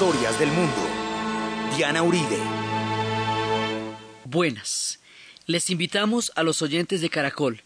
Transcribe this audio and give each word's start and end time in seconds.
historias 0.00 0.38
del 0.38 0.50
mundo. 0.52 0.88
Diana 1.76 2.02
Uribe. 2.02 2.38
Buenas. 4.24 4.98
Les 5.44 5.68
invitamos 5.68 6.32
a 6.36 6.42
los 6.42 6.62
oyentes 6.62 7.02
de 7.02 7.10
Caracol 7.10 7.60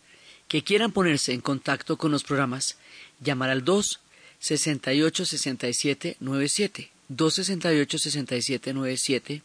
que 0.49 0.65
quieran 0.65 0.91
ponerse 0.91 1.33
en 1.33 1.41
contacto 1.41 1.97
con 1.97 2.10
los 2.10 2.25
programas, 2.25 2.76
llamar 3.20 3.50
al 3.50 3.65
2 3.65 4.00
68 4.41 5.25
67 5.26 6.17
97 6.18 6.91
268 7.07 7.99
67 7.99 8.75
97 8.75 9.43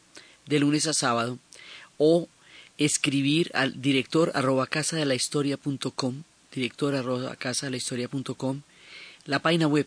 de 0.47 0.59
lunes 0.59 0.87
a 0.87 0.95
sábado 0.95 1.37
o 1.99 2.27
escribir 2.79 3.51
al 3.53 3.79
director 3.79 4.31
arroba 4.33 4.65
casa 4.65 4.97
de 4.97 5.05
la 5.05 5.13
historia 5.13 5.57
punto 5.57 5.91
com, 5.91 6.23
director 6.51 6.95
arroba 6.95 7.35
casa 7.35 7.67
de 7.67 7.69
la 7.69 7.77
historia 7.77 8.07
punto 8.07 8.33
com, 8.33 8.61
la 9.25 9.37
página 9.37 9.67
web 9.67 9.85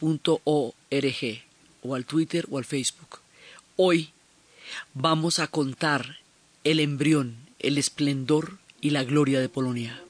www.infocasadelahistoria.org 0.00 1.46
o 1.82 1.94
al 1.94 2.04
Twitter 2.04 2.46
o 2.50 2.58
al 2.58 2.64
Facebook. 2.64 3.20
Hoy 3.76 4.10
vamos 4.94 5.38
a 5.38 5.46
contar 5.46 6.16
el 6.64 6.80
embrión, 6.80 7.36
el 7.60 7.78
esplendor 7.78 8.58
y 8.80 8.90
la 8.90 9.04
gloria 9.04 9.40
de 9.40 9.48
Polonia. 9.48 10.02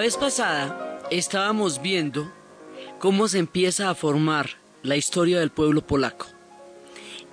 Vez 0.00 0.16
pasada 0.16 0.98
estábamos 1.10 1.82
viendo 1.82 2.32
cómo 2.98 3.28
se 3.28 3.38
empieza 3.38 3.90
a 3.90 3.94
formar 3.94 4.56
la 4.82 4.96
historia 4.96 5.38
del 5.38 5.50
pueblo 5.50 5.86
polaco. 5.86 6.26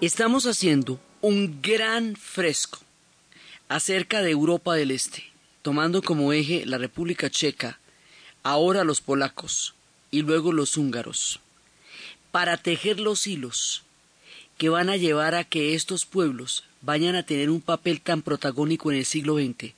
Estamos 0.02 0.46
haciendo 0.46 1.00
un 1.22 1.62
gran 1.62 2.18
fresco 2.18 2.80
acerca 3.70 4.22
de 4.22 4.32
Europa 4.32 4.76
del 4.76 4.92
Este, 4.92 5.24
tomando 5.62 6.02
como 6.02 6.34
eje 6.34 6.66
la 6.66 6.78
República 6.78 7.30
Checa, 7.30 7.80
ahora 8.44 8.84
los 8.84 9.00
polacos 9.00 9.74
y 10.12 10.24
luego 10.24 10.52
los 10.52 10.75
húngaros, 10.75 11.40
para 12.31 12.58
tejer 12.58 13.00
los 13.00 13.28
hilos 13.28 13.84
que 14.58 14.68
van 14.68 14.90
a 14.90 14.97
llevar 14.97 15.36
a 15.36 15.46
que 15.46 15.74
estos 15.74 16.06
pueblos 16.06 16.66
vayan 16.81 17.16
a 17.16 17.24
tener 17.24 17.50
un 17.50 17.62
papel 17.62 18.02
tan 18.02 18.22
protagónico 18.22 18.91
en 18.91 18.97
el 18.97 19.06
siglo 19.06 19.38
XX 19.38 19.74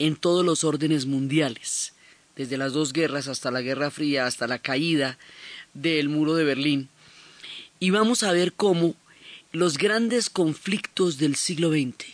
en 0.00 0.16
todos 0.16 0.44
los 0.44 0.64
órdenes 0.64 1.06
mundiales 1.06 1.93
desde 2.36 2.56
las 2.56 2.72
dos 2.72 2.92
guerras 2.92 3.28
hasta 3.28 3.50
la 3.50 3.62
Guerra 3.62 3.90
Fría, 3.90 4.26
hasta 4.26 4.46
la 4.46 4.58
caída 4.58 5.18
del 5.72 6.08
muro 6.08 6.34
de 6.34 6.44
Berlín. 6.44 6.88
Y 7.80 7.90
vamos 7.90 8.22
a 8.22 8.32
ver 8.32 8.52
cómo 8.52 8.94
los 9.52 9.78
grandes 9.78 10.30
conflictos 10.30 11.18
del 11.18 11.36
siglo 11.36 11.70
XX, 11.70 12.06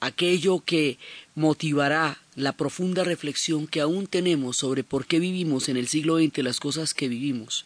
aquello 0.00 0.62
que 0.64 0.98
motivará 1.34 2.18
la 2.34 2.52
profunda 2.52 3.04
reflexión 3.04 3.66
que 3.66 3.80
aún 3.80 4.06
tenemos 4.06 4.56
sobre 4.56 4.82
por 4.82 5.06
qué 5.06 5.18
vivimos 5.20 5.68
en 5.68 5.76
el 5.76 5.88
siglo 5.88 6.18
XX 6.18 6.38
las 6.38 6.60
cosas 6.60 6.94
que 6.94 7.08
vivimos, 7.08 7.64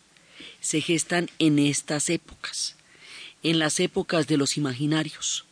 se 0.60 0.80
gestan 0.80 1.30
en 1.38 1.58
estas 1.58 2.10
épocas, 2.10 2.76
en 3.42 3.58
las 3.58 3.80
épocas 3.80 4.26
de 4.26 4.36
los 4.36 4.56
imaginarios. 4.56 5.44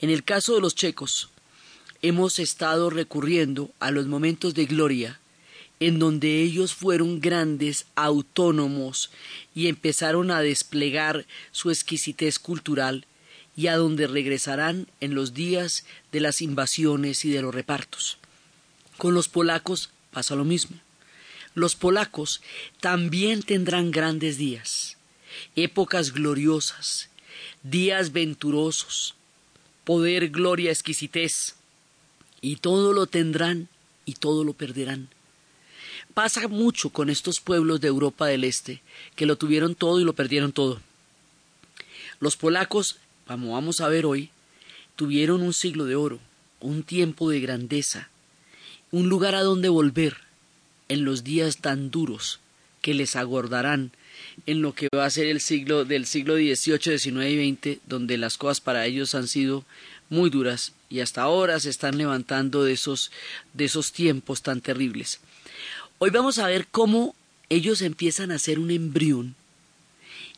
En 0.00 0.10
el 0.10 0.24
caso 0.24 0.54
de 0.54 0.60
los 0.60 0.74
checos, 0.74 1.28
hemos 2.02 2.38
estado 2.38 2.90
recurriendo 2.90 3.70
a 3.80 3.90
los 3.90 4.06
momentos 4.06 4.54
de 4.54 4.66
gloria 4.66 5.20
en 5.80 5.98
donde 5.98 6.42
ellos 6.42 6.74
fueron 6.74 7.20
grandes, 7.20 7.86
autónomos 7.94 9.10
y 9.54 9.68
empezaron 9.68 10.30
a 10.30 10.40
desplegar 10.40 11.26
su 11.52 11.70
exquisitez 11.70 12.38
cultural 12.38 13.06
y 13.56 13.68
a 13.68 13.76
donde 13.76 14.06
regresarán 14.06 14.88
en 15.00 15.14
los 15.14 15.34
días 15.34 15.84
de 16.12 16.20
las 16.20 16.42
invasiones 16.42 17.24
y 17.24 17.30
de 17.30 17.42
los 17.42 17.54
repartos. 17.54 18.18
Con 18.96 19.14
los 19.14 19.28
polacos 19.28 19.90
pasa 20.10 20.34
lo 20.34 20.44
mismo. 20.44 20.78
Los 21.54 21.76
polacos 21.76 22.40
también 22.80 23.42
tendrán 23.42 23.90
grandes 23.90 24.38
días, 24.38 24.96
épocas 25.54 26.12
gloriosas, 26.12 27.10
días 27.62 28.12
venturosos, 28.12 29.14
poder, 29.84 30.30
gloria, 30.30 30.70
exquisitez, 30.70 31.54
y 32.40 32.56
todo 32.56 32.92
lo 32.92 33.06
tendrán 33.06 33.68
y 34.04 34.14
todo 34.14 34.42
lo 34.44 34.52
perderán. 34.52 35.08
Pasa 36.14 36.48
mucho 36.48 36.90
con 36.90 37.10
estos 37.10 37.40
pueblos 37.40 37.80
de 37.80 37.88
Europa 37.88 38.26
del 38.26 38.44
Este, 38.44 38.82
que 39.16 39.26
lo 39.26 39.36
tuvieron 39.36 39.74
todo 39.74 40.00
y 40.00 40.04
lo 40.04 40.12
perdieron 40.14 40.52
todo. 40.52 40.80
Los 42.20 42.36
polacos, 42.36 42.98
como 43.26 43.52
vamos 43.52 43.80
a 43.80 43.88
ver 43.88 44.06
hoy, 44.06 44.30
tuvieron 44.96 45.42
un 45.42 45.52
siglo 45.52 45.84
de 45.84 45.96
oro, 45.96 46.20
un 46.60 46.82
tiempo 46.82 47.30
de 47.30 47.40
grandeza, 47.40 48.08
un 48.90 49.08
lugar 49.08 49.34
a 49.34 49.42
donde 49.42 49.68
volver 49.68 50.18
en 50.88 51.04
los 51.04 51.24
días 51.24 51.58
tan 51.58 51.90
duros 51.90 52.40
que 52.80 52.94
les 52.94 53.16
agordarán 53.16 53.92
en 54.46 54.62
lo 54.62 54.74
que 54.74 54.88
va 54.94 55.06
a 55.06 55.10
ser 55.10 55.26
el 55.26 55.40
siglo 55.40 55.84
del 55.84 56.06
siglo 56.06 56.36
XVIII, 56.36 56.98
XIX 56.98 57.26
y 57.26 57.56
XX, 57.56 57.78
donde 57.86 58.18
las 58.18 58.36
cosas 58.36 58.60
para 58.60 58.86
ellos 58.86 59.14
han 59.14 59.26
sido 59.26 59.64
muy 60.10 60.30
duras 60.30 60.72
y 60.90 61.00
hasta 61.00 61.22
ahora 61.22 61.58
se 61.60 61.70
están 61.70 61.98
levantando 61.98 62.62
de 62.62 62.72
esos, 62.72 63.10
de 63.52 63.64
esos 63.64 63.92
tiempos 63.92 64.42
tan 64.42 64.60
terribles. 64.60 65.20
Hoy 66.04 66.10
vamos 66.10 66.38
a 66.38 66.48
ver 66.48 66.66
cómo 66.66 67.14
ellos 67.48 67.80
empiezan 67.80 68.30
a 68.30 68.38
ser 68.38 68.58
un 68.58 68.70
embrión 68.70 69.36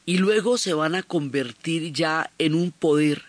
y 0.04 0.18
luego 0.18 0.58
se 0.58 0.74
van 0.74 0.94
a 0.94 1.02
convertir 1.02 1.92
ya 1.92 2.30
en 2.38 2.54
un 2.54 2.70
poder 2.70 3.24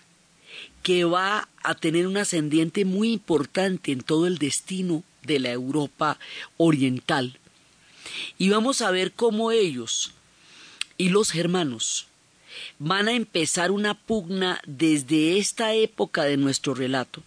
que 0.84 1.03
va 1.03 1.50
a 1.64 1.74
tener 1.74 2.06
un 2.06 2.16
ascendiente 2.16 2.86
muy 2.86 3.12
importante 3.12 3.92
en 3.92 4.02
todo 4.02 4.28
el 4.28 4.38
destino 4.38 5.03
de 5.24 5.40
la 5.40 5.52
Europa 5.52 6.20
oriental. 6.58 7.40
Y 8.38 8.50
vamos 8.50 8.81
a 8.81 8.92
ver 8.92 9.14
cómo 9.14 9.52
ellos 9.52 10.14
y 10.96 11.09
los 11.09 11.31
germanos 11.31 12.06
van 12.78 13.07
a 13.07 13.13
empezar 13.13 13.72
una 13.72 13.95
pugna 13.95 14.62
desde 14.68 15.40
esta 15.40 15.74
época 15.74 16.25
de 16.25 16.38
nuestro 16.38 16.75
relato, 16.75 17.24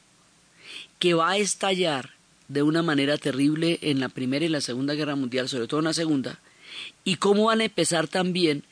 que 1.01 1.15
va 1.15 1.31
a 1.31 1.39
estallar 1.39 2.20
de 2.51 2.65
una 2.65 2.83
manera 2.83 3.17
terrible 3.17 3.79
en 3.81 4.01
la 4.01 4.09
Primera 4.09 4.45
y 4.45 4.49
la 4.49 4.61
Segunda 4.61 4.95
Guerra 4.95 5.15
Mundial, 5.15 5.49
sobre 5.49 5.69
todo 5.69 5.79
en 5.79 5.87
la 5.87 5.95
Segunda, 5.95 6.41
y 7.05 7.15
cómo 7.17 7.45
van 7.45 7.61
a 7.61 7.65
empezar 7.65 8.09
también 8.09 8.65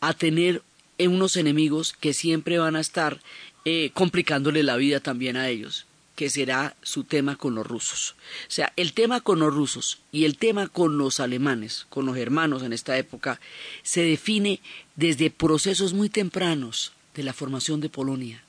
a 0.00 0.14
tener 0.14 0.62
unos 0.98 1.36
enemigos 1.36 1.92
que 1.92 2.14
siempre 2.14 2.56
van 2.56 2.76
a 2.76 2.80
estar 2.80 3.20
eh, 3.66 3.90
complicándole 3.92 4.62
la 4.62 4.76
vida 4.76 5.00
también 5.00 5.36
a 5.36 5.50
ellos, 5.50 5.84
que 6.14 6.30
será 6.30 6.76
su 6.80 7.04
tema 7.04 7.36
con 7.36 7.54
los 7.54 7.66
rusos. 7.66 8.14
O 8.48 8.50
sea, 8.50 8.72
el 8.74 8.94
tema 8.94 9.20
con 9.20 9.38
los 9.38 9.52
rusos 9.52 9.98
y 10.12 10.24
el 10.24 10.38
tema 10.38 10.68
con 10.68 10.96
los 10.96 11.20
alemanes, 11.20 11.86
con 11.90 12.06
los 12.06 12.16
hermanos 12.16 12.62
en 12.62 12.72
esta 12.72 12.96
época, 12.96 13.38
se 13.82 14.02
define 14.02 14.60
desde 14.94 15.30
procesos 15.30 15.92
muy 15.92 16.08
tempranos 16.08 16.92
de 17.14 17.22
la 17.22 17.34
formación 17.34 17.82
de 17.82 17.90
Polonia 17.90 18.46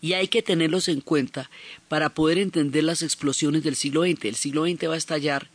y 0.00 0.14
hay 0.14 0.28
que 0.28 0.42
tenerlos 0.42 0.88
en 0.88 1.00
cuenta 1.00 1.50
para 1.88 2.10
poder 2.10 2.38
entender 2.38 2.84
las 2.84 3.02
explosiones 3.02 3.62
del 3.62 3.76
siglo 3.76 4.02
XX. 4.02 4.24
El 4.24 4.36
siglo 4.36 4.64
XX 4.64 4.88
va 4.88 4.94
a 4.94 4.98
estallar 4.98 5.50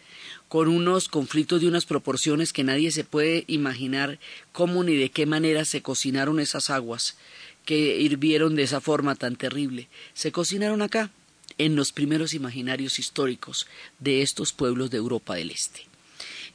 con 0.48 0.68
unos 0.68 1.08
conflictos 1.08 1.62
de 1.62 1.68
unas 1.68 1.86
proporciones 1.86 2.54
que 2.54 2.64
nadie 2.64 2.92
se 2.92 3.04
puede 3.04 3.44
imaginar 3.48 4.20
cómo 4.52 4.84
ni 4.84 4.96
de 4.96 5.10
qué 5.10 5.25
manera 5.25 5.66
se 5.66 5.81
cocinaron 5.81 6.40
esas 6.40 6.70
aguas 6.70 7.18
que 7.66 8.00
hirvieron 8.00 8.56
de 8.56 8.64
esa 8.64 8.81
forma 8.81 9.16
tan 9.16 9.36
terrible. 9.36 9.88
Se 10.14 10.31
cocinaron 10.31 10.81
acá, 10.81 11.12
en 11.58 11.75
los 11.75 11.92
primeros 11.92 12.34
imaginarios 12.34 13.00
históricos 13.00 13.68
de 14.00 14.22
estos 14.22 14.54
pueblos 14.54 14.90
de 14.90 14.98
Europa 14.98 15.36
del 15.36 15.52
Este. 15.52 15.88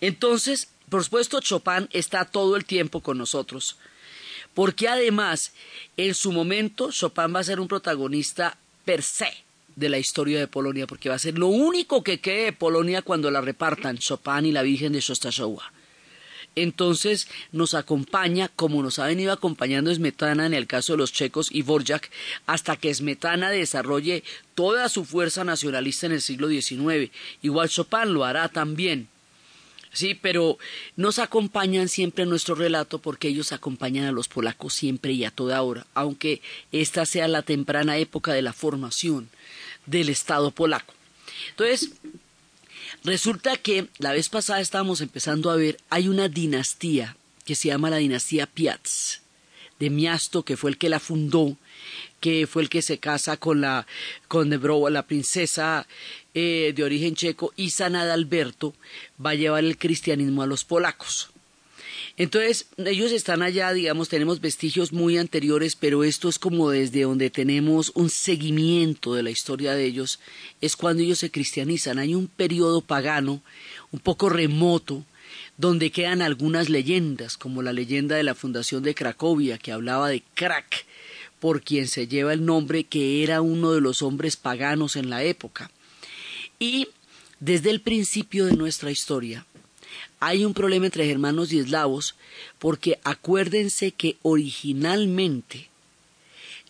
Entonces, 0.00 0.68
por 0.88 1.04
supuesto, 1.04 1.40
Chopin 1.40 1.88
está 1.92 2.24
todo 2.24 2.56
el 2.56 2.64
tiempo 2.64 3.00
con 3.00 3.18
nosotros, 3.18 3.76
porque 4.58 4.88
además, 4.88 5.52
en 5.96 6.16
su 6.16 6.32
momento, 6.32 6.90
Chopin 6.90 7.32
va 7.32 7.38
a 7.38 7.44
ser 7.44 7.60
un 7.60 7.68
protagonista 7.68 8.58
per 8.84 9.04
se 9.04 9.32
de 9.76 9.88
la 9.88 10.00
historia 10.00 10.40
de 10.40 10.48
Polonia, 10.48 10.88
porque 10.88 11.08
va 11.08 11.14
a 11.14 11.20
ser 11.20 11.38
lo 11.38 11.46
único 11.46 12.02
que 12.02 12.18
quede 12.18 12.46
de 12.46 12.52
Polonia 12.52 13.02
cuando 13.02 13.30
la 13.30 13.40
repartan 13.40 13.98
Chopin 13.98 14.46
y 14.46 14.50
la 14.50 14.62
Virgen 14.62 14.94
de 14.94 15.00
Shostakovich 15.00 15.62
entonces 16.56 17.28
nos 17.52 17.74
acompaña, 17.74 18.48
como 18.48 18.82
nos 18.82 18.98
ha 18.98 19.06
venido 19.06 19.32
acompañando 19.32 19.94
Smetana 19.94 20.44
en 20.44 20.54
el 20.54 20.66
caso 20.66 20.94
de 20.94 20.98
los 20.98 21.12
checos 21.12 21.50
y 21.52 21.62
Borjak, 21.62 22.10
hasta 22.46 22.76
que 22.76 22.92
Smetana 22.92 23.50
desarrolle 23.50 24.24
toda 24.56 24.88
su 24.88 25.04
fuerza 25.04 25.44
nacionalista 25.44 26.06
en 26.06 26.12
el 26.12 26.20
siglo 26.20 26.48
XIX. 26.48 27.12
Igual 27.42 27.68
Chopin 27.68 28.12
lo 28.12 28.24
hará 28.24 28.48
también. 28.48 29.06
Sí, 29.98 30.14
pero 30.14 30.58
nos 30.94 31.18
acompañan 31.18 31.88
siempre 31.88 32.22
en 32.22 32.30
nuestro 32.30 32.54
relato 32.54 33.00
porque 33.00 33.26
ellos 33.26 33.50
acompañan 33.50 34.04
a 34.04 34.12
los 34.12 34.28
polacos 34.28 34.72
siempre 34.72 35.12
y 35.12 35.24
a 35.24 35.32
toda 35.32 35.60
hora, 35.60 35.88
aunque 35.92 36.40
esta 36.70 37.04
sea 37.04 37.26
la 37.26 37.42
temprana 37.42 37.98
época 37.98 38.32
de 38.32 38.42
la 38.42 38.52
formación 38.52 39.28
del 39.86 40.08
Estado 40.08 40.52
polaco. 40.52 40.94
Entonces, 41.50 41.90
Resulta 43.04 43.56
que 43.56 43.88
la 43.98 44.12
vez 44.12 44.28
pasada 44.28 44.60
estábamos 44.60 45.00
empezando 45.00 45.50
a 45.50 45.56
ver, 45.56 45.78
hay 45.88 46.08
una 46.08 46.28
dinastía 46.28 47.16
que 47.44 47.54
se 47.54 47.68
llama 47.68 47.90
la 47.90 47.98
dinastía 47.98 48.46
Piaz, 48.46 49.20
de 49.78 49.90
Miasto, 49.90 50.42
que 50.42 50.56
fue 50.56 50.70
el 50.70 50.78
que 50.78 50.88
la 50.88 50.98
fundó, 50.98 51.56
que 52.20 52.46
fue 52.46 52.62
el 52.62 52.68
que 52.68 52.82
se 52.82 52.98
casa 52.98 53.36
con 53.36 53.60
la, 53.60 53.86
con 54.26 54.50
la 54.92 55.06
princesa 55.06 55.86
eh, 56.38 56.72
de 56.72 56.84
origen 56.84 57.16
checo, 57.16 57.52
y 57.56 57.70
San 57.70 57.96
Adalberto 57.96 58.72
va 59.24 59.30
a 59.30 59.34
llevar 59.34 59.64
el 59.64 59.76
cristianismo 59.76 60.42
a 60.42 60.46
los 60.46 60.64
polacos. 60.64 61.30
Entonces, 62.16 62.66
ellos 62.76 63.10
están 63.10 63.42
allá, 63.42 63.72
digamos, 63.72 64.08
tenemos 64.08 64.40
vestigios 64.40 64.92
muy 64.92 65.18
anteriores, 65.18 65.74
pero 65.74 66.04
esto 66.04 66.28
es 66.28 66.38
como 66.38 66.70
desde 66.70 67.02
donde 67.02 67.30
tenemos 67.30 67.90
un 67.94 68.08
seguimiento 68.08 69.14
de 69.14 69.24
la 69.24 69.30
historia 69.30 69.74
de 69.74 69.84
ellos, 69.84 70.20
es 70.60 70.76
cuando 70.76 71.02
ellos 71.02 71.18
se 71.18 71.30
cristianizan. 71.30 71.98
Hay 71.98 72.14
un 72.14 72.28
periodo 72.28 72.82
pagano, 72.82 73.42
un 73.90 73.98
poco 73.98 74.28
remoto, 74.28 75.04
donde 75.56 75.90
quedan 75.90 76.22
algunas 76.22 76.68
leyendas, 76.68 77.36
como 77.36 77.62
la 77.62 77.72
leyenda 77.72 78.14
de 78.14 78.22
la 78.22 78.36
fundación 78.36 78.84
de 78.84 78.94
Cracovia, 78.94 79.58
que 79.58 79.72
hablaba 79.72 80.08
de 80.08 80.22
Krak, 80.34 80.86
por 81.40 81.62
quien 81.62 81.88
se 81.88 82.06
lleva 82.06 82.32
el 82.32 82.44
nombre 82.44 82.84
que 82.84 83.24
era 83.24 83.40
uno 83.40 83.72
de 83.72 83.80
los 83.80 84.02
hombres 84.02 84.36
paganos 84.36 84.94
en 84.94 85.10
la 85.10 85.24
época. 85.24 85.70
Y 86.58 86.88
desde 87.40 87.70
el 87.70 87.80
principio 87.80 88.46
de 88.46 88.56
nuestra 88.56 88.90
historia, 88.90 89.46
hay 90.20 90.44
un 90.44 90.54
problema 90.54 90.86
entre 90.86 91.06
germanos 91.06 91.52
y 91.52 91.58
eslavos 91.58 92.14
porque 92.58 92.98
acuérdense 93.04 93.92
que 93.92 94.16
originalmente 94.22 95.68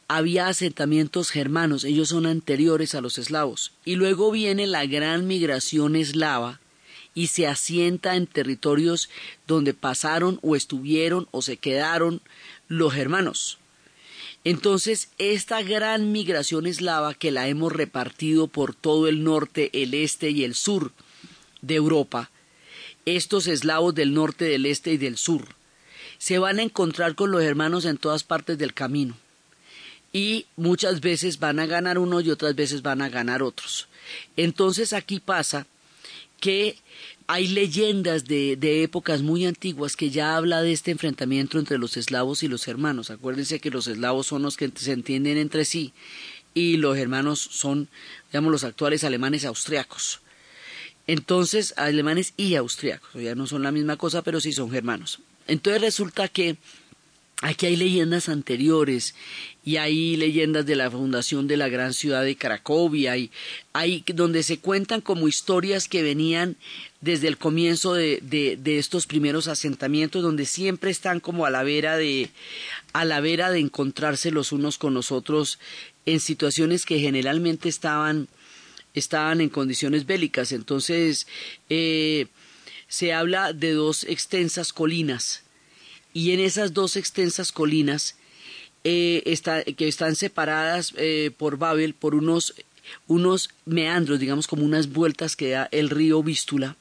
había 0.07 0.49
asentamientos 0.49 1.31
germanos, 1.31 1.85
ellos 1.85 2.09
son 2.09 2.27
anteriores 2.27 2.95
a 2.95 3.03
los 3.03 3.19
eslavos, 3.19 3.73
y 3.85 3.97
luego 3.97 4.31
viene 4.31 4.67
la 4.67 4.87
gran 4.87 5.27
migración 5.27 5.97
eslava 5.97 6.61
y 7.15 7.27
se 7.27 7.47
asienta 7.47 8.17
en 8.17 8.27
territorios 8.27 9.11
donde 9.47 9.75
pasaron 9.75 10.39
o 10.43 10.57
estuvieron 10.57 11.29
o 11.31 11.43
se 11.43 11.57
quedaron 11.57 12.23
los 12.69 12.95
germanos. 12.95 13.59
Entonces, 14.45 15.11
esta 15.19 15.63
gran 15.63 16.13
migración 16.13 16.67
eslava 16.67 17.15
que 17.15 17.31
la 17.31 17.49
hemos 17.49 17.73
repartido 17.73 18.47
por 18.47 18.75
todo 18.75 19.09
el 19.09 19.25
norte, 19.25 19.71
el 19.73 19.95
este 19.95 20.31
y 20.31 20.45
el 20.45 20.55
sur 20.55 20.93
de 21.61 21.75
Europa, 21.75 22.31
estos 23.05 23.47
eslavos 23.47 23.95
del 23.95 24.15
norte, 24.15 24.45
del 24.45 24.67
este 24.67 24.93
y 24.93 24.97
del 24.97 25.17
sur. 25.17 25.57
Se 26.19 26.39
van 26.39 26.59
a 26.59 26.63
encontrar 26.63 27.15
con 27.15 27.31
los 27.31 27.43
hermanos 27.43 27.85
en 27.85 27.99
todas 27.99 28.25
partes 28.25 28.59
del 28.59 28.75
camino. 28.75 29.17
Y 30.13 30.47
muchas 30.57 31.01
veces 31.01 31.39
van 31.39 31.59
a 31.59 31.67
ganar 31.67 31.99
uno 31.99 32.21
y 32.21 32.31
otras 32.31 32.55
veces 32.55 32.83
van 32.83 33.03
a 33.03 33.09
ganar 33.09 33.43
otros. 33.43 33.89
Entonces 34.37 34.93
aquí 34.93 35.21
pasa 35.21 35.67
que 36.41 36.79
hay 37.31 37.47
leyendas 37.47 38.25
de, 38.25 38.83
épocas 38.83 39.21
muy 39.21 39.45
antiguas 39.45 39.97
que 39.97 40.09
ya 40.09 40.35
habla 40.35 40.63
de 40.63 40.73
este 40.73 40.91
enfrentamiento 40.91 41.59
entre 41.59 41.77
los 41.77 41.99
eslavos 41.99 42.43
y 42.43 42.49
los 42.49 42.67
hermanos. 42.69 43.11
Acuérdense 43.11 43.61
que 43.61 43.71
los 43.71 43.87
eslavos 43.87 44.27
son 44.27 44.43
los 44.43 44.57
que 44.57 44.73
se 44.75 44.93
entienden 44.93 45.37
entre 45.37 45.67
sí 45.67 45.93
y 46.55 46.79
los 46.79 46.97
hermanos 46.97 47.39
son, 47.39 47.89
digamos, 48.33 48.51
los 48.51 48.65
actuales 48.65 49.05
alemanes 49.05 49.45
austriacos. 49.45 50.23
Entonces, 51.07 51.75
alemanes 51.77 52.33
y 52.39 52.55
austriacos, 52.55 53.23
ya 53.23 53.35
no 53.35 53.47
son 53.47 53.63
la 53.63 53.73
misma 53.73 53.97
cosa, 53.97 54.23
pero 54.23 54.41
sí 54.41 54.55
son 54.55 54.71
germanos. 54.71 55.21
Entonces 55.47 55.83
resulta 55.83 56.29
que 56.29 56.57
aquí 57.41 57.67
hay 57.67 57.77
leyendas 57.77 58.29
anteriores 58.29 59.15
y 59.65 59.77
hay 59.77 60.17
leyendas 60.17 60.67
de 60.67 60.77
la 60.77 60.91
fundación 60.91 61.47
de 61.47 61.57
la 61.57 61.69
gran 61.69 61.95
ciudad 61.95 62.25
de 62.25 62.37
Cracovia 62.37 63.17
y 63.17 63.31
hay 63.73 64.05
donde 64.15 64.43
se 64.43 64.59
cuentan 64.59 65.01
como 65.01 65.29
historias 65.29 65.89
que 65.89 66.03
venían 66.03 66.57
desde 67.01 67.29
el 67.29 67.39
comienzo 67.39 67.95
de, 67.95 68.21
de, 68.23 68.79
estos 68.79 69.07
primeros 69.07 69.47
asentamientos 69.47 70.23
donde 70.23 70.47
siempre 70.47 70.91
están 70.91 71.21
como 71.21 71.47
a 71.47 71.51
la 71.51 71.63
vera 71.63 71.97
de 71.97 72.31
a 72.93 73.05
la 73.05 73.21
vera 73.21 73.51
de 73.51 73.61
encontrarse 73.61 74.33
los 74.33 74.51
unos 74.51 74.79
con 74.79 74.95
los 74.95 75.13
otros 75.13 75.61
en 76.07 76.19
situaciones 76.19 76.85
que 76.85 76.99
generalmente 76.99 77.69
estaban 77.69 78.27
estaban 78.95 79.41
en 79.41 79.49
condiciones 79.49 80.07
bélicas. 80.07 80.51
Entonces, 80.51 81.29
eh, 81.69 82.27
se 82.89 83.13
habla 83.13 83.53
de 83.53 83.73
dos 83.73 84.03
extensas 84.05 84.73
colinas 84.73 85.45
y 86.19 86.33
en 86.33 86.41
esas 86.41 86.75
dos 86.75 86.97
extensas 86.97 87.53
colinas 87.53 88.17
eh, 88.83 89.23
que 89.77 89.87
están 89.87 90.17
separadas 90.17 90.93
eh, 90.97 91.31
por 91.37 91.59
Babel 91.59 91.95
por 91.95 92.17
unos, 92.17 92.55
unos 93.07 93.51
meandros, 93.67 94.19
digamos 94.19 94.49
como 94.49 94.65
unas 94.65 94.93
vueltas 94.93 95.37
que 95.37 95.51
da 95.51 95.69
el 95.71 95.91
río 95.91 96.25
Vístula. 96.25 96.75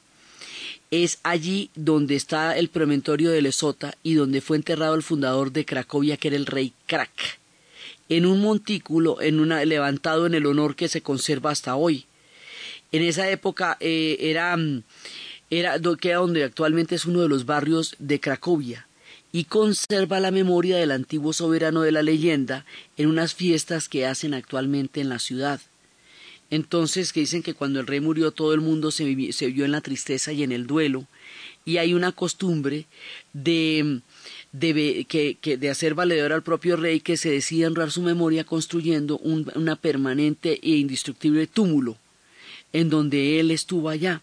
Es 0.90 1.20
allí 1.22 1.70
donde 1.76 2.16
está 2.16 2.58
el 2.58 2.70
promontorio 2.70 3.30
de 3.30 3.44
Lesota 3.44 3.94
y 4.02 4.16
donde 4.16 4.42
fue 4.42 4.58
enterrado 4.58 4.96
el 4.96 5.04
fundador 5.04 5.52
de 5.52 5.66
Cracovia, 5.66 6.18
que 6.18 6.30
era 6.30 6.38
el 6.38 6.48
rey 6.48 6.74
Krak 6.88 7.40
en 8.10 8.26
un 8.26 8.42
montículo 8.42 9.22
en 9.22 9.40
una, 9.40 9.64
levantado 9.66 10.26
en 10.26 10.34
el 10.34 10.48
honor 10.48 10.76
que 10.76 10.88
se 10.88 11.02
conserva 11.02 11.52
hasta 11.52 11.76
hoy. 11.76 12.06
En 12.92 13.04
esa 13.04 13.30
época 13.30 13.78
eh, 13.82 14.18
era, 14.20 14.58
era 15.52 15.78
donde 15.78 16.44
actualmente 16.44 16.96
es 16.96 17.06
uno 17.06 17.22
de 17.22 17.30
los 17.30 17.46
barrios 17.46 17.96
de 18.00 18.20
Cracovia 18.20 18.87
y 19.32 19.46
conserva 19.46 20.20
la 20.20 20.32
memoria 20.32 20.78
del 20.78 20.92
antiguo 20.92 21.34
soberano 21.34 21.82
de 21.82 21.92
la 21.92 22.04
leyenda 22.04 22.66
en 22.98 23.08
unas 23.08 23.34
fiestas 23.34 23.90
que 23.90 24.06
hacen 24.06 24.34
actualmente 24.34 25.02
en 25.02 25.10
la 25.10 25.20
ciudad. 25.20 25.60
Entonces, 26.50 27.12
que 27.12 27.20
dicen 27.20 27.44
que 27.44 27.54
cuando 27.54 27.80
el 27.80 27.88
rey 27.88 28.00
murió 28.00 28.32
todo 28.32 28.54
el 28.54 28.62
mundo 28.62 28.92
se, 28.92 29.04
vio 29.04 29.66
en 29.66 29.72
la 29.72 29.82
tristeza 29.82 30.32
y 30.32 30.44
en 30.44 30.54
el 30.54 30.66
duelo, 30.66 31.06
y 31.66 31.78
hay 31.78 31.94
una 31.94 32.14
costumbre 32.14 32.86
de 33.34 34.02
de, 34.52 35.06
que, 35.08 35.58
de 35.58 35.70
hacer 35.70 35.94
valedor 35.94 36.34
al 36.34 36.44
propio 36.44 36.78
rey 36.78 37.00
que 37.00 37.18
se 37.18 37.30
decida 37.30 37.68
honrar 37.68 37.92
su 37.92 38.02
memoria 38.02 38.44
construyendo 38.44 39.18
un, 39.20 39.52
una 39.56 39.76
permanente 39.76 40.60
e 40.64 40.78
indestructible 40.78 41.48
túmulo 41.48 41.98
en 42.74 42.90
donde 42.90 43.40
él 43.40 43.52
estuvo 43.52 43.90
allá. 43.90 44.22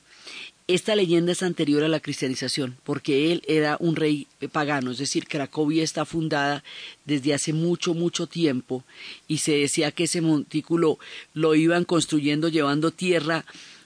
Esta 0.66 0.97
leyenda 0.97 1.33
es 1.33 1.42
anterior 1.42 1.85
a 1.85 1.88
la 1.88 2.00
cristianización, 2.00 2.78
porque 2.85 3.33
él 3.33 3.42
era 3.47 3.76
un 3.80 3.97
rey 3.97 4.26
pagano, 4.50 4.92
es 4.92 4.99
decir, 4.99 5.26
Cracovia 5.28 5.85
está 5.85 6.06
fundada 6.06 6.64
desde 7.04 7.35
hace 7.35 7.52
mucho, 7.52 7.92
mucho 7.92 8.26
tiempo, 8.26 8.83
y 9.28 9.38
se 9.38 9.59
decía 9.59 9.92
que 9.92 10.04
ese 10.04 10.23
montículo 10.23 10.99
lo 11.35 11.54
iban 11.54 11.85
construyendo 11.85 12.49
llevando 12.49 12.92
tierra 12.92 13.44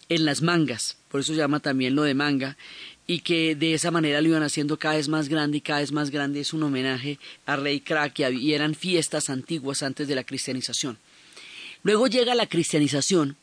en 0.08 0.24
las 0.24 0.40
mangas, 0.40 0.98
por 1.08 1.20
eso 1.20 1.32
se 1.32 1.38
llama 1.38 1.58
también 1.58 1.96
lo 1.96 2.04
de 2.04 2.14
manga, 2.14 2.56
y 3.08 3.22
que 3.22 3.56
de 3.56 3.74
esa 3.74 3.90
manera 3.90 4.20
lo 4.20 4.28
iban 4.28 4.44
haciendo 4.44 4.78
cada 4.78 4.94
vez 4.94 5.08
más 5.08 5.28
grande 5.28 5.58
y 5.58 5.62
cada 5.62 5.80
vez 5.80 5.90
más 5.90 6.10
grande 6.10 6.38
es 6.38 6.52
un 6.52 6.62
homenaje 6.62 7.18
a 7.44 7.56
Rey 7.56 7.80
Krak 7.80 8.20
y 8.20 8.52
eran 8.52 8.76
fiestas 8.76 9.30
antiguas 9.30 9.82
antes 9.82 10.06
de 10.06 10.14
la 10.14 10.22
cristianización. 10.22 10.96
Luego 11.82 12.06
llega 12.06 12.36
la 12.36 12.46
cristianización 12.46 13.36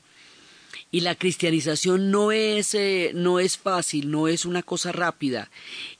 y 0.96 1.02
la 1.02 1.16
cristianización 1.16 2.10
no 2.10 2.32
es, 2.32 2.74
eh, 2.74 3.12
no 3.14 3.42
es 3.42 3.58
fácil, 3.58 4.10
no 4.10 4.30
es 4.30 4.46
una 4.46 4.64
cosa 4.64 4.94
rápida, 4.94 5.52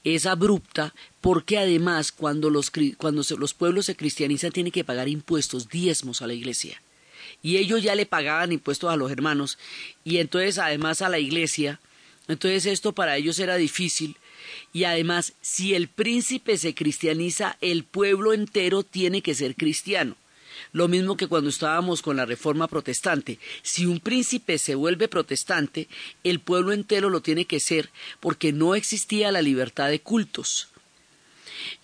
es 0.06 0.26
abrupta 0.26 0.96
porque 1.20 1.58
además 1.58 2.14
cuando 2.14 2.50
los, 2.50 2.72
cuando 2.96 3.22
los 3.38 3.54
pueblos 3.54 3.88
se 3.88 3.98
cristianizan 3.98 4.54
tienen 4.54 4.72
que 4.72 4.86
pagar 4.86 5.10
impuestos, 5.10 5.68
diezmos 5.68 6.22
a 6.22 6.28
la 6.28 6.34
iglesia. 6.34 6.82
Y 7.44 7.58
ellos 7.58 7.84
ya 7.84 7.94
le 7.94 8.06
pagaban 8.06 8.54
impuestos 8.54 8.90
a 8.90 8.96
los 8.96 9.12
hermanos 9.12 9.58
y 10.06 10.20
entonces 10.20 10.60
además 10.60 11.02
a 11.02 11.10
la 11.10 11.20
iglesia 11.20 11.82
Entonces 12.30 12.66
esto 12.66 12.94
para 12.94 13.18
ellos 13.18 13.38
era 13.40 13.58
difícil 13.58 14.16
y 14.72 14.86
además 14.86 15.34
si 15.42 15.76
el 15.76 15.90
príncipe 15.90 16.58
se 16.58 16.74
cristianiza, 16.74 17.58
el 17.60 17.84
pueblo 17.84 18.32
entero 18.32 18.84
tiene 18.84 19.22
que 19.22 19.36
ser 19.36 19.56
cristiano. 19.56 20.16
Lo 20.72 20.88
mismo 20.88 21.18
que 21.18 21.28
cuando 21.28 21.50
estábamos 21.50 22.02
con 22.02 22.18
la 22.18 22.26
reforma 22.26 22.68
protestante. 22.68 23.40
Si 23.62 23.86
un 23.86 24.00
príncipe 24.00 24.58
se 24.58 24.76
vuelve 24.76 25.08
protestante, 25.08 25.88
el 26.24 26.40
pueblo 26.40 26.74
entero 26.74 27.10
lo 27.10 27.22
tiene 27.22 27.46
que 27.46 27.60
ser 27.60 27.90
porque 28.20 28.52
no 28.52 28.76
existía 28.76 29.32
la 29.32 29.42
libertad 29.42 29.90
de 29.90 30.02
cultos. 30.02 30.70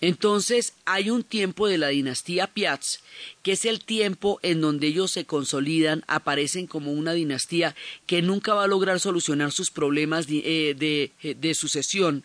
Entonces 0.00 0.74
hay 0.84 1.10
un 1.10 1.22
tiempo 1.22 1.66
de 1.66 1.78
la 1.78 1.88
dinastía 1.88 2.46
Piaz, 2.46 3.00
que 3.42 3.52
es 3.52 3.64
el 3.64 3.84
tiempo 3.84 4.38
en 4.42 4.60
donde 4.60 4.88
ellos 4.88 5.10
se 5.10 5.24
consolidan, 5.24 6.04
aparecen 6.06 6.66
como 6.66 6.92
una 6.92 7.12
dinastía 7.12 7.74
que 8.06 8.22
nunca 8.22 8.54
va 8.54 8.64
a 8.64 8.68
lograr 8.68 9.00
solucionar 9.00 9.52
sus 9.52 9.70
problemas 9.70 10.26
de, 10.26 11.10
de, 11.22 11.34
de 11.34 11.54
sucesión, 11.54 12.24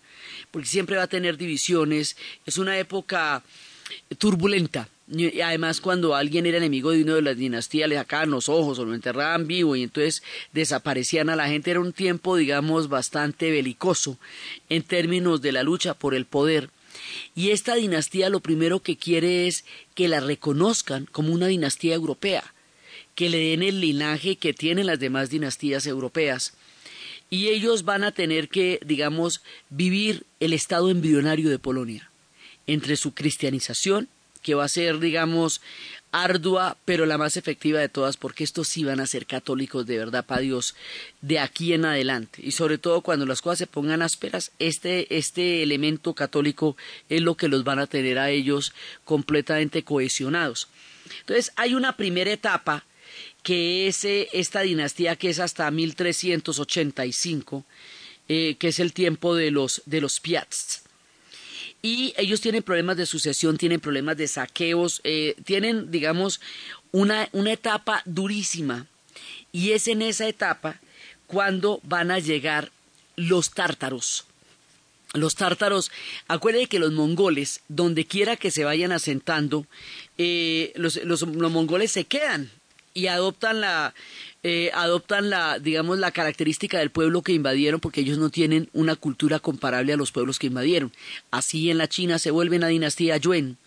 porque 0.51 0.67
siempre 0.67 0.97
va 0.97 1.03
a 1.03 1.07
tener 1.07 1.37
divisiones. 1.37 2.17
Es 2.45 2.57
una 2.57 2.77
época 2.77 3.43
turbulenta. 4.17 4.89
Y 5.09 5.39
además 5.39 5.79
cuando 5.79 6.15
alguien 6.15 6.45
era 6.45 6.57
enemigo 6.57 6.91
de 6.91 7.03
una 7.03 7.15
de 7.15 7.21
las 7.21 7.37
dinastías 7.37 7.87
le 7.87 7.95
sacaban 7.95 8.29
los 8.29 8.49
ojos 8.49 8.77
o 8.77 8.85
lo 8.85 8.93
enterraban 8.93 9.47
vivo 9.47 9.75
y 9.75 9.83
entonces 9.83 10.21
desaparecían 10.51 11.29
a 11.29 11.37
la 11.37 11.47
gente. 11.47 11.71
Era 11.71 11.79
un 11.79 11.93
tiempo, 11.93 12.35
digamos, 12.35 12.89
bastante 12.89 13.49
belicoso 13.49 14.17
en 14.69 14.83
términos 14.83 15.41
de 15.41 15.53
la 15.53 15.63
lucha 15.63 15.93
por 15.93 16.13
el 16.13 16.25
poder. 16.25 16.69
Y 17.35 17.51
esta 17.51 17.75
dinastía 17.75 18.29
lo 18.29 18.41
primero 18.41 18.81
que 18.81 18.97
quiere 18.97 19.47
es 19.47 19.63
que 19.95 20.09
la 20.09 20.19
reconozcan 20.19 21.05
como 21.05 21.31
una 21.31 21.47
dinastía 21.47 21.95
europea, 21.95 22.53
que 23.15 23.29
le 23.29 23.37
den 23.37 23.63
el 23.63 23.79
linaje 23.79 24.35
que 24.35 24.53
tienen 24.53 24.87
las 24.87 24.99
demás 24.99 25.29
dinastías 25.29 25.87
europeas. 25.87 26.53
Y 27.29 27.47
ellos 27.47 27.83
van 27.85 28.03
a 28.03 28.11
tener 28.11 28.49
que, 28.49 28.79
digamos, 28.85 29.41
vivir 29.69 30.25
el 30.39 30.51
estado 30.53 30.89
embrionario 30.89 31.49
de 31.49 31.59
Polonia, 31.59 32.09
entre 32.65 32.97
su 32.97 33.13
cristianización, 33.13 34.09
que 34.41 34.55
va 34.55 34.65
a 34.65 34.69
ser, 34.69 34.99
digamos, 34.99 35.61
ardua, 36.11 36.77
pero 36.85 37.05
la 37.05 37.17
más 37.17 37.37
efectiva 37.37 37.79
de 37.79 37.89
todas, 37.89 38.17
porque 38.17 38.43
estos 38.43 38.67
sí 38.67 38.83
van 38.83 38.99
a 38.99 39.07
ser 39.07 39.25
católicos 39.25 39.85
de 39.85 39.97
verdad 39.97 40.25
para 40.25 40.41
Dios 40.41 40.75
de 41.21 41.39
aquí 41.39 41.73
en 41.73 41.85
adelante. 41.85 42.41
Y 42.43 42.51
sobre 42.51 42.77
todo 42.77 43.01
cuando 43.01 43.25
las 43.25 43.41
cosas 43.41 43.59
se 43.59 43.67
pongan 43.67 44.01
ásperas, 44.01 44.51
este, 44.59 45.17
este 45.17 45.63
elemento 45.63 46.13
católico 46.13 46.77
es 47.09 47.21
lo 47.21 47.35
que 47.35 47.47
los 47.47 47.63
van 47.63 47.79
a 47.79 47.87
tener 47.87 48.19
a 48.19 48.29
ellos 48.29 48.73
completamente 49.03 49.83
cohesionados. 49.83 50.69
Entonces, 51.21 51.51
hay 51.55 51.73
una 51.73 51.95
primera 51.95 52.31
etapa 52.31 52.85
que 53.43 53.87
es 53.87 54.03
eh, 54.03 54.27
esta 54.33 54.61
dinastía 54.61 55.15
que 55.15 55.29
es 55.29 55.39
hasta 55.39 55.69
1385, 55.71 57.65
eh, 58.27 58.55
que 58.59 58.67
es 58.69 58.79
el 58.79 58.93
tiempo 58.93 59.35
de 59.35 59.51
los, 59.51 59.81
de 59.85 60.01
los 60.01 60.19
Piats 60.19 60.86
y 61.81 62.13
ellos 62.17 62.41
tienen 62.41 62.63
problemas 62.63 62.97
de 62.97 63.05
sucesión, 63.05 63.57
tienen 63.57 63.79
problemas 63.79 64.17
de 64.17 64.27
saqueos, 64.27 65.01
eh, 65.03 65.35
tienen, 65.45 65.91
digamos, 65.91 66.41
una, 66.91 67.29
una 67.31 67.53
etapa 67.53 68.01
durísima. 68.05 68.87
Y 69.51 69.71
es 69.71 69.87
en 69.87 70.01
esa 70.01 70.27
etapa 70.27 70.79
cuando 71.27 71.79
van 71.83 72.11
a 72.11 72.19
llegar 72.19 72.71
los 73.15 73.51
tártaros. 73.51 74.25
Los 75.13 75.35
tártaros, 75.35 75.91
acuérdense 76.27 76.67
que 76.67 76.79
los 76.79 76.91
mongoles, 76.91 77.61
donde 77.69 78.05
quiera 78.05 78.35
que 78.35 78.51
se 78.51 78.65
vayan 78.65 78.91
asentando, 78.91 79.65
eh, 80.17 80.73
los, 80.75 80.97
los, 81.03 81.21
los 81.21 81.51
mongoles 81.51 81.91
se 81.91 82.05
quedan 82.05 82.51
y 82.93 83.07
adoptan 83.07 83.61
la, 83.61 83.93
eh, 84.47 84.71
adoptan 84.73 85.29
la, 85.29 85.59
digamos, 85.59 85.99
la 85.99 86.11
característica 86.11 86.79
del 86.79 86.89
pueblo 86.89 87.21
que 87.21 87.33
invadieron 87.33 87.81
porque 87.81 87.99
ellos 87.99 88.17
no 88.17 88.29
tienen 88.29 88.69
una 88.71 88.95
cultura 88.95 89.39
comparable 89.39 89.91
a 89.91 89.97
los 89.97 90.13
pueblos 90.13 90.39
que 90.39 90.47
invadieron. 90.47 90.93
Así 91.31 91.69
en 91.69 91.77
la 91.77 91.89
China 91.89 92.17
se 92.17 92.31
vuelve 92.31 92.55
una 92.55 92.67
dinastía 92.67 93.17
Yuen. 93.17 93.57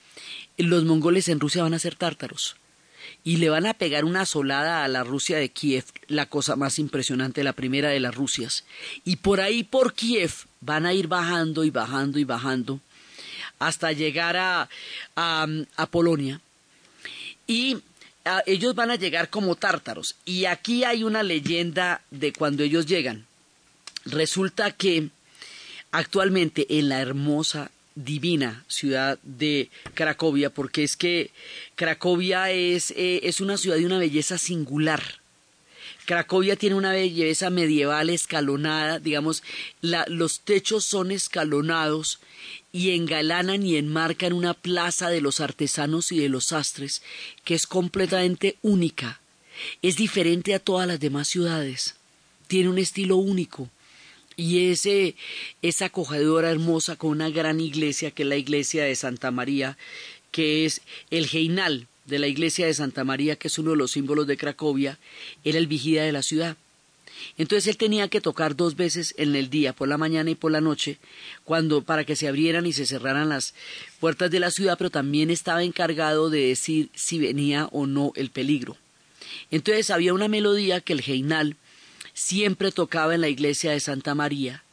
Los 0.57 0.85
mongoles 0.85 1.29
en 1.29 1.39
Rusia 1.39 1.63
van 1.63 1.75
a 1.75 1.79
ser 1.79 1.97
tártaros 1.97 2.57
y 3.25 3.37
le 3.37 3.51
van 3.51 3.67
a 3.67 3.75
pegar 3.75 4.05
una 4.07 4.25
solada 4.25 4.85
a 4.85 4.89
la 4.89 5.05
Rusia 5.05 5.37
de 5.37 5.51
Kiev, 5.51 5.85
la 6.09 6.27
cosa 6.27 6.57
más 6.57 6.79
impresionante, 6.79 7.45
la 7.45 7.53
primera 7.53 7.91
de 7.91 8.01
las 8.01 8.15
Rusias. 8.15 8.65
Y 9.05 9.17
por 9.17 9.41
ahí, 9.41 9.63
por 9.65 9.93
Kiev, 9.93 10.33
van 10.61 10.87
a 10.87 10.95
ir 10.95 11.09
bajando 11.09 11.65
y 11.65 11.71
bajando 11.71 12.19
y 12.19 12.25
bajando 12.25 12.81
hasta 13.59 13.93
llegar 13.93 14.39
a, 14.39 14.69
a, 15.17 15.47
a 15.77 15.87
Polonia. 15.87 16.41
Y 17.47 17.79
ellos 18.47 18.75
van 18.75 18.91
a 18.91 18.97
llegar 18.97 19.31
como 19.31 19.57
tártaros. 19.57 20.17
Y 20.25 20.45
aquí 20.45 20.85
hay 20.85 21.05
una 21.05 21.23
leyenda 21.23 22.03
de 22.11 22.33
cuando 22.33 22.63
ellos 22.63 22.87
llegan. 22.87 23.27
Resulta 24.05 24.71
que 24.73 25.09
actualmente 25.91 26.67
en 26.79 26.89
la 26.89 27.01
hermosa, 27.01 27.71
divina 27.95 28.65
ciudad 28.69 29.19
de 29.23 29.69
Cracovia, 29.95 30.51
porque 30.51 30.85
es 30.85 30.97
que 30.97 31.31
Cracovia 31.75 32.51
es, 32.51 32.93
eh, 32.93 33.21
es 33.25 33.41
una 33.41 33.57
ciudad 33.57 33.77
de 33.77 33.87
una 33.87 33.99
belleza 33.99 34.39
singular. 34.39 35.03
Cracovia 36.07 36.57
tiene 36.57 36.77
una 36.77 36.93
belleza 36.93 37.51
medieval 37.51 38.11
escalonada, 38.11 38.99
digamos, 38.99 39.43
la, 39.81 40.05
los 40.09 40.41
techos 40.41 40.85
son 40.85 41.11
escalonados 41.11 42.21
y 42.73 42.91
engalanan 42.91 43.65
y 43.65 43.77
enmarcan 43.77 44.33
una 44.33 44.55
plaza 44.55 45.11
de 45.11 45.21
los 45.21 45.41
artesanos 45.41 46.13
y 46.13 46.19
de 46.19 46.29
los 46.29 46.47
sastres 46.47 47.03
que 47.45 47.55
es 47.55 47.67
completamente 47.67 48.57
única. 48.63 49.21
Es 49.83 49.97
diferente 49.97 50.55
a 50.55 50.59
todas 50.59 50.87
las 50.87 51.01
demás 51.01 51.29
ciudades. 51.29 51.97
Tiene 52.47 52.69
un 52.69 52.79
estilo 52.79 53.17
único. 53.17 53.69
Y 54.37 54.71
ese, 54.71 55.17
esa 55.61 55.87
acogedora 55.87 56.51
hermosa 56.51 56.97
con 56.97 57.11
una 57.11 57.29
gran 57.29 57.61
iglesia 57.61 58.11
que 58.11 58.23
es 58.23 58.29
la 58.29 58.37
iglesia 58.37 58.85
de 58.85 58.95
Santa 58.95 59.31
María, 59.31 59.77
que 60.31 60.65
es 60.65 60.81
el 61.11 61.27
Heinal 61.27 61.89
de 62.07 62.19
la 62.19 62.27
iglesia 62.27 62.67
de 62.67 62.75
Santa 62.75 63.05
María, 63.05 63.37
que 63.37 63.49
es 63.49 63.59
uno 63.59 63.73
de 63.73 63.77
los 63.77 63.91
símbolos 63.91 64.27
de 64.27 64.37
Cracovia, 64.37 64.99
era 65.45 65.59
el 65.59 65.67
vigía 65.67 66.05
de 66.05 66.13
la 66.13 66.23
ciudad. 66.23 66.57
Entonces 67.39 67.67
él 67.69 67.77
tenía 67.77 68.09
que 68.09 68.21
tocar 68.21 68.57
dos 68.57 68.77
veces 68.77 69.15
en 69.17 69.35
el 69.35 69.51
día, 69.51 69.73
por 69.73 69.89
la 69.89 69.99
mañana 69.99 70.31
y 70.31 70.35
por 70.35 70.53
la 70.53 70.61
noche, 70.61 70.99
cuando 71.45 71.83
para 71.83 72.05
que 72.05 72.17
se 72.17 72.29
abrieran 72.29 72.67
y 72.67 72.73
se 72.73 72.87
cerraran 72.87 73.29
las 73.29 73.55
puertas 73.99 74.31
de 74.31 74.41
la 74.41 74.51
ciudad, 74.51 74.77
pero 74.79 74.91
también 74.91 75.31
estaba 75.31 75.63
encargado 75.63 76.31
de 76.31 76.49
decir 76.49 76.91
si 76.95 77.19
venía 77.19 77.69
o 77.73 77.87
no 77.87 78.13
el 78.17 78.31
peligro. 78.31 78.77
Entonces 79.51 79.91
había 79.91 80.15
una 80.15 80.29
melodía 80.29 80.81
que 80.81 80.93
el 80.93 81.01
Heinal 81.01 81.57
siempre 82.15 82.73
tocaba 82.73 83.15
en 83.15 83.21
la 83.21 83.29
iglesia 83.29 83.73
de 83.73 83.81
Santa 83.81 84.15
María, 84.15 84.65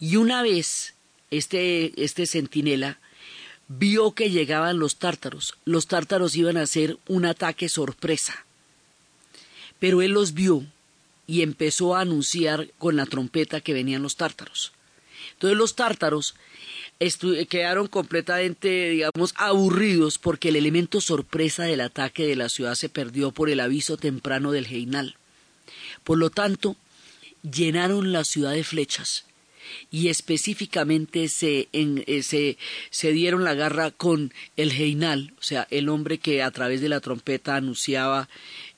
y 0.00 0.16
una 0.16 0.42
vez 0.42 0.94
este, 1.30 1.92
este 2.02 2.26
centinela 2.26 2.98
vio 3.68 4.12
que 4.12 4.30
llegaban 4.30 4.78
los 4.78 4.96
tártaros. 4.96 5.54
Los 5.64 5.86
tártaros 5.86 6.34
iban 6.36 6.56
a 6.56 6.62
hacer 6.62 6.98
un 7.06 7.26
ataque 7.26 7.68
sorpresa. 7.68 8.44
Pero 9.78 10.02
él 10.02 10.12
los 10.12 10.32
vio 10.32 10.64
y 11.28 11.42
empezó 11.42 11.94
a 11.94 12.00
anunciar 12.00 12.70
con 12.78 12.96
la 12.96 13.06
trompeta 13.06 13.60
que 13.60 13.74
venían 13.74 14.02
los 14.02 14.16
tártaros. 14.16 14.72
Entonces 15.34 15.56
los 15.56 15.76
tártaros 15.76 16.34
quedaron 17.48 17.86
completamente, 17.86 18.88
digamos, 18.88 19.34
aburridos 19.36 20.18
porque 20.18 20.48
el 20.48 20.56
elemento 20.56 21.00
sorpresa 21.00 21.64
del 21.64 21.82
ataque 21.82 22.26
de 22.26 22.34
la 22.34 22.48
ciudad 22.48 22.74
se 22.74 22.88
perdió 22.88 23.30
por 23.30 23.50
el 23.50 23.60
aviso 23.60 23.96
temprano 23.96 24.50
del 24.50 24.66
Heinal. 24.66 25.16
Por 26.02 26.18
lo 26.18 26.30
tanto, 26.30 26.76
llenaron 27.42 28.10
la 28.10 28.24
ciudad 28.24 28.52
de 28.52 28.64
flechas 28.64 29.26
y 29.90 30.08
específicamente 30.08 31.28
se, 31.28 31.68
eh, 31.72 32.56
se, 32.90 33.12
dieron 33.12 33.44
la 33.44 33.54
garra 33.54 33.90
con 33.90 34.32
el 34.56 34.72
Heinal, 34.72 35.34
o 35.38 35.42
sea, 35.42 35.66
el 35.70 35.88
hombre 35.88 36.18
que 36.18 36.42
a 36.42 36.50
través 36.50 36.80
de 36.80 36.88
la 36.88 37.00
trompeta 37.00 37.56
anunciaba 37.56 38.28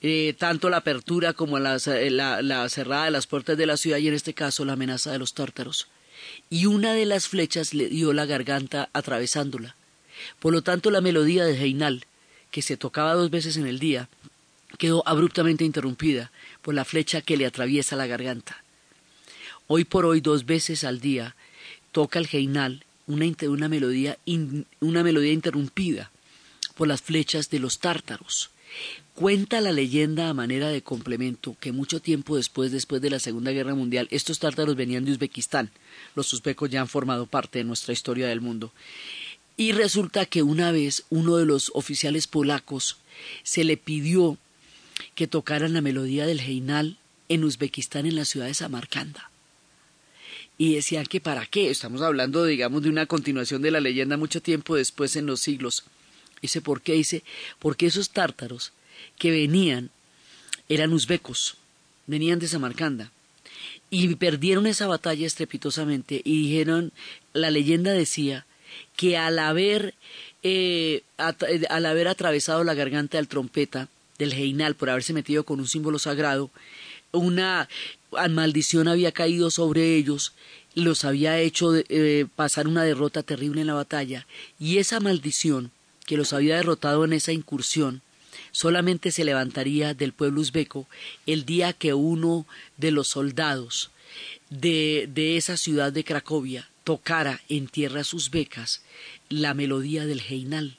eh, 0.02 0.34
tanto 0.38 0.70
la 0.70 0.78
apertura 0.78 1.32
como 1.32 1.58
la, 1.58 1.78
la, 2.10 2.42
la 2.42 2.68
cerrada 2.68 3.04
de 3.06 3.10
las 3.10 3.26
puertas 3.26 3.56
de 3.56 3.66
la 3.66 3.76
ciudad 3.76 3.98
y 3.98 4.08
en 4.08 4.14
este 4.14 4.34
caso 4.34 4.64
la 4.64 4.74
amenaza 4.74 5.12
de 5.12 5.18
los 5.18 5.34
tártaros. 5.34 5.88
Y 6.48 6.66
una 6.66 6.94
de 6.94 7.06
las 7.06 7.28
flechas 7.28 7.74
le 7.74 7.88
dio 7.88 8.12
la 8.12 8.26
garganta 8.26 8.88
atravesándola. 8.92 9.74
Por 10.38 10.52
lo 10.52 10.62
tanto, 10.62 10.90
la 10.90 11.00
melodía 11.00 11.44
de 11.44 11.56
Heinal, 11.58 12.04
que 12.50 12.62
se 12.62 12.76
tocaba 12.76 13.14
dos 13.14 13.30
veces 13.30 13.56
en 13.56 13.66
el 13.66 13.78
día, 13.78 14.08
quedó 14.78 15.06
abruptamente 15.06 15.64
interrumpida 15.64 16.30
por 16.62 16.74
la 16.74 16.84
flecha 16.84 17.22
que 17.22 17.36
le 17.36 17.46
atraviesa 17.46 17.96
la 17.96 18.06
garganta. 18.06 18.62
Hoy 19.66 19.84
por 19.84 20.04
hoy, 20.04 20.20
dos 20.20 20.46
veces 20.46 20.84
al 20.84 21.00
día, 21.00 21.36
toca 21.92 22.18
el 22.18 22.28
Heinal 22.30 22.84
una, 23.06 23.26
una, 23.48 23.68
melodía, 23.68 24.18
una 24.80 25.02
melodía 25.02 25.32
interrumpida 25.32 26.10
por 26.76 26.88
las 26.88 27.02
flechas 27.02 27.50
de 27.50 27.58
los 27.58 27.78
tártaros. 27.78 28.50
Cuenta 29.14 29.60
la 29.60 29.72
leyenda 29.72 30.28
a 30.28 30.34
manera 30.34 30.68
de 30.68 30.82
complemento 30.82 31.56
que 31.60 31.72
mucho 31.72 32.00
tiempo 32.00 32.36
después, 32.36 32.72
después 32.72 33.02
de 33.02 33.10
la 33.10 33.18
Segunda 33.18 33.50
Guerra 33.50 33.74
Mundial, 33.74 34.08
estos 34.10 34.38
tártaros 34.38 34.76
venían 34.76 35.04
de 35.04 35.12
Uzbekistán. 35.12 35.70
Los 36.14 36.32
uzbecos 36.32 36.70
ya 36.70 36.80
han 36.80 36.88
formado 36.88 37.26
parte 37.26 37.58
de 37.58 37.64
nuestra 37.64 37.92
historia 37.92 38.28
del 38.28 38.40
mundo. 38.40 38.72
Y 39.56 39.72
resulta 39.72 40.24
que 40.24 40.42
una 40.42 40.72
vez 40.72 41.04
uno 41.10 41.36
de 41.36 41.44
los 41.44 41.70
oficiales 41.74 42.26
polacos 42.26 42.96
se 43.42 43.64
le 43.64 43.76
pidió 43.76 44.38
que 45.14 45.26
tocaran 45.26 45.74
la 45.74 45.82
melodía 45.82 46.24
del 46.26 46.40
Heinal 46.40 46.96
en 47.28 47.44
Uzbekistán 47.44 48.06
en 48.06 48.16
la 48.16 48.24
ciudad 48.24 48.46
de 48.46 48.54
Samarcanda. 48.54 49.30
y 50.56 50.74
decían 50.74 51.06
que 51.06 51.20
para 51.20 51.46
qué, 51.46 51.70
estamos 51.70 52.02
hablando 52.02 52.44
digamos 52.44 52.82
de 52.82 52.90
una 52.90 53.06
continuación 53.06 53.62
de 53.62 53.70
la 53.70 53.80
leyenda 53.80 54.18
mucho 54.18 54.42
tiempo 54.42 54.76
después 54.76 55.16
en 55.16 55.24
los 55.24 55.40
siglos. 55.40 55.84
Dice, 56.42 56.60
¿por 56.60 56.80
qué? 56.80 56.94
Dice, 56.94 57.22
porque 57.58 57.86
esos 57.86 58.10
tártaros 58.10 58.72
que 59.18 59.30
venían 59.30 59.90
eran 60.68 60.92
uzbecos, 60.92 61.56
venían 62.06 62.38
de 62.38 62.48
Samarcanda 62.48 63.12
y 63.90 64.14
perdieron 64.14 64.66
esa 64.66 64.86
batalla 64.86 65.26
estrepitosamente 65.26 66.22
y 66.24 66.44
dijeron, 66.44 66.92
la 67.32 67.50
leyenda 67.50 67.92
decía 67.92 68.46
que 68.96 69.16
al 69.16 69.38
haber, 69.38 69.94
eh, 70.42 71.02
al 71.16 71.86
haber 71.86 72.08
atravesado 72.08 72.62
la 72.64 72.74
garganta 72.74 73.18
del 73.18 73.28
trompeta, 73.28 73.88
del 74.18 74.32
Heinal, 74.32 74.74
por 74.74 74.90
haberse 74.90 75.12
metido 75.12 75.44
con 75.44 75.60
un 75.60 75.66
símbolo 75.66 75.98
sagrado, 75.98 76.50
una 77.10 77.68
maldición 78.28 78.86
había 78.86 79.12
caído 79.12 79.50
sobre 79.50 79.96
ellos 79.96 80.34
los 80.74 81.04
había 81.04 81.38
hecho 81.38 81.74
eh, 81.74 82.26
pasar 82.36 82.68
una 82.68 82.84
derrota 82.84 83.22
terrible 83.22 83.60
en 83.60 83.66
la 83.66 83.74
batalla, 83.74 84.26
y 84.58 84.78
esa 84.78 85.00
maldición 85.00 85.70
que 86.10 86.16
los 86.16 86.32
había 86.32 86.56
derrotado 86.56 87.04
en 87.04 87.12
esa 87.12 87.30
incursión 87.30 88.02
solamente 88.50 89.12
se 89.12 89.22
levantaría 89.22 89.94
del 89.94 90.12
pueblo 90.12 90.40
uzbeco 90.40 90.88
el 91.24 91.44
día 91.44 91.72
que 91.72 91.94
uno 91.94 92.48
de 92.78 92.90
los 92.90 93.06
soldados 93.06 93.92
de, 94.48 95.08
de 95.14 95.36
esa 95.36 95.56
ciudad 95.56 95.92
de 95.92 96.02
Cracovia 96.02 96.68
tocara 96.82 97.42
en 97.48 97.68
tierras 97.68 98.12
uzbecas 98.12 98.82
la 99.28 99.54
melodía 99.54 100.04
del 100.04 100.20
Heinal. 100.20 100.78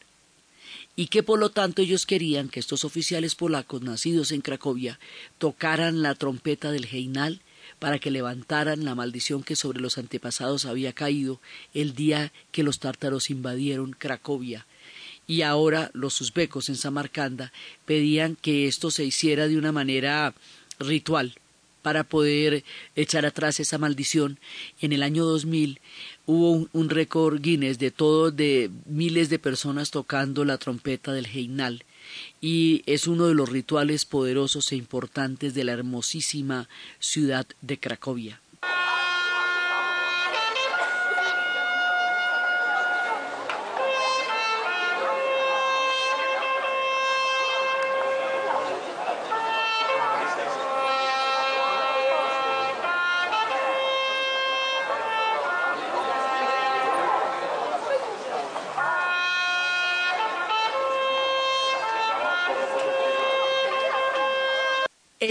Y 0.98 1.08
que 1.08 1.24
por 1.24 1.40
lo 1.40 1.50
tanto 1.50 1.82
ellos 1.82 2.06
querían 2.06 2.50
que 2.50 2.60
estos 2.60 2.84
oficiales 2.84 3.36
polacos 3.36 3.82
nacidos 3.84 4.34
en 4.34 4.42
Cracovia 4.42 5.00
tocaran 5.38 6.02
la 6.02 6.14
trompeta 6.16 6.74
del 6.74 6.90
Heinal 6.92 7.40
para 7.80 8.00
que 8.00 8.12
levantaran 8.12 8.84
la 8.84 8.96
maldición 8.96 9.44
que 9.44 9.56
sobre 9.56 9.80
los 9.80 9.98
antepasados 9.98 10.66
había 10.66 10.92
caído 10.92 11.40
el 11.74 11.96
día 11.96 12.34
que 12.52 12.64
los 12.64 12.80
tártaros 12.80 13.30
invadieron 13.30 13.96
Cracovia 13.98 14.66
y 15.32 15.44
ahora 15.44 15.92
los 15.94 16.20
uzbecos 16.20 16.68
en 16.68 16.76
Samarcanda 16.76 17.54
pedían 17.86 18.36
que 18.36 18.68
esto 18.68 18.92
se 18.92 19.06
hiciera 19.06 19.48
de 19.48 19.58
una 19.58 19.72
manera 19.72 20.34
ritual 20.78 21.36
para 21.82 22.04
poder 22.04 22.66
echar 22.98 23.26
atrás 23.26 23.62
esa 23.62 23.78
maldición. 23.78 24.40
En 24.82 24.92
el 24.92 25.04
año 25.04 25.24
2000 25.24 25.80
hubo 26.26 26.68
un, 26.74 26.90
récord 26.90 27.42
Guinness 27.42 27.80
de 27.80 27.92
todo 27.92 28.32
de 28.32 28.72
miles 28.86 29.30
de 29.30 29.40
personas 29.40 29.90
tocando 29.90 30.44
la 30.44 30.58
trompeta 30.58 31.14
del 31.14 31.28
Heinal 31.28 31.86
y 32.42 32.84
es 32.86 33.08
uno 33.08 33.28
de 33.28 33.34
los 33.34 33.48
rituales 33.48 34.04
poderosos 34.04 34.70
e 34.74 34.76
importantes 34.76 35.54
de 35.54 35.64
la 35.64 35.72
hermosísima 35.72 36.68
ciudad 37.00 37.48
de 37.62 37.80
Cracovia. 37.80 38.42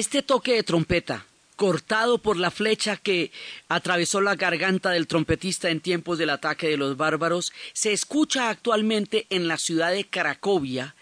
Este 0.01 0.23
toque 0.23 0.55
de 0.55 0.63
trompeta, 0.63 1.27
cortado 1.57 2.17
por 2.17 2.39
la 2.39 2.51
flecha 2.51 2.97
que 2.97 3.31
atravesó 3.69 4.23
la 4.23 4.35
garganta 4.35 4.89
del 4.89 5.07
trompetista 5.07 5.69
en 5.69 5.81
tiempos 5.81 6.17
del 6.17 6.31
ataque 6.31 6.69
de 6.69 6.79
los 6.79 6.97
bárbaros, 6.97 7.53
se 7.75 7.93
escucha 7.93 8.49
actualmente 8.49 9.27
en 9.29 9.47
la 9.47 9.59
ciudad 9.59 9.93
de 9.93 10.07
Cracovia, 10.07 10.95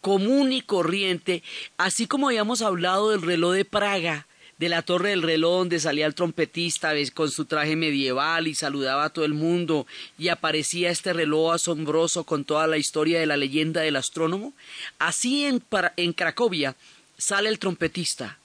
común 0.00 0.50
y 0.50 0.62
corriente, 0.62 1.44
así 1.78 2.08
como 2.08 2.26
habíamos 2.26 2.60
hablado 2.60 3.10
del 3.10 3.22
reloj 3.22 3.54
de 3.54 3.64
Praga, 3.64 4.26
de 4.58 4.68
la 4.68 4.82
torre 4.82 5.10
del 5.10 5.22
reloj 5.22 5.58
donde 5.58 5.78
salía 5.78 6.06
el 6.06 6.16
trompetista 6.16 6.90
con 7.14 7.30
su 7.30 7.44
traje 7.44 7.76
medieval 7.76 8.48
y 8.48 8.56
saludaba 8.56 9.04
a 9.04 9.10
todo 9.10 9.24
el 9.24 9.34
mundo 9.34 9.86
y 10.18 10.26
aparecía 10.26 10.90
este 10.90 11.12
reloj 11.12 11.52
asombroso 11.52 12.24
con 12.24 12.44
toda 12.44 12.66
la 12.66 12.78
historia 12.78 13.20
de 13.20 13.26
la 13.26 13.36
leyenda 13.36 13.82
del 13.82 13.94
astrónomo, 13.94 14.54
así 14.98 15.44
en, 15.44 15.62
en 15.96 16.12
Cracovia 16.12 16.74
sale 17.16 17.48
el 17.48 17.60
trompetista 17.60 18.39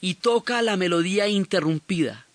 y 0.00 0.14
toca 0.14 0.62
la 0.62 0.76
melodía 0.76 1.28
interrumpida, 1.28 2.26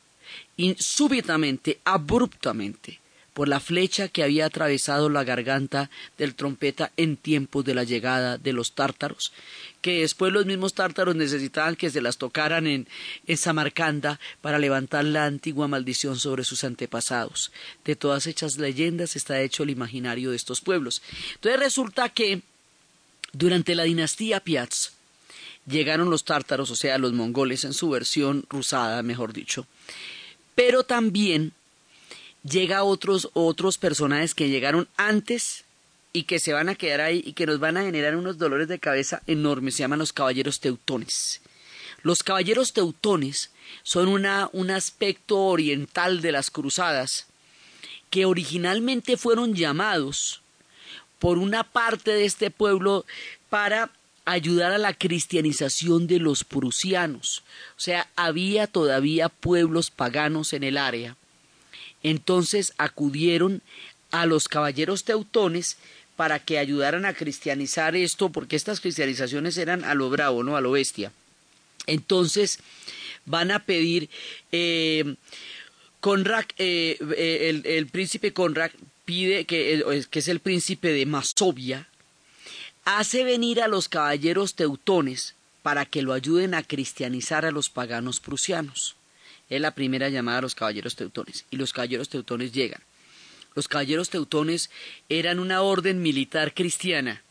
y 0.57 0.75
súbitamente, 0.79 1.79
abruptamente, 1.83 2.99
por 3.33 3.47
la 3.47 3.59
flecha 3.59 4.07
que 4.07 4.23
había 4.23 4.45
atravesado 4.45 5.09
la 5.09 5.23
garganta 5.23 5.89
del 6.17 6.35
trompeta 6.35 6.91
en 6.97 7.17
tiempos 7.17 7.65
de 7.65 7.73
la 7.73 7.83
llegada 7.83 8.37
de 8.37 8.53
los 8.53 8.73
tártaros, 8.73 9.33
que 9.81 10.01
después 10.01 10.31
los 10.31 10.45
mismos 10.45 10.75
tártaros 10.75 11.15
necesitaban 11.15 11.75
que 11.75 11.89
se 11.89 12.01
las 12.01 12.17
tocaran 12.17 12.67
en, 12.67 12.87
en 13.25 13.37
Samarcanda 13.37 14.19
para 14.41 14.59
levantar 14.59 15.05
la 15.05 15.25
antigua 15.25 15.67
maldición 15.67 16.19
sobre 16.19 16.43
sus 16.43 16.63
antepasados. 16.63 17.51
De 17.83 17.95
todas 17.95 18.27
hechas 18.27 18.57
leyendas 18.57 19.15
está 19.15 19.41
hecho 19.41 19.63
el 19.63 19.71
imaginario 19.71 20.29
de 20.29 20.35
estos 20.35 20.61
pueblos. 20.61 21.01
Entonces 21.35 21.59
resulta 21.59 22.09
que 22.09 22.43
durante 23.31 23.73
la 23.73 23.83
dinastía 23.83 24.41
Piaz, 24.41 24.93
llegaron 25.65 26.09
los 26.09 26.23
tártaros, 26.23 26.71
o 26.71 26.75
sea, 26.75 26.97
los 26.97 27.13
mongoles 27.13 27.63
en 27.63 27.73
su 27.73 27.89
versión 27.89 28.45
rusada, 28.49 29.01
mejor 29.03 29.33
dicho. 29.33 29.65
Pero 30.55 30.83
también 30.83 31.53
llega 32.43 32.83
otros 32.83 33.29
otros 33.33 33.77
personajes 33.77 34.35
que 34.35 34.49
llegaron 34.49 34.87
antes 34.97 35.63
y 36.11 36.23
que 36.23 36.39
se 36.39 36.53
van 36.53 36.69
a 36.69 36.75
quedar 36.75 37.01
ahí 37.01 37.23
y 37.25 37.33
que 37.33 37.47
nos 37.47 37.59
van 37.59 37.77
a 37.77 37.83
generar 37.83 38.15
unos 38.15 38.37
dolores 38.37 38.67
de 38.67 38.79
cabeza 38.79 39.23
enormes, 39.25 39.75
se 39.75 39.79
llaman 39.79 39.99
los 39.99 40.13
caballeros 40.13 40.59
teutones. 40.59 41.41
Los 42.03 42.21
caballeros 42.21 42.73
teutones 42.73 43.51
son 43.81 44.09
una, 44.09 44.49
un 44.51 44.69
aspecto 44.71 45.39
oriental 45.39 46.21
de 46.21 46.31
las 46.31 46.51
cruzadas 46.51 47.27
que 48.09 48.25
originalmente 48.25 49.17
fueron 49.17 49.55
llamados 49.55 50.41
por 51.17 51.37
una 51.37 51.63
parte 51.63 52.11
de 52.11 52.25
este 52.25 52.51
pueblo 52.51 53.05
para 53.49 53.89
ayudar 54.25 54.71
a 54.71 54.77
la 54.77 54.93
cristianización 54.93 56.07
de 56.07 56.19
los 56.19 56.43
prusianos. 56.43 57.43
O 57.77 57.79
sea, 57.79 58.09
había 58.15 58.67
todavía 58.67 59.29
pueblos 59.29 59.91
paganos 59.91 60.53
en 60.53 60.63
el 60.63 60.77
área. 60.77 61.17
Entonces 62.03 62.73
acudieron 62.77 63.61
a 64.11 64.25
los 64.25 64.47
caballeros 64.47 65.03
teutones 65.03 65.77
para 66.15 66.39
que 66.39 66.59
ayudaran 66.59 67.05
a 67.05 67.13
cristianizar 67.13 67.95
esto, 67.95 68.29
porque 68.29 68.55
estas 68.55 68.79
cristianizaciones 68.79 69.57
eran 69.57 69.83
a 69.83 69.95
lo 69.95 70.09
bravo, 70.09 70.43
¿no? 70.43 70.55
A 70.55 70.61
lo 70.61 70.71
bestia. 70.71 71.11
Entonces 71.87 72.59
van 73.25 73.51
a 73.51 73.65
pedir, 73.65 74.09
eh, 74.51 75.15
Conrad, 75.99 76.45
eh, 76.57 76.97
eh, 77.17 77.61
el, 77.63 77.87
príncipe 77.87 78.33
Conrad 78.33 78.71
pide 79.05 79.45
que, 79.45 80.05
que 80.09 80.19
es 80.19 80.27
el 80.27 80.39
príncipe 80.39 80.89
de 80.89 81.05
Masovia, 81.05 81.87
hace 82.85 83.23
venir 83.23 83.61
a 83.61 83.67
los 83.67 83.89
caballeros 83.89 84.55
teutones 84.55 85.35
para 85.61 85.85
que 85.85 86.01
lo 86.01 86.13
ayuden 86.13 86.53
a 86.53 86.63
cristianizar 86.63 87.45
a 87.45 87.51
los 87.51 87.69
paganos 87.69 88.19
prusianos. 88.19 88.95
Es 89.49 89.61
la 89.61 89.75
primera 89.75 90.09
llamada 90.09 90.39
a 90.39 90.41
los 90.41 90.55
caballeros 90.55 90.95
teutones. 90.95 91.45
Y 91.51 91.57
los 91.57 91.73
caballeros 91.73 92.09
teutones 92.09 92.51
llegan. 92.51 92.81
Los 93.55 93.67
caballeros 93.67 94.09
teutones 94.09 94.69
eran 95.09 95.39
una 95.39 95.61
orden 95.61 96.01
militar 96.01 96.53
cristiana, 96.53 97.21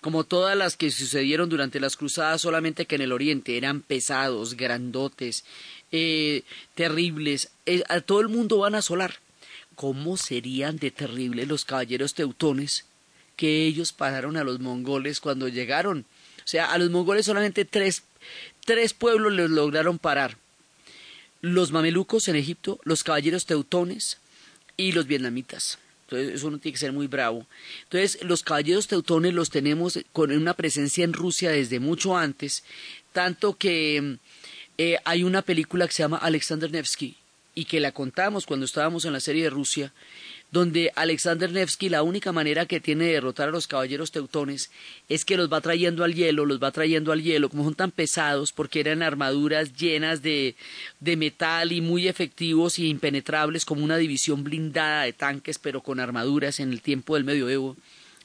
como 0.00 0.24
todas 0.24 0.56
las 0.56 0.76
que 0.76 0.90
sucedieron 0.90 1.48
durante 1.48 1.80
las 1.80 1.96
cruzadas, 1.96 2.40
solamente 2.40 2.86
que 2.86 2.96
en 2.96 3.02
el 3.02 3.12
oriente 3.12 3.56
eran 3.56 3.80
pesados, 3.80 4.56
grandotes, 4.56 5.44
eh, 5.92 6.42
terribles. 6.74 7.50
Eh, 7.66 7.84
a 7.88 8.00
todo 8.00 8.20
el 8.20 8.28
mundo 8.28 8.58
van 8.58 8.74
a 8.74 8.78
asolar. 8.78 9.16
¿Cómo 9.76 10.16
serían 10.16 10.76
de 10.78 10.90
terribles 10.90 11.46
los 11.46 11.64
caballeros 11.64 12.14
teutones 12.14 12.84
que 13.38 13.66
ellos 13.66 13.92
pararon 13.92 14.36
a 14.36 14.42
los 14.42 14.58
mongoles 14.58 15.20
cuando 15.20 15.46
llegaron. 15.46 16.04
O 16.44 16.48
sea, 16.48 16.72
a 16.72 16.76
los 16.76 16.90
mongoles 16.90 17.24
solamente 17.24 17.64
tres, 17.64 18.02
tres 18.66 18.92
pueblos 18.94 19.32
les 19.32 19.48
lograron 19.48 20.00
parar. 20.00 20.36
Los 21.40 21.70
mamelucos 21.70 22.26
en 22.26 22.34
Egipto, 22.34 22.80
los 22.82 23.04
caballeros 23.04 23.46
teutones 23.46 24.18
y 24.76 24.90
los 24.90 25.06
vietnamitas. 25.06 25.78
Entonces, 26.02 26.34
eso 26.34 26.50
no 26.50 26.58
tiene 26.58 26.72
que 26.72 26.80
ser 26.80 26.92
muy 26.92 27.06
bravo. 27.06 27.46
Entonces, 27.84 28.18
los 28.24 28.42
caballeros 28.42 28.88
teutones 28.88 29.32
los 29.32 29.50
tenemos 29.50 30.00
con 30.12 30.32
una 30.32 30.54
presencia 30.54 31.04
en 31.04 31.12
Rusia 31.12 31.52
desde 31.52 31.78
mucho 31.78 32.16
antes, 32.16 32.64
tanto 33.12 33.56
que 33.56 34.18
eh, 34.78 34.96
hay 35.04 35.22
una 35.22 35.42
película 35.42 35.86
que 35.86 35.92
se 35.92 36.02
llama 36.02 36.16
Alexander 36.16 36.72
Nevsky 36.72 37.14
y 37.54 37.66
que 37.66 37.78
la 37.78 37.92
contamos 37.92 38.46
cuando 38.46 38.66
estábamos 38.66 39.04
en 39.04 39.12
la 39.12 39.20
serie 39.20 39.44
de 39.44 39.50
Rusia, 39.50 39.92
donde 40.50 40.92
Alexander 40.94 41.50
Nevsky 41.52 41.88
la 41.88 42.02
única 42.02 42.32
manera 42.32 42.66
que 42.66 42.80
tiene 42.80 43.06
de 43.06 43.12
derrotar 43.12 43.48
a 43.48 43.52
los 43.52 43.66
caballeros 43.66 44.12
teutones 44.12 44.70
es 45.08 45.24
que 45.24 45.36
los 45.36 45.52
va 45.52 45.60
trayendo 45.60 46.04
al 46.04 46.14
hielo, 46.14 46.46
los 46.46 46.62
va 46.62 46.72
trayendo 46.72 47.12
al 47.12 47.22
hielo, 47.22 47.50
como 47.50 47.64
son 47.64 47.74
tan 47.74 47.90
pesados 47.90 48.52
porque 48.52 48.80
eran 48.80 49.02
armaduras 49.02 49.74
llenas 49.74 50.22
de, 50.22 50.56
de 51.00 51.16
metal 51.16 51.72
y 51.72 51.80
muy 51.80 52.08
efectivos 52.08 52.78
y 52.78 52.88
impenetrables 52.88 53.64
como 53.64 53.84
una 53.84 53.98
división 53.98 54.42
blindada 54.44 55.02
de 55.02 55.12
tanques 55.12 55.58
pero 55.58 55.82
con 55.82 56.00
armaduras 56.00 56.60
en 56.60 56.72
el 56.72 56.80
tiempo 56.80 57.14
del 57.14 57.24
medioevo. 57.24 57.76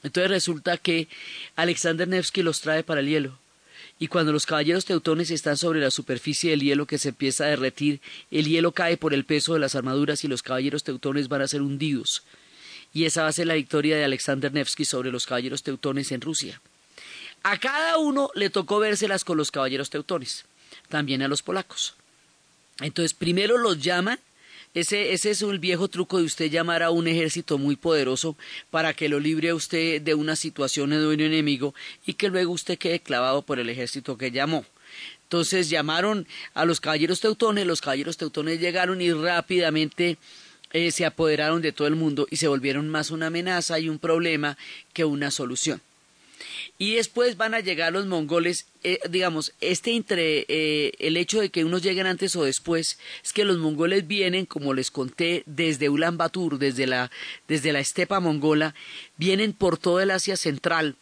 Entonces 0.02 0.30
resulta 0.30 0.76
que 0.76 1.08
Alexander 1.56 2.08
Nevsky 2.08 2.42
los 2.42 2.60
trae 2.60 2.82
para 2.82 3.00
el 3.00 3.08
hielo 3.08 3.43
y 3.98 4.08
cuando 4.08 4.32
los 4.32 4.46
caballeros 4.46 4.84
teutones 4.84 5.30
están 5.30 5.56
sobre 5.56 5.80
la 5.80 5.90
superficie 5.90 6.50
del 6.50 6.62
hielo 6.62 6.86
que 6.86 6.98
se 6.98 7.10
empieza 7.10 7.44
a 7.44 7.48
derretir, 7.48 8.00
el 8.30 8.46
hielo 8.46 8.72
cae 8.72 8.96
por 8.96 9.14
el 9.14 9.24
peso 9.24 9.54
de 9.54 9.60
las 9.60 9.76
armaduras 9.76 10.24
y 10.24 10.28
los 10.28 10.42
caballeros 10.42 10.82
teutones 10.82 11.28
van 11.28 11.42
a 11.42 11.48
ser 11.48 11.62
hundidos. 11.62 12.22
Y 12.92 13.04
esa 13.04 13.22
va 13.22 13.28
a 13.28 13.32
ser 13.32 13.46
la 13.46 13.54
victoria 13.54 13.96
de 13.96 14.04
Alexander 14.04 14.52
Nevsky 14.52 14.84
sobre 14.84 15.12
los 15.12 15.26
caballeros 15.26 15.62
teutones 15.62 16.10
en 16.12 16.20
Rusia. 16.20 16.60
A 17.44 17.58
cada 17.58 17.98
uno 17.98 18.30
le 18.34 18.50
tocó 18.50 18.78
vérselas 18.78 19.24
con 19.24 19.36
los 19.36 19.50
caballeros 19.50 19.90
teutones, 19.90 20.44
también 20.88 21.22
a 21.22 21.28
los 21.28 21.42
polacos. 21.42 21.94
Entonces 22.80 23.14
primero 23.14 23.58
los 23.58 23.80
llaman 23.80 24.18
ese, 24.74 25.12
ese 25.12 25.30
es 25.30 25.42
el 25.42 25.60
viejo 25.60 25.88
truco 25.88 26.18
de 26.18 26.24
usted 26.24 26.50
llamar 26.50 26.82
a 26.82 26.90
un 26.90 27.06
ejército 27.06 27.58
muy 27.58 27.76
poderoso 27.76 28.36
para 28.70 28.92
que 28.92 29.08
lo 29.08 29.20
libre 29.20 29.50
a 29.50 29.54
usted 29.54 30.02
de 30.02 30.14
una 30.14 30.34
situación 30.34 30.90
de 30.90 31.06
un 31.06 31.20
enemigo 31.20 31.74
y 32.04 32.14
que 32.14 32.28
luego 32.28 32.52
usted 32.52 32.76
quede 32.76 33.00
clavado 33.00 33.42
por 33.42 33.60
el 33.60 33.70
ejército 33.70 34.18
que 34.18 34.32
llamó. 34.32 34.64
Entonces 35.22 35.70
llamaron 35.70 36.26
a 36.54 36.64
los 36.64 36.80
caballeros 36.80 37.20
teutones, 37.20 37.66
los 37.66 37.80
caballeros 37.80 38.16
teutones 38.16 38.60
llegaron 38.60 39.00
y 39.00 39.12
rápidamente 39.12 40.18
eh, 40.72 40.90
se 40.90 41.06
apoderaron 41.06 41.62
de 41.62 41.72
todo 41.72 41.86
el 41.86 41.94
mundo 41.94 42.26
y 42.30 42.36
se 42.36 42.48
volvieron 42.48 42.88
más 42.88 43.10
una 43.10 43.28
amenaza 43.28 43.78
y 43.78 43.88
un 43.88 43.98
problema 43.98 44.58
que 44.92 45.04
una 45.04 45.30
solución 45.30 45.80
y 46.78 46.94
después 46.94 47.36
van 47.36 47.54
a 47.54 47.60
llegar 47.60 47.92
los 47.92 48.06
mongoles, 48.06 48.66
eh, 48.82 48.98
digamos, 49.08 49.52
este 49.60 49.92
entre 49.92 50.44
eh, 50.48 50.92
el 50.98 51.16
hecho 51.16 51.40
de 51.40 51.50
que 51.50 51.64
unos 51.64 51.82
lleguen 51.82 52.06
antes 52.06 52.34
o 52.34 52.44
después, 52.44 52.98
es 53.22 53.32
que 53.32 53.44
los 53.44 53.58
mongoles 53.58 54.06
vienen, 54.06 54.44
como 54.44 54.74
les 54.74 54.90
conté, 54.90 55.44
desde 55.46 55.88
Ulan 55.88 56.16
Batur, 56.16 56.58
desde 56.58 56.86
la, 56.86 57.10
desde 57.46 57.72
la 57.72 57.80
estepa 57.80 58.18
mongola, 58.18 58.74
vienen 59.16 59.52
por 59.52 59.78
todo 59.78 60.00
el 60.00 60.10
Asia 60.10 60.36
Central, 60.36 60.96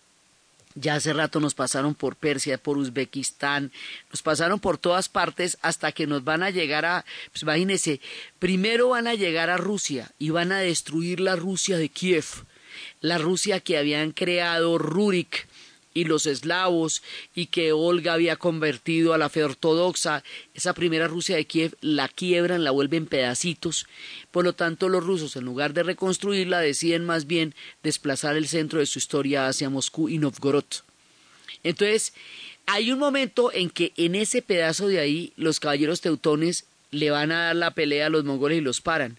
ya 0.75 0.95
hace 0.95 1.13
rato 1.13 1.41
nos 1.41 1.55
pasaron 1.55 1.95
por 1.95 2.17
Persia, 2.17 2.59
por 2.59 2.79
Uzbekistán, 2.79 3.73
nos 4.11 4.23
pasaron 4.23 4.61
por 4.61 4.79
todas 4.79 5.09
partes 5.09 5.59
hasta 5.63 5.93
que 5.93 6.07
nos 6.07 6.25
van 6.25 6.43
a 6.43 6.51
llegar 6.51 6.85
a, 6.85 7.05
pues 7.31 7.43
imagínense, 7.43 8.01
primero 8.39 8.91
van 8.91 9.07
a 9.07 9.15
llegar 9.15 9.51
a 9.51 9.59
Rusia 9.59 10.11
y 10.19 10.31
van 10.31 10.53
a 10.53 10.61
destruir 10.61 11.21
la 11.21 11.37
Rusia 11.37 11.77
de 11.77 11.89
Kiev, 11.89 12.25
la 13.01 13.19
Rusia 13.19 13.61
que 13.61 13.77
habían 13.77 14.13
creado 14.13 14.79
Rurik, 14.79 15.47
y 15.95 16.05
los 16.05 16.27
eslavos 16.27 17.03
y 17.35 17.47
que 17.47 17.73
Olga 17.73 18.15
había 18.15 18.37
convertido 18.37 19.15
a 19.15 19.19
la 19.19 19.29
fe 19.29 19.45
ortodoxa, 19.45 20.23
esa 20.55 20.75
primera 20.75 21.09
Rusia 21.09 21.37
de 21.37 21.45
Kiev 21.45 21.77
la 21.81 22.09
quiebran, 22.09 22.65
la 22.65 22.71
vuelven 22.71 23.07
pedacitos. 23.07 23.87
Por 24.31 24.45
lo 24.45 24.53
tanto, 24.53 24.89
los 24.89 25.05
rusos, 25.05 25.37
en 25.37 25.45
lugar 25.45 25.75
de 25.75 25.83
reconstruirla, 25.83 26.61
deciden 26.61 27.05
más 27.05 27.27
bien 27.27 27.55
desplazar 27.83 28.37
el 28.37 28.49
centro 28.49 28.79
de 28.81 28.87
su 28.87 28.99
historia 28.99 29.49
hacia 29.49 29.71
Moscú 29.71 30.09
y 30.09 30.19
Novgorod. 30.19 30.65
Entonces, 31.65 32.13
hay 32.67 32.93
un 32.93 32.99
momento 32.99 33.53
en 33.53 33.71
que 33.71 33.93
en 33.97 34.15
ese 34.15 34.43
pedazo 34.43 34.89
de 34.89 35.01
ahí 35.01 35.33
los 35.37 35.61
caballeros 35.61 36.01
teutones 36.01 36.65
le 36.91 37.11
van 37.11 37.33
a 37.33 37.47
dar 37.47 37.57
la 37.57 37.73
pelea 37.73 38.07
a 38.07 38.11
los 38.11 38.25
mongoles 38.25 38.59
y 38.59 38.63
los 38.63 38.81
paran. 38.81 39.19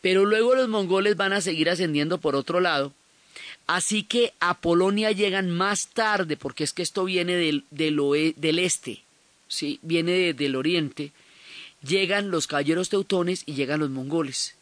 Pero 0.00 0.24
luego 0.24 0.54
los 0.54 0.68
mongoles 0.68 1.16
van 1.16 1.32
a 1.32 1.40
seguir 1.40 1.70
ascendiendo 1.70 2.18
por 2.18 2.36
otro 2.36 2.60
lado 2.60 2.92
Así 3.70 4.02
que 4.02 4.34
a 4.40 4.60
Polonia 4.60 5.12
llegan 5.12 5.48
más 5.48 5.90
tarde, 5.90 6.36
porque 6.36 6.64
es 6.64 6.72
que 6.72 6.82
esto 6.82 7.04
viene 7.04 7.36
del, 7.36 7.64
del, 7.70 8.58
este, 8.58 9.04
¿sí? 9.46 9.78
viene 9.82 10.34
del 10.34 10.56
oriente, 10.56 11.12
llegan 11.80 12.32
los 12.32 12.48
caballeros 12.48 12.88
teutones 12.88 13.44
y 13.46 13.54
llegan 13.54 13.78
los 13.78 13.90
mongoles. 13.90 14.56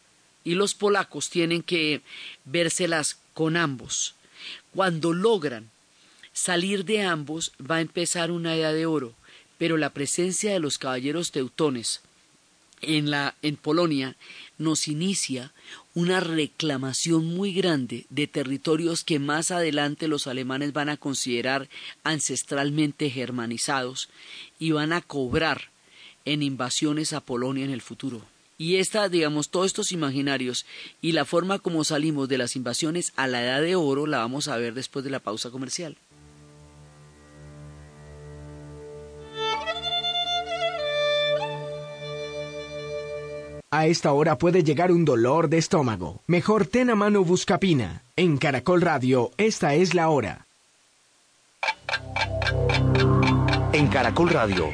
Y 0.44 0.56
los 0.56 0.74
polacos 0.74 1.30
tienen 1.30 1.62
que 1.62 2.02
vérselas 2.44 3.16
con 3.32 3.56
ambos. 3.56 4.14
Cuando 4.74 5.14
logran 5.14 5.70
salir 6.34 6.84
de 6.84 7.00
ambos, 7.00 7.52
va 7.58 7.76
a 7.76 7.80
empezar 7.80 8.30
una 8.30 8.56
edad 8.56 8.74
de 8.74 8.84
oro, 8.84 9.14
pero 9.56 9.78
la 9.78 9.94
presencia 9.94 10.52
de 10.52 10.60
los 10.60 10.76
caballeros 10.76 11.32
teutones 11.32 12.02
en, 12.82 13.10
la, 13.10 13.34
en 13.42 13.56
Polonia 13.56 14.16
nos 14.58 14.88
inicia 14.88 15.52
una 15.94 16.20
reclamación 16.20 17.24
muy 17.26 17.52
grande 17.52 18.06
de 18.10 18.26
territorios 18.26 19.04
que 19.04 19.18
más 19.18 19.50
adelante 19.50 20.08
los 20.08 20.26
alemanes 20.26 20.72
van 20.72 20.88
a 20.88 20.96
considerar 20.96 21.68
ancestralmente 22.04 23.10
germanizados 23.10 24.08
y 24.58 24.72
van 24.72 24.92
a 24.92 25.00
cobrar 25.00 25.70
en 26.24 26.42
invasiones 26.42 27.12
a 27.12 27.20
Polonia 27.20 27.64
en 27.64 27.70
el 27.70 27.80
futuro. 27.80 28.22
Y 28.58 28.76
esta, 28.76 29.08
digamos, 29.08 29.50
todos 29.50 29.66
estos 29.66 29.92
imaginarios 29.92 30.66
y 31.00 31.12
la 31.12 31.24
forma 31.24 31.60
como 31.60 31.84
salimos 31.84 32.28
de 32.28 32.38
las 32.38 32.56
invasiones 32.56 33.12
a 33.14 33.28
la 33.28 33.42
edad 33.44 33.62
de 33.62 33.76
oro 33.76 34.06
la 34.06 34.18
vamos 34.18 34.48
a 34.48 34.56
ver 34.56 34.74
después 34.74 35.04
de 35.04 35.10
la 35.10 35.20
pausa 35.20 35.50
comercial. 35.50 35.96
A 43.70 43.84
esta 43.84 44.12
hora 44.12 44.38
puede 44.38 44.64
llegar 44.64 44.90
un 44.90 45.04
dolor 45.04 45.50
de 45.50 45.58
estómago. 45.58 46.22
Mejor 46.26 46.66
ten 46.66 46.88
a 46.88 46.94
mano 46.94 47.22
Buscapina. 47.22 48.00
En 48.16 48.38
Caracol 48.38 48.80
Radio, 48.80 49.30
esta 49.36 49.74
es 49.74 49.92
la 49.92 50.08
hora. 50.08 50.46
En 53.74 53.88
Caracol 53.88 54.30
Radio, 54.30 54.72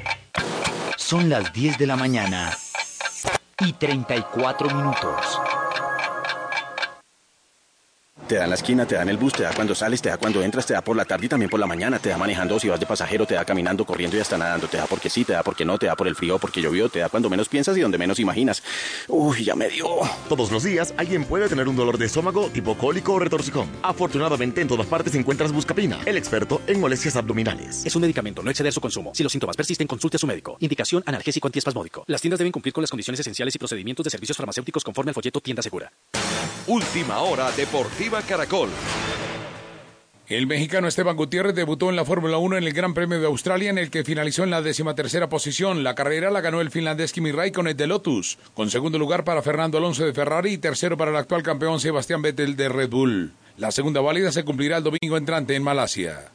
son 0.97 1.29
las 1.29 1.53
10 1.53 1.77
de 1.77 1.89
la 1.89 1.97
mañana 1.97 2.57
y 3.59 3.73
34 3.73 4.71
minutos. 4.71 5.41
Te 8.29 8.37
da 8.37 8.45
en 8.45 8.51
la 8.51 8.57
esquina, 8.57 8.87
te 8.87 8.95
da 8.95 9.03
en 9.03 9.11
el 9.11 9.19
bus, 9.19 9.35
te 9.35 9.43
da 9.43 9.53
cuando 9.53 9.75
sales, 9.75 10.01
te 10.01 10.09
da 10.09 10.17
cuando 10.17 10.43
entras, 10.43 10.65
te 10.65 10.73
da 10.73 10.81
por 10.81 10.97
la 10.97 11.05
tarde 11.05 11.27
y 11.27 11.29
también 11.29 11.51
por 11.51 11.61
la 11.61 11.67
mañana, 11.67 11.99
te 11.99 12.09
da 12.09 12.17
manejando 12.17 12.59
si 12.59 12.69
vas 12.69 12.81
de 12.81 12.87
pasajero, 12.87 13.27
te 13.27 13.35
da 13.35 13.45
caminando, 13.45 13.85
corriendo 13.85 14.17
y 14.17 14.21
hasta 14.21 14.39
nadando, 14.39 14.67
te 14.67 14.79
da 14.79 14.87
porque 14.87 15.11
sí, 15.11 15.27
te 15.27 15.35
da 15.35 15.43
porque 15.43 15.67
no, 15.67 15.79
te 15.79 15.87
da 15.87 15.95
por 15.95 16.09
el 16.09 16.17
frío, 16.17 16.39
porque 16.39 16.63
llovió, 16.63 16.89
te 16.89 17.01
da 17.01 17.11
cuando 17.11 17.29
menos 17.29 17.51
piensas 17.51 17.77
y 17.77 17.83
donde 17.83 17.99
menos 17.99 18.19
imaginas. 18.19 18.63
Uy, 19.09 19.45
ya 19.45 19.55
me 19.55 19.69
dio. 19.69 19.87
Todos 20.27 20.51
los 20.51 20.63
días 20.63 20.95
alguien 20.97 21.27
puede 21.27 21.51
tener 21.51 21.69
un 21.69 21.77
dolor 21.77 21.99
de 21.99 22.07
estómago 22.07 22.49
tipo 22.49 22.79
cólico 22.79 23.13
o 23.13 23.19
retorcijón. 23.19 23.69
Afortunadamente 23.83 24.63
en 24.63 24.69
todas 24.69 24.87
partes 24.87 25.15
encuentras 25.15 25.53
Buscapina, 25.53 26.01
el 26.07 26.17
experto 26.17 26.63
en 26.67 26.81
molestias 26.81 27.17
abdominales. 27.17 27.85
Es 27.85 27.95
un 27.95 28.03
medicamento, 28.03 28.43
no 28.43 28.49
exceder 28.49 28.73
su 28.73 28.81
consumo. 28.81 29.15
Si 29.15 29.23
los 29.23 29.33
síntomas 29.33 29.55
persisten, 29.55 29.87
consulte 29.87 30.17
a 30.17 30.21
su 30.21 30.27
médico. 30.27 30.57
Indicación 30.61 31.03
analgésico 31.05 31.47
antiespasmódico. 31.49 32.05
Las 32.07 32.23
tiendas 32.23 32.39
deben 32.39 32.53
cumplir 32.53 32.73
con 32.73 32.81
las 32.81 32.91
condiciones 32.91 33.21
esenciales 33.21 33.55
y 33.55 33.59
procedimientos 33.59 34.05
de 34.05 34.11
servicios 34.11 34.39
farmacéuticos 34.39 34.83
conforme 34.83 35.11
al 35.11 35.15
folleto 35.15 35.43
Tienda 35.43 35.63
Segura. 35.63 35.93
Última 36.67 37.19
hora 37.19 37.51
Deportiva 37.53 38.14
Caracol. 38.23 38.69
El 40.27 40.47
mexicano 40.47 40.89
Esteban 40.89 41.17
Gutiérrez 41.17 41.55
debutó 41.55 41.91
en 41.91 41.97
la 41.97 42.05
Fórmula 42.07 42.39
1 42.39 42.57
en 42.57 42.65
el 42.65 42.73
Gran 42.73 42.95
Premio 42.95 43.21
de 43.21 43.27
Australia, 43.27 43.69
en 43.69 43.77
el 43.77 43.91
que 43.91 44.05
finalizó 44.05 44.43
en 44.43 44.51
la 44.51 44.63
tercera 44.95 45.29
posición. 45.29 45.85
La 45.85 45.95
carrera 45.95 46.31
la 46.31 46.41
ganó 46.41 46.63
el 46.63 46.71
finlandés 46.71 47.13
Kimi 47.13 47.31
Raikkonen 47.31 47.77
de 47.77 47.87
Lotus, 47.87 48.39
con 48.55 48.71
segundo 48.71 48.99
lugar 48.99 49.25
para 49.25 49.43
Fernando 49.43 49.77
Alonso 49.77 50.07
de 50.07 50.15
Ferrari 50.15 50.53
y 50.53 50.59
tercero 50.59 50.97
para 50.97 51.11
el 51.11 51.17
actual 51.19 51.43
campeón 51.43 51.79
Sebastián 51.79 52.23
Vettel 52.23 52.57
de 52.57 52.71
Red 52.71 52.89
Bull. 52.89 53.33
La 53.59 53.71
segunda 53.71 54.01
válida 54.01 54.33
se 54.33 54.45
cumplirá 54.45 54.79
el 54.79 54.85
domingo 54.85 55.19
entrante 55.19 55.55
en 55.57 55.63
Malasia. 55.63 56.31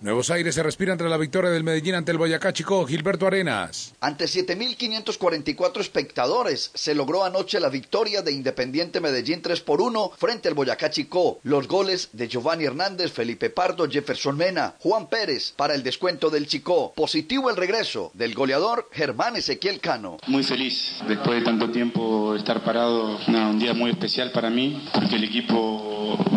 Nuevos 0.00 0.30
aires 0.30 0.54
se 0.54 0.62
respira 0.62 0.92
entre 0.92 1.08
la 1.08 1.16
victoria 1.16 1.50
del 1.50 1.64
Medellín 1.64 1.96
ante 1.96 2.12
el 2.12 2.18
Boyacá 2.18 2.52
Chico, 2.52 2.86
Gilberto 2.86 3.26
Arenas. 3.26 3.96
Ante 4.00 4.26
7.544 4.26 5.80
espectadores 5.80 6.70
se 6.72 6.94
logró 6.94 7.24
anoche 7.24 7.58
la 7.58 7.68
victoria 7.68 8.22
de 8.22 8.30
Independiente 8.30 9.00
Medellín 9.00 9.42
3 9.42 9.60
por 9.62 9.80
1 9.80 10.12
frente 10.16 10.46
al 10.46 10.54
Boyacá 10.54 10.90
Chico. 10.90 11.40
Los 11.42 11.66
goles 11.66 12.10
de 12.12 12.28
Giovanni 12.28 12.66
Hernández, 12.66 13.10
Felipe 13.10 13.50
Pardo, 13.50 13.90
Jefferson 13.90 14.36
Mena, 14.36 14.76
Juan 14.78 15.08
Pérez 15.08 15.52
para 15.56 15.74
el 15.74 15.82
descuento 15.82 16.30
del 16.30 16.46
Chico. 16.46 16.92
Positivo 16.94 17.50
el 17.50 17.56
regreso 17.56 18.12
del 18.14 18.34
goleador 18.34 18.88
Germán 18.92 19.34
Ezequiel 19.34 19.80
Cano. 19.80 20.18
Muy 20.28 20.44
feliz 20.44 20.94
después 21.08 21.40
de 21.40 21.44
tanto 21.44 21.72
tiempo 21.72 22.36
estar 22.36 22.62
parado. 22.62 23.18
un 23.26 23.58
día 23.58 23.74
muy 23.74 23.90
especial 23.90 24.30
para 24.30 24.48
mí 24.48 24.88
porque 24.94 25.16
el 25.16 25.24
equipo 25.24 25.87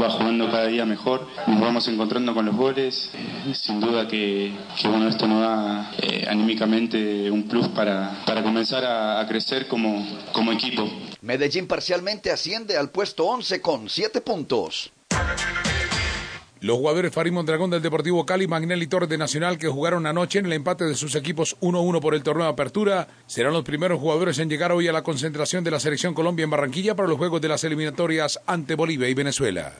va 0.02 0.10
jugando 0.10 0.50
cada 0.50 0.68
día 0.68 0.86
mejor. 0.86 1.28
Nos 1.48 1.60
vamos 1.60 1.88
encontrando 1.88 2.34
con 2.34 2.46
los 2.46 2.56
goles 2.56 3.12
sin 3.54 3.80
duda 3.80 4.08
que, 4.08 4.54
bueno, 4.86 5.08
esto 5.08 5.28
nos 5.28 5.42
da 5.42 5.92
eh, 6.02 6.26
anímicamente 6.30 7.30
un 7.32 7.44
plus 7.44 7.68
para, 7.70 8.24
para 8.26 8.44
comenzar 8.44 8.84
a, 8.86 9.26
crecer 9.28 9.68
como, 9.68 10.06
como 10.32 10.52
equipo. 10.52 10.90
Medellín 11.22 11.68
parcialmente 11.68 12.32
asciende 12.32 12.78
al 12.78 12.90
puesto 12.90 13.26
11 13.26 13.62
con 13.62 13.90
7 13.90 14.22
puntos. 14.22 14.92
Los 16.62 16.78
jugadores 16.78 17.12
Farid 17.12 17.32
Mondragón 17.32 17.72
del 17.72 17.82
Deportivo 17.82 18.24
Cali, 18.24 18.46
Magnelli 18.46 18.86
Torres 18.86 19.10
de 19.10 19.18
Nacional, 19.18 19.58
que 19.58 19.68
jugaron 19.68 20.06
anoche 20.06 20.38
en 20.38 20.46
el 20.46 20.54
empate 20.54 20.86
de 20.86 20.94
sus 20.94 21.16
equipos 21.16 21.58
1-1 21.60 22.00
por 22.00 22.14
el 22.14 22.22
torneo 22.22 22.46
apertura, 22.46 23.08
serán 23.26 23.54
los 23.54 23.64
primeros 23.64 24.00
jugadores 24.00 24.38
en 24.38 24.48
llegar 24.48 24.72
hoy 24.72 24.88
a 24.88 24.94
la 24.94 25.02
concentración 25.02 25.64
de 25.64 25.72
la 25.72 25.80
Selección 25.80 26.14
Colombia 26.14 26.44
en 26.44 26.52
Barranquilla 26.52 26.96
para 26.96 27.10
los 27.10 27.18
juegos 27.18 27.42
de 27.42 27.48
las 27.48 27.64
eliminatorias 27.64 28.40
ante 28.46 28.76
Bolivia 28.76 29.10
y 29.10 29.16
Venezuela. 29.16 29.74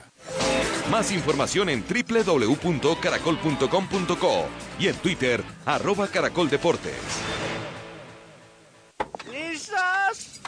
Más 0.90 1.12
información 1.12 1.68
en 1.68 1.84
www.caracol.com.co 1.84 4.46
y 4.80 4.88
en 4.88 4.96
Twitter, 4.96 5.44
arroba 5.64 6.08
caracoldeportes. 6.08 6.96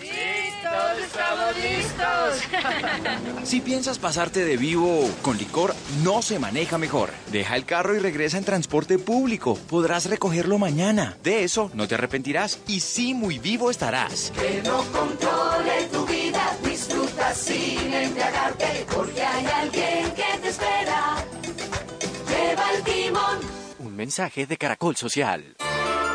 ¿Listos? 0.01 0.99
¡Listos! 0.99 1.07
¡Estamos 1.07 1.57
listos! 1.57 3.45
Si 3.45 3.61
piensas 3.61 3.99
pasarte 3.99 4.45
de 4.45 4.57
vivo 4.57 5.09
con 5.21 5.37
licor, 5.37 5.75
no 6.03 6.23
se 6.23 6.39
maneja 6.39 6.79
mejor. 6.79 7.11
Deja 7.31 7.57
el 7.57 7.67
carro 7.67 7.95
y 7.95 7.99
regresa 7.99 8.39
en 8.39 8.45
transporte 8.45 8.99
público. 8.99 9.59
Podrás 9.69 10.07
recogerlo 10.07 10.57
mañana. 10.59 11.17
De 11.23 11.45
eso 11.45 11.71
no 11.75 11.87
te 11.87 11.95
arrepentirás 11.95 12.59
y 12.67 12.81
sí 12.81 13.13
muy 13.13 13.39
vivo 13.39 13.71
estarás. 13.71 14.33
Que 14.41 14.63
no 14.65 14.79
controle 14.91 15.85
tu 15.93 16.07
vida, 16.07 16.57
disfruta 16.65 17.35
sin 17.35 17.93
embriagarte, 17.93 18.87
porque 18.95 19.23
hay 19.23 19.47
alguien 19.47 20.11
que 20.13 20.39
te 20.41 20.49
espera. 20.49 21.17
Lleva 22.29 22.73
el 22.73 22.83
timón. 22.83 23.39
Un 23.79 23.95
mensaje 23.95 24.47
de 24.47 24.57
Caracol 24.57 24.97
Social. 24.97 25.55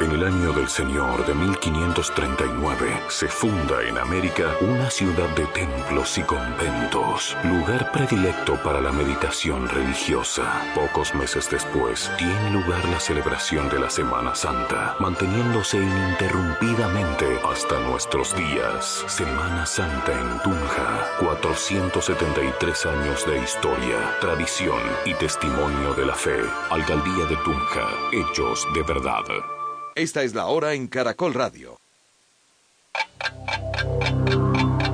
En 0.02 0.14
el 0.14 0.24
año 0.24 0.54
del 0.54 0.70
Señor 0.70 1.26
de 1.26 1.34
1539 1.34 3.02
se 3.10 3.28
funda 3.28 3.84
en 3.84 3.98
América 3.98 4.56
una 4.62 4.90
ciudad 4.90 5.28
de 5.36 5.46
templos 5.48 6.18
y 6.18 6.24
conventos, 6.24 7.36
lugar 7.44 7.92
predilecto 7.92 8.56
para 8.64 8.80
la 8.80 8.94
meditación 8.94 9.68
religiosa. 9.68 10.64
Pocos 10.74 11.14
meses 11.14 11.50
después 11.50 12.10
tiene 12.18 12.52
lugar 12.52 12.88
la 12.88 13.00
celebración 13.02 13.68
de 13.68 13.80
la 13.80 13.90
Semana 13.90 14.36
Santa, 14.36 14.96
manteniéndose 15.00 15.78
ininterrumpidamente 15.80 17.38
hasta 17.44 17.78
nuestros 17.82 18.34
días. 18.38 19.04
Semana 19.08 19.66
Santa 19.66 20.14
en 20.14 20.40
Tunja, 20.44 21.10
473 21.20 22.86
años 22.86 23.26
de 23.26 23.40
historia, 23.40 24.18
tradición 24.22 24.82
y 25.04 25.14
testimonio 25.16 25.94
de 25.94 26.06
la 26.06 26.16
fe. 26.16 26.40
Alcaldía 26.70 27.26
de 27.26 27.36
Tunja, 27.44 27.90
hechos 28.14 28.66
de 28.74 28.84
verdad. 28.84 29.59
Esta 30.00 30.24
es 30.24 30.34
la 30.34 30.46
hora 30.46 30.76
en 30.76 30.88
Caracol 30.88 31.34
Radio. 31.34 31.78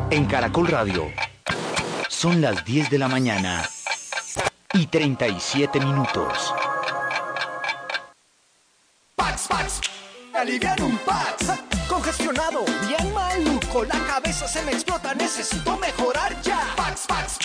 En 0.09 0.25
Caracol 0.25 0.65
Radio 0.65 1.11
son 2.09 2.41
las 2.41 2.65
10 2.65 2.89
de 2.89 2.97
la 2.97 3.07
mañana 3.07 3.69
y 4.73 4.87
37 4.87 5.79
minutos. 5.79 6.51
Pax, 9.15 9.47
Pax, 9.47 9.81
alivian 10.33 10.81
un 10.81 10.97
Pax. 10.97 11.51
Congestionado, 11.87 12.65
bien 12.87 13.13
maluco, 13.13 13.83
la 13.83 13.99
cabeza 14.07 14.47
se 14.47 14.63
me 14.63 14.71
explota, 14.71 15.13
necesito 15.13 15.77
mejorar 15.77 16.41
ya. 16.41 16.73
Pax, 16.75 17.05
Pax, 17.07 17.37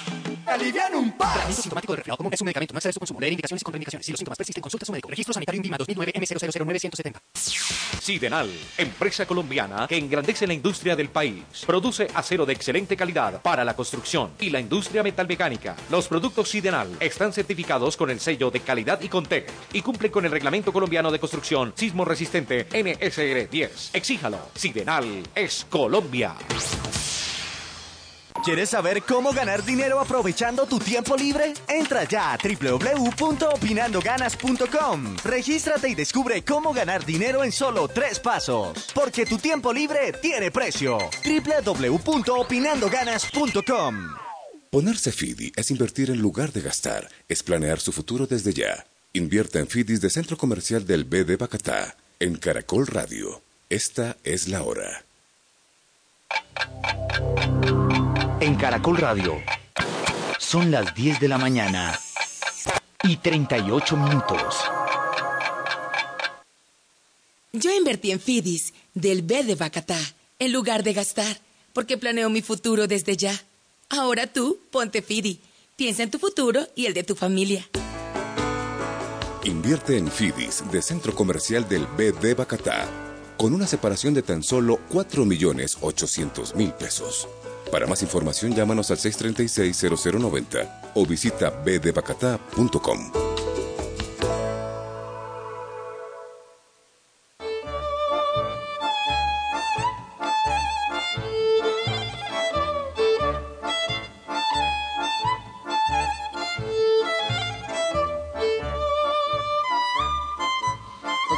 alivian 0.51 0.95
un 0.95 1.13
Pax. 1.13 1.33
Tratamiento 1.33 1.63
sintomático 1.63 1.93
de 1.93 1.97
resfriado 1.97 2.17
común 2.17 2.33
es 2.35 2.41
un 2.41 2.45
medicamento, 2.47 2.75
no 2.75 2.79
excede 2.79 2.93
su 2.93 3.01
consumo. 3.01 3.21
Leer 3.21 3.33
indicaciones 3.33 3.63
y 3.63 3.65
contraindicaciones. 3.65 4.07
Si 4.07 4.13
los 4.13 4.19
síntomas 4.19 4.37
persisten, 4.37 4.61
consulta 4.61 4.85
a 4.85 4.87
su 4.87 4.93
médico. 4.93 5.09
Registro 5.09 5.35
sanitario 5.35 5.59
INVIMA 5.59 5.79
2009 5.79 6.13
M000970. 6.15 7.21
Sidenal, 8.01 8.51
empresa 8.79 9.27
colombiana 9.27 9.87
que 9.87 9.97
engrandece 9.97 10.47
la 10.47 10.55
industria 10.55 10.97
del 10.97 11.11
país. 11.11 11.45
Produce 11.67 12.09
acero 12.15 12.47
de 12.47 12.53
excelente 12.53 12.97
calidad 12.97 13.41
para 13.43 13.65
la 13.65 13.75
construcción 13.75 14.33
y 14.41 14.51
la 14.51 14.61
industria 14.61 15.03
metalmecánica. 15.03 15.77
Los 15.91 16.09
productos 16.09 16.49
Sidenal 16.49 16.97
están 16.99 17.33
certificados 17.33 17.97
con 17.97 18.11
el 18.11 18.21
sello 18.21 18.51
de 18.51 18.61
calidad 18.61 19.01
y 19.01 19.09
Contec 19.09 19.51
y 19.73 19.83
cumplen 19.83 20.11
con 20.11 20.25
el 20.25 20.31
reglamento 20.31 20.73
colombiano 20.73 21.11
de 21.11 21.21
construcción 21.21 21.73
sismo 21.77 22.05
resistente 22.05 22.67
NSR 22.73 23.49
10. 23.51 23.91
Exíjalo. 23.93 24.39
Sidenal 24.55 25.23
es 25.35 25.67
Colombia. 25.69 26.35
¿Quieres 28.45 28.71
saber 28.71 29.03
cómo 29.03 29.33
ganar 29.33 29.65
dinero 29.65 29.99
aprovechando 30.01 30.65
tu 30.65 30.79
tiempo 30.79 31.17
libre? 31.17 31.53
Entra 31.69 32.05
ya 32.05 32.33
a 32.33 32.39
www.opinandoganas.com. 32.39 35.17
Regístrate 35.23 35.91
y 35.91 35.95
descubre 35.95 36.43
cómo 36.43 36.73
ganar 36.73 37.05
dinero 37.05 37.45
en 37.45 37.53
solo 37.53 37.87
tres 37.89 38.19
pasos. 38.19 38.89
Porque 38.95 39.27
tu 39.27 39.37
tiempo 39.37 39.75
libre 39.75 40.15
tiene 40.23 40.51
precio. 40.51 40.97
www.opinandoganas.com. 41.25 44.15
Ponerse 44.71 45.13
FIDI 45.13 45.53
es 45.57 45.71
invertir 45.71 46.11
en 46.11 46.23
lugar 46.23 46.53
de 46.53 46.63
gastar, 46.63 47.11
es 47.29 47.43
planear 47.43 47.79
su 47.81 47.93
futuro 47.93 48.27
desde 48.27 48.55
ya. 48.55 48.87
Invierta 49.13 49.59
en 49.59 49.67
FIDIs 49.67 50.01
de 50.01 50.09
Centro 50.09 50.39
Comercial 50.39 50.87
del 50.87 51.05
B 51.05 51.25
de 51.25 51.37
Bacatá, 51.37 51.95
en 52.21 52.37
Caracol 52.37 52.87
Radio. 52.87 53.43
Esta 53.69 54.17
es 54.23 54.49
la 54.49 54.63
hora. 54.63 55.05
En 58.41 58.55
Caracol 58.55 58.97
Radio 58.97 59.37
son 60.39 60.71
las 60.71 60.95
10 60.95 61.21
de 61.21 61.29
la 61.29 61.37
mañana 61.37 62.01
y 63.03 63.19
38 63.19 63.97
minutos. 63.99 64.57
Yo 67.53 67.71
invertí 67.71 68.13
en 68.13 68.19
FIDIS 68.19 68.73
del 68.95 69.21
B 69.21 69.45
de 69.45 69.57
Bacatá 69.57 69.99
en 70.39 70.53
lugar 70.55 70.83
de 70.83 70.95
gastar, 70.95 71.39
porque 71.75 71.99
planeo 71.99 72.31
mi 72.31 72.41
futuro 72.41 72.87
desde 72.87 73.15
ya. 73.19 73.39
Ahora 73.91 74.27
tú, 74.27 74.59
ponte 74.71 75.03
FIDI. 75.03 75.39
Piensa 75.77 76.03
en 76.03 76.11
tu 76.11 76.19
futuro 76.19 76.67
y 76.75 76.87
el 76.87 76.95
de 76.95 77.05
tu 77.05 77.15
familia. 77.15 77.69
Invierte 79.45 79.99
en 79.99 80.11
FIDIs 80.11 80.65
de 80.73 80.81
Centro 80.81 81.15
Comercial 81.15 81.69
del 81.69 81.87
B 81.87 82.13
de 82.13 82.33
Bacatá, 82.33 82.89
con 83.37 83.53
una 83.53 83.67
separación 83.67 84.15
de 84.15 84.23
tan 84.23 84.43
solo 84.43 84.81
4.800.000 84.91 86.73
pesos. 86.73 87.29
Para 87.71 87.87
más 87.87 88.03
información, 88.03 88.55
llámanos 88.55 88.91
al 88.91 88.99
636-0090 88.99 90.93
o 90.95 91.07
visita 91.07 91.51
bdebacatá.com. 91.51 93.13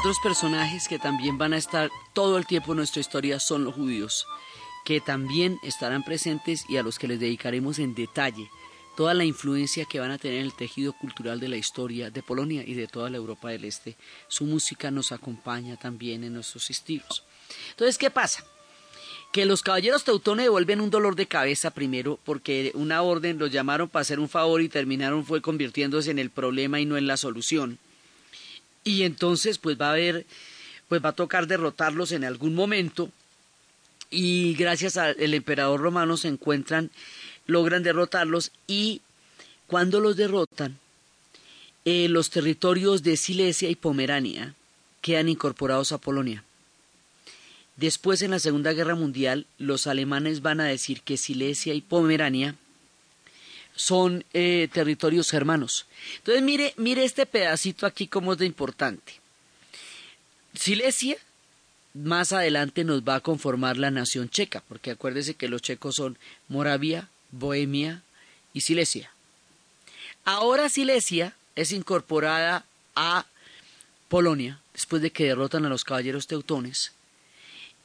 Otros 0.03 0.19
personajes 0.19 0.89
que 0.89 0.99
también 0.99 1.39
van 1.39 1.53
a 1.53 1.57
estar 1.57 1.89
todo 2.13 2.37
el 2.37 2.45
tiempo 2.45 2.73
en 2.73 2.79
nuestra 2.79 3.01
historia 3.01 3.39
son 3.39 3.65
los 3.65 3.75
judíos, 3.75 4.27
que 4.85 5.01
también 5.01 5.59
estarán 5.63 6.03
presentes 6.03 6.65
y 6.69 6.77
a 6.77 6.83
los 6.83 6.99
que 6.99 7.09
les 7.09 7.21
dedicaremos 7.21 7.79
en 7.79 7.95
detalle 7.95 8.49
toda 8.97 9.15
la 9.15 9.25
influencia 9.25 9.85
que 9.85 10.01
van 10.01 10.11
a 10.11 10.19
tener 10.19 10.39
en 10.39 10.45
el 10.45 10.55
tejido 10.55 10.93
cultural 10.93 11.41
de 11.41 11.49
la 11.49 11.57
historia 11.57 12.11
de 12.11 12.23
Polonia 12.23 12.63
y 12.67 12.75
de 12.75 12.87
toda 12.87 13.11
la 13.11 13.17
Europa 13.17 13.51
del 13.51 13.65
Este. 13.65 13.97
Su 14.29 14.45
música 14.45 14.91
nos 14.91 15.13
acompaña 15.13 15.77
también 15.77 16.25
en 16.25 16.35
nuestros 16.35 16.71
estilos. 16.71 17.25
Entonces, 17.71 17.99
¿qué 17.99 18.11
pasa? 18.11 18.45
Que 19.33 19.47
los 19.47 19.63
caballeros 19.63 20.05
teutones 20.05 20.45
devuelven 20.45 20.81
un 20.81 20.91
dolor 20.91 21.17
de 21.17 21.27
cabeza 21.27 21.71
primero 21.71 22.19
porque 22.25 22.71
una 22.75 23.01
orden 23.01 23.39
los 23.39 23.51
llamaron 23.51 23.89
para 23.89 24.03
hacer 24.03 24.21
un 24.21 24.29
favor 24.29 24.61
y 24.61 24.69
terminaron 24.69 25.25
fue 25.25 25.41
convirtiéndose 25.41 26.11
en 26.11 26.19
el 26.19 26.29
problema 26.29 26.81
y 26.81 26.85
no 26.85 26.99
en 26.99 27.07
la 27.07 27.17
solución. 27.17 27.79
Y 28.85 29.05
entonces 29.05 29.57
pues 29.57 29.81
va 29.81 29.89
a 29.89 29.93
haber 29.93 30.27
pues 30.89 31.03
va 31.03 31.11
a 31.11 31.15
tocar 31.15 31.47
derrotarlos 31.47 32.13
en 32.13 32.25
algún 32.25 32.55
momento 32.55 33.11
y 34.13 34.55
gracias 34.55 34.97
al 34.99 35.35
emperador 35.35 35.81
romano 35.81 36.17
se 36.17 36.29
encuentran, 36.29 36.91
logran 37.47 37.83
derrotarlos 37.83 38.53
y 38.67 39.01
cuando 39.67 40.01
los 40.01 40.17
derrotan, 40.17 40.79
eh, 41.85 42.07
los 42.09 42.31
territorios 42.31 43.03
de 43.03 43.17
Silesia 43.17 43.71
y 43.71 43.75
Pomerania 43.75 44.55
quedan 45.01 45.29
incorporados 45.29 45.93
a 45.93 45.99
Polonia. 45.99 46.45
Después, 47.77 48.21
en 48.23 48.33
la 48.33 48.39
Segunda 48.39 48.73
Guerra 48.75 48.95
Mundial, 48.95 49.47
los 49.59 49.87
alemanes 49.87 50.43
van 50.43 50.61
a 50.61 50.67
decir 50.67 51.01
que 51.01 51.17
Silesia 51.17 51.73
y 51.75 51.81
Pomerania 51.81 52.55
son 53.75 54.25
eh, 54.35 54.69
territorios 54.73 55.31
germanos. 55.31 55.87
Entonces, 56.19 56.43
mire, 56.43 56.75
mire 56.77 57.05
este 57.05 57.25
pedacito 57.25 57.87
aquí 57.87 58.07
como 58.07 58.35
es 58.35 58.39
de 58.39 58.47
importante. 58.47 59.15
Silesia 60.55 61.17
más 61.95 62.33
adelante 62.33 62.85
nos 62.85 63.03
va 63.03 63.17
a 63.17 63.21
conformar 63.21 63.77
la 63.77 63.91
nación 63.91 64.29
checa, 64.29 64.63
porque 64.69 64.91
acuérdese 64.91 65.35
que 65.35 65.49
los 65.49 65.63
checos 65.63 65.97
son 65.97 66.19
Moravia, 66.49 67.09
Bohemia 67.31 68.03
y 68.53 68.63
Silesia. 68.63 69.11
Ahora 70.25 70.69
Silesia 70.69 71.35
es 71.57 71.73
incorporada 71.73 72.65
a 72.95 73.27
Polonia, 74.09 74.61
después 74.73 75.03
de 75.03 75.11
que 75.11 75.25
derrotan 75.25 75.65
a 75.65 75.69
los 75.69 75.85
caballeros 75.85 76.27
teutones, 76.27 76.93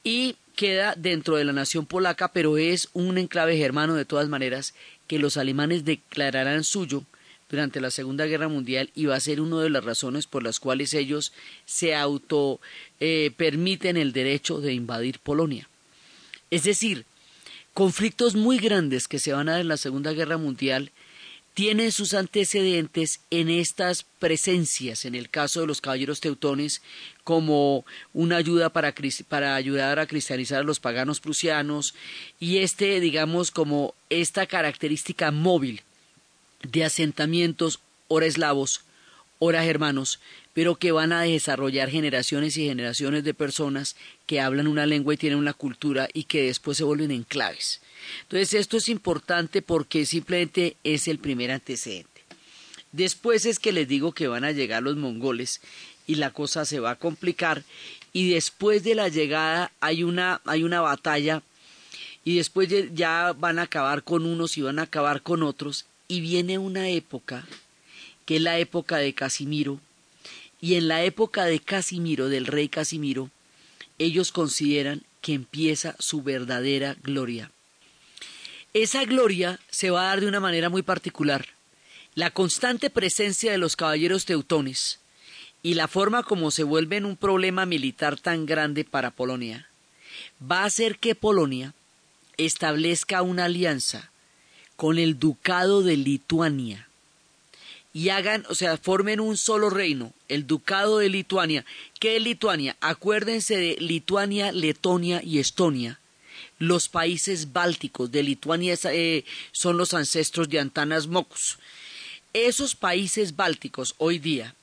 y 0.03 0.37
queda 0.55 0.95
dentro 0.95 1.35
de 1.35 1.45
la 1.45 1.53
nación 1.53 1.85
polaca, 1.85 2.29
pero 2.29 2.57
es 2.57 2.89
un 2.93 3.17
enclave 3.17 3.57
germano 3.57 3.95
de 3.95 4.05
todas 4.05 4.27
maneras 4.29 4.73
que 5.07 5.19
los 5.19 5.37
alemanes 5.37 5.85
declararán 5.85 6.63
suyo 6.63 7.03
durante 7.49 7.79
la 7.79 7.91
Segunda 7.91 8.25
Guerra 8.25 8.47
Mundial 8.47 8.89
y 8.95 9.05
va 9.05 9.15
a 9.15 9.19
ser 9.19 9.41
una 9.41 9.61
de 9.61 9.69
las 9.69 9.83
razones 9.83 10.27
por 10.27 10.43
las 10.43 10.59
cuales 10.59 10.93
ellos 10.93 11.33
se 11.65 11.95
auto 11.95 12.59
eh, 12.99 13.31
permiten 13.37 13.97
el 13.97 14.13
derecho 14.13 14.59
de 14.59 14.73
invadir 14.73 15.19
Polonia. 15.19 15.69
Es 16.51 16.63
decir, 16.63 17.05
conflictos 17.73 18.35
muy 18.35 18.57
grandes 18.57 19.07
que 19.07 19.19
se 19.19 19.33
van 19.33 19.49
a 19.49 19.53
dar 19.53 19.61
en 19.61 19.67
la 19.67 19.77
Segunda 19.77 20.13
Guerra 20.13 20.37
Mundial 20.37 20.91
tienen 21.57 21.91
sus 21.91 22.13
antecedentes 22.13 23.21
en 23.31 23.49
estas 23.49 24.03
presencias, 24.03 25.05
en 25.05 25.15
el 25.15 25.27
caso 25.27 25.61
de 25.61 25.65
los 25.65 25.81
caballeros 25.81 26.19
teutones, 26.19 26.83
como 27.23 27.83
una 28.13 28.37
ayuda 28.37 28.69
para, 28.69 28.93
para, 29.27 29.55
ayudar 29.55 29.97
a 29.97 30.05
cristianizar 30.05 30.59
a 30.59 30.63
los 30.63 30.79
paganos 30.79 31.19
prusianos, 31.19 31.95
y 32.39 32.57
este, 32.57 32.99
digamos, 32.99 33.49
como 33.49 33.95
esta 34.11 34.45
característica 34.45 35.31
móvil 35.31 35.81
de 36.63 36.83
asentamientos 36.83 37.79
ora 38.07 38.25
eslavos, 38.25 38.81
ora 39.39 39.63
germanos, 39.63 40.19
pero 40.53 40.75
que 40.75 40.91
van 40.91 41.13
a 41.13 41.21
desarrollar 41.21 41.89
generaciones 41.89 42.57
y 42.57 42.65
generaciones 42.65 43.23
de 43.23 43.33
personas 43.33 43.95
que 44.25 44.41
hablan 44.41 44.67
una 44.67 44.85
lengua 44.85 45.13
y 45.13 45.17
tienen 45.17 45.37
una 45.37 45.53
cultura 45.53 46.09
y 46.13 46.23
que 46.23 46.43
después 46.43 46.77
se 46.77 46.83
vuelven 46.83 47.11
enclaves. 47.11 47.81
Entonces 48.23 48.53
esto 48.55 48.77
es 48.77 48.89
importante 48.89 49.61
porque 49.61 50.05
simplemente 50.05 50.75
es 50.83 51.07
el 51.07 51.19
primer 51.19 51.51
antecedente. 51.51 52.23
Después 52.91 53.45
es 53.45 53.59
que 53.59 53.71
les 53.71 53.87
digo 53.87 54.13
que 54.13 54.27
van 54.27 54.45
a 54.45 54.51
llegar 54.51 54.81
los 54.81 54.95
mongoles 54.95 55.61
y 56.07 56.15
la 56.15 56.31
cosa 56.31 56.65
se 56.65 56.79
va 56.79 56.91
a 56.91 56.95
complicar 56.95 57.63
y 58.13 58.31
después 58.31 58.83
de 58.83 58.95
la 58.95 59.09
llegada 59.09 59.71
hay 59.81 60.03
una, 60.03 60.41
hay 60.45 60.63
una 60.63 60.81
batalla 60.81 61.43
y 62.23 62.37
después 62.37 62.69
ya 62.93 63.33
van 63.37 63.59
a 63.59 63.63
acabar 63.63 64.03
con 64.03 64.25
unos 64.25 64.57
y 64.57 64.61
van 64.61 64.79
a 64.79 64.83
acabar 64.83 65.21
con 65.21 65.43
otros 65.43 65.85
y 66.07 66.21
viene 66.21 66.57
una 66.57 66.89
época 66.89 67.47
que 68.25 68.37
es 68.37 68.41
la 68.41 68.59
época 68.59 68.97
de 68.97 69.13
Casimiro 69.13 69.79
y 70.59 70.75
en 70.75 70.87
la 70.87 71.03
época 71.03 71.45
de 71.45 71.59
Casimiro, 71.59 72.29
del 72.29 72.45
rey 72.45 72.67
Casimiro, 72.67 73.29
ellos 73.99 74.31
consideran 74.31 75.03
que 75.21 75.33
empieza 75.33 75.95
su 75.99 76.23
verdadera 76.23 76.95
gloria. 77.03 77.51
Esa 78.73 79.05
gloria 79.05 79.59
se 79.69 79.89
va 79.89 80.01
a 80.01 80.05
dar 80.07 80.21
de 80.21 80.27
una 80.27 80.39
manera 80.39 80.69
muy 80.69 80.81
particular. 80.81 81.47
La 82.15 82.31
constante 82.31 82.89
presencia 82.89 83.51
de 83.51 83.57
los 83.57 83.75
caballeros 83.75 84.25
teutones 84.25 84.99
y 85.63 85.75
la 85.75 85.87
forma 85.87 86.23
como 86.23 86.51
se 86.51 86.63
vuelven 86.63 87.05
un 87.05 87.17
problema 87.17 87.65
militar 87.65 88.19
tan 88.19 88.45
grande 88.45 88.83
para 88.83 89.11
Polonia 89.11 89.67
va 90.39 90.61
a 90.61 90.65
hacer 90.65 90.97
que 90.99 91.15
Polonia 91.15 91.73
establezca 92.37 93.21
una 93.21 93.45
alianza 93.45 94.11
con 94.77 94.97
el 94.97 95.19
ducado 95.19 95.83
de 95.83 95.97
Lituania 95.97 96.87
y 97.93 98.09
hagan, 98.09 98.45
o 98.49 98.55
sea, 98.55 98.77
formen 98.77 99.19
un 99.19 99.37
solo 99.37 99.69
reino, 99.69 100.13
el 100.29 100.47
ducado 100.47 100.99
de 100.99 101.09
Lituania. 101.09 101.65
¿Qué 101.99 102.15
es 102.15 102.23
Lituania? 102.23 102.77
Acuérdense 102.79 103.57
de 103.57 103.75
Lituania, 103.79 104.51
Letonia 104.53 105.21
y 105.23 105.39
Estonia 105.39 105.99
los 106.59 106.89
países 106.89 107.53
bálticos 107.53 108.11
de 108.11 108.23
Lituania 108.23 108.77
eh, 108.85 109.25
son 109.51 109.77
los 109.77 109.93
ancestros 109.93 110.49
de 110.49 110.59
Antanas 110.59 111.07
Mocus. 111.07 111.59
Esos 112.33 112.75
países 112.75 113.35
bálticos 113.35 113.95
hoy 113.97 114.19
día 114.19 114.55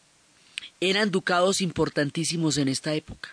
eran 0.80 1.10
ducados 1.10 1.60
importantísimos 1.60 2.58
en 2.58 2.68
esta 2.68 2.94
época 2.94 3.30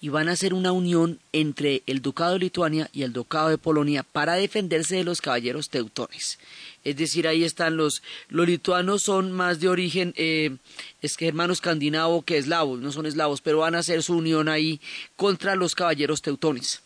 y 0.00 0.08
van 0.08 0.28
a 0.28 0.36
ser 0.36 0.54
una 0.54 0.72
unión 0.72 1.18
entre 1.32 1.82
el 1.86 2.00
ducado 2.00 2.32
de 2.34 2.40
Lituania 2.40 2.88
y 2.92 3.02
el 3.02 3.12
ducado 3.12 3.50
de 3.50 3.58
Polonia 3.58 4.02
para 4.02 4.34
defenderse 4.34 4.96
de 4.96 5.04
los 5.04 5.20
caballeros 5.20 5.68
teutones. 5.68 6.38
Es 6.84 6.96
decir, 6.96 7.28
ahí 7.28 7.44
están 7.44 7.76
los, 7.76 8.02
los 8.28 8.46
lituanos 8.46 9.02
son 9.02 9.32
más 9.32 9.60
de 9.60 9.68
origen 9.68 10.14
eh, 10.16 10.56
es 11.02 11.16
que 11.18 11.28
hermano 11.28 11.52
escandinavo 11.52 12.22
que 12.22 12.38
eslavos, 12.38 12.80
no 12.80 12.92
son 12.92 13.04
eslavos, 13.04 13.42
pero 13.42 13.58
van 13.58 13.74
a 13.74 13.80
hacer 13.80 14.02
su 14.02 14.16
unión 14.16 14.48
ahí 14.48 14.80
contra 15.16 15.54
los 15.56 15.74
caballeros 15.74 16.22
teutones. 16.22 16.80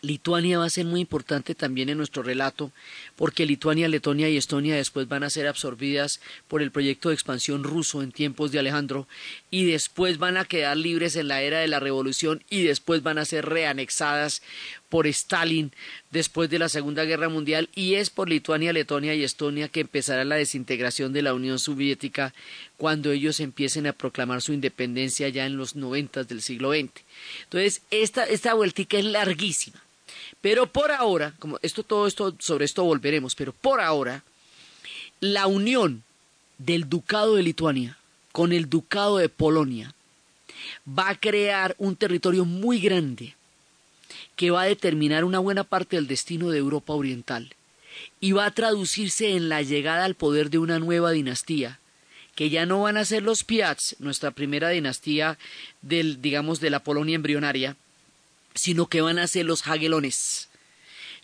Lituania 0.00 0.60
va 0.60 0.66
a 0.66 0.70
ser 0.70 0.86
muy 0.86 1.00
importante 1.00 1.56
también 1.56 1.88
en 1.88 1.98
nuestro 1.98 2.22
relato, 2.22 2.70
porque 3.18 3.46
Lituania, 3.46 3.88
Letonia 3.88 4.28
y 4.28 4.36
Estonia 4.36 4.76
después 4.76 5.08
van 5.08 5.24
a 5.24 5.30
ser 5.30 5.48
absorbidas 5.48 6.20
por 6.46 6.62
el 6.62 6.70
proyecto 6.70 7.08
de 7.08 7.16
expansión 7.16 7.64
ruso 7.64 8.00
en 8.00 8.12
tiempos 8.12 8.52
de 8.52 8.60
Alejandro, 8.60 9.08
y 9.50 9.64
después 9.64 10.18
van 10.18 10.36
a 10.36 10.44
quedar 10.44 10.76
libres 10.76 11.16
en 11.16 11.26
la 11.26 11.42
era 11.42 11.58
de 11.58 11.66
la 11.66 11.80
revolución, 11.80 12.44
y 12.48 12.62
después 12.62 13.02
van 13.02 13.18
a 13.18 13.24
ser 13.24 13.44
reanexadas 13.44 14.40
por 14.88 15.08
Stalin 15.08 15.72
después 16.12 16.48
de 16.48 16.60
la 16.60 16.68
Segunda 16.68 17.04
Guerra 17.04 17.28
Mundial, 17.28 17.68
y 17.74 17.94
es 17.94 18.08
por 18.08 18.28
Lituania, 18.28 18.72
Letonia 18.72 19.16
y 19.16 19.24
Estonia 19.24 19.66
que 19.66 19.80
empezará 19.80 20.24
la 20.24 20.36
desintegración 20.36 21.12
de 21.12 21.22
la 21.22 21.34
Unión 21.34 21.58
Soviética 21.58 22.32
cuando 22.76 23.10
ellos 23.10 23.40
empiecen 23.40 23.88
a 23.88 23.94
proclamar 23.94 24.42
su 24.42 24.52
independencia 24.52 25.28
ya 25.28 25.44
en 25.44 25.56
los 25.56 25.74
noventas 25.74 26.28
del 26.28 26.40
siglo 26.40 26.70
XX. 26.70 27.02
Entonces, 27.42 27.82
esta, 27.90 28.22
esta 28.26 28.54
vueltica 28.54 28.96
es 28.96 29.06
larguísima 29.06 29.82
pero 30.40 30.66
por 30.66 30.90
ahora, 30.90 31.34
como 31.38 31.58
esto 31.62 31.82
todo 31.82 32.06
esto 32.06 32.34
sobre 32.38 32.64
esto 32.64 32.84
volveremos, 32.84 33.34
pero 33.34 33.52
por 33.52 33.80
ahora 33.80 34.22
la 35.20 35.46
unión 35.46 36.04
del 36.58 36.88
ducado 36.88 37.36
de 37.36 37.42
Lituania 37.42 37.98
con 38.32 38.52
el 38.52 38.68
ducado 38.68 39.18
de 39.18 39.28
Polonia 39.28 39.94
va 40.86 41.10
a 41.10 41.18
crear 41.18 41.74
un 41.78 41.96
territorio 41.96 42.44
muy 42.44 42.80
grande 42.80 43.34
que 44.36 44.50
va 44.50 44.62
a 44.62 44.66
determinar 44.66 45.24
una 45.24 45.38
buena 45.38 45.64
parte 45.64 45.96
del 45.96 46.06
destino 46.06 46.50
de 46.50 46.58
Europa 46.58 46.92
Oriental 46.92 47.54
y 48.20 48.32
va 48.32 48.46
a 48.46 48.54
traducirse 48.54 49.34
en 49.34 49.48
la 49.48 49.62
llegada 49.62 50.04
al 50.04 50.14
poder 50.14 50.50
de 50.50 50.58
una 50.58 50.78
nueva 50.78 51.10
dinastía 51.10 51.80
que 52.34 52.50
ya 52.50 52.66
no 52.66 52.82
van 52.82 52.96
a 52.96 53.04
ser 53.04 53.24
los 53.24 53.42
Piats, 53.42 53.96
nuestra 53.98 54.30
primera 54.30 54.68
dinastía 54.68 55.38
del 55.82 56.22
digamos 56.22 56.60
de 56.60 56.70
la 56.70 56.84
Polonia 56.84 57.16
embrionaria, 57.16 57.76
sino 58.58 58.86
que 58.86 59.00
van 59.00 59.18
a 59.18 59.26
ser 59.26 59.46
los 59.46 59.62
jagelones. 59.62 60.48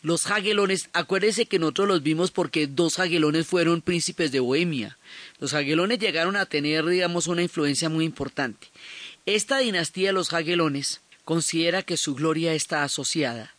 Los 0.03 0.25
jagelones, 0.25 0.91
acuérdense 0.93 1.47
que 1.47 1.59
nosotros 1.59 1.89
los 1.89 2.03
vimos 2.03 2.31
porque 2.31 2.67
dos 2.67 2.97
jagelones 2.97 3.47
fueron 3.47 3.81
príncipes 3.81 4.33
de 4.33 4.41
Bohemia. 4.41 4.99
Los 5.41 5.53
jagelones 5.53 5.99
llegaron 5.99 6.37
a 6.37 6.47
tener, 6.47 6.85
digamos, 6.85 7.27
una 7.27 7.43
influencia 7.43 7.89
muy 7.89 8.05
importante. 8.05 8.69
Esta 9.25 9.59
dinastía 9.59 10.09
de 10.09 10.13
los 10.13 10.29
jagelones 10.29 11.01
considera 11.25 11.83
que 11.83 11.97
su 11.97 12.15
gloria 12.15 12.53
está 12.53 12.83
asociada 12.83 13.55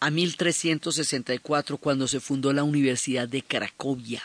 a 0.00 0.10
1364 0.10 1.76
cuando 1.76 2.08
se 2.08 2.20
fundó 2.20 2.52
la 2.52 2.62
Universidad 2.62 3.28
de 3.28 3.42
Cracovia. 3.42 4.22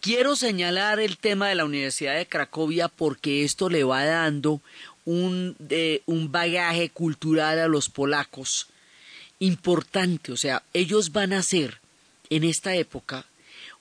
Quiero 0.00 0.34
señalar 0.34 0.98
el 0.98 1.18
tema 1.18 1.48
de 1.48 1.54
la 1.54 1.64
Universidad 1.64 2.16
de 2.16 2.26
Cracovia 2.26 2.88
porque 2.88 3.44
esto 3.44 3.68
le 3.68 3.84
va 3.84 4.04
dando 4.04 4.60
un, 5.04 5.56
un 6.06 6.32
bagaje 6.32 6.90
cultural 6.90 7.58
a 7.58 7.68
los 7.68 7.88
polacos 7.88 8.68
importante. 9.38 10.32
O 10.32 10.36
sea, 10.36 10.62
ellos 10.72 11.12
van 11.12 11.32
a 11.32 11.42
ser 11.42 11.80
en 12.30 12.44
esta 12.44 12.74
época 12.76 13.26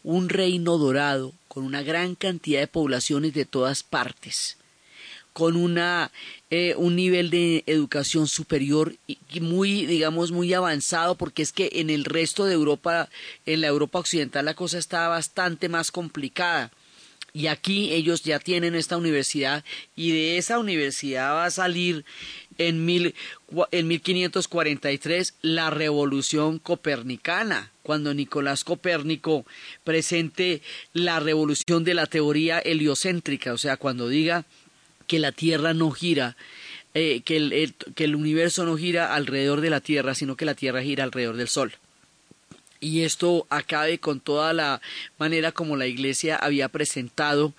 un 0.04 0.30
reino 0.30 0.78
dorado 0.78 1.34
con 1.48 1.64
una 1.64 1.84
gran 1.84 2.16
cantidad 2.16 2.60
de 2.60 2.68
poblaciones 2.68 3.34
de 3.34 3.46
todas 3.46 3.84
partes, 3.84 4.58
con 5.34 5.56
una, 5.56 6.12
eh, 6.50 6.74
un 6.78 6.96
nivel 6.96 7.30
de 7.30 7.64
educación 7.68 8.28
superior 8.28 8.96
y 9.08 9.40
muy, 9.40 9.86
digamos, 9.86 10.32
muy 10.32 10.54
avanzado, 10.54 11.16
porque 11.16 11.44
es 11.44 11.52
que 11.52 11.70
en 11.74 11.90
el 11.90 12.06
resto 12.06 12.46
de 12.46 12.54
Europa, 12.54 13.10
en 13.46 13.62
la 13.62 13.68
Europa 13.68 14.00
occidental, 14.00 14.46
la 14.46 14.56
cosa 14.56 14.78
está 14.78 15.08
bastante 15.08 15.70
más 15.70 15.92
complicada 15.92 16.72
y 17.34 17.48
aquí 17.48 17.92
ellos 17.94 18.24
ya 18.24 18.40
tienen 18.40 18.76
esta 18.76 18.98
universidad 18.98 19.64
y 19.96 20.12
de 20.12 20.38
esa 20.38 20.60
universidad 20.60 21.34
va 21.34 21.46
a 21.46 21.52
salir 21.52 22.06
en, 22.58 22.86
mil, 22.86 23.16
en 23.72 23.88
1543 23.88 25.36
la 25.42 25.70
revolución 25.70 26.60
copernicana, 26.60 27.72
cuando 27.84 28.14
Nicolás 28.14 28.64
Copérnico 28.64 29.46
presente 29.84 30.62
la 30.94 31.20
revolución 31.20 31.84
de 31.84 31.94
la 31.94 32.06
teoría 32.06 32.60
heliocéntrica, 32.60 33.54
o 33.54 33.58
sea, 33.58 33.78
cuando 33.78 34.08
diga 34.10 34.46
que 35.08 35.20
la 35.20 35.32
Tierra 35.32 35.74
no 35.74 35.92
gira, 35.92 36.38
eh, 36.94 37.22
que, 37.22 37.38
el, 37.38 37.74
que 37.96 38.04
el 38.04 38.16
universo 38.16 38.66
no 38.66 38.78
gira 38.78 39.16
alrededor 39.16 39.62
de 39.62 39.70
la 39.70 39.82
Tierra, 39.82 40.14
sino 40.16 40.36
que 40.36 40.46
la 40.46 40.56
Tierra 40.56 40.84
gira 40.84 41.04
alrededor 41.04 41.38
del 41.38 41.48
Sol 41.48 41.74
y 42.82 43.04
esto 43.04 43.46
acabe 43.50 44.00
con 44.00 44.20
toda 44.20 44.52
la 44.52 44.82
manera 45.18 45.52
como 45.52 45.78
la 45.78 45.88
Iglesia 45.88 46.36
había 46.36 46.68
presentado 46.68 47.54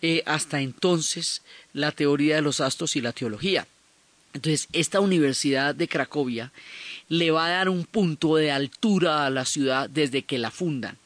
eh, 0.00 0.22
hasta 0.24 0.60
entonces 0.60 1.42
la 1.74 1.92
teoría 1.92 2.36
de 2.36 2.42
los 2.42 2.60
astros 2.60 2.94
y 2.96 3.00
la 3.00 3.12
teología. 3.12 3.66
Entonces, 4.32 4.68
esta 4.72 5.00
Universidad 5.00 5.74
de 5.74 5.88
Cracovia 5.88 6.52
le 7.08 7.32
va 7.32 7.46
a 7.46 7.50
dar 7.50 7.68
un 7.68 7.84
punto 7.84 8.36
de 8.36 8.52
altura 8.52 9.26
a 9.26 9.30
la 9.30 9.44
ciudad 9.44 9.90
desde 9.90 10.22
que 10.22 10.38
la 10.38 10.52
fundan. 10.52 10.96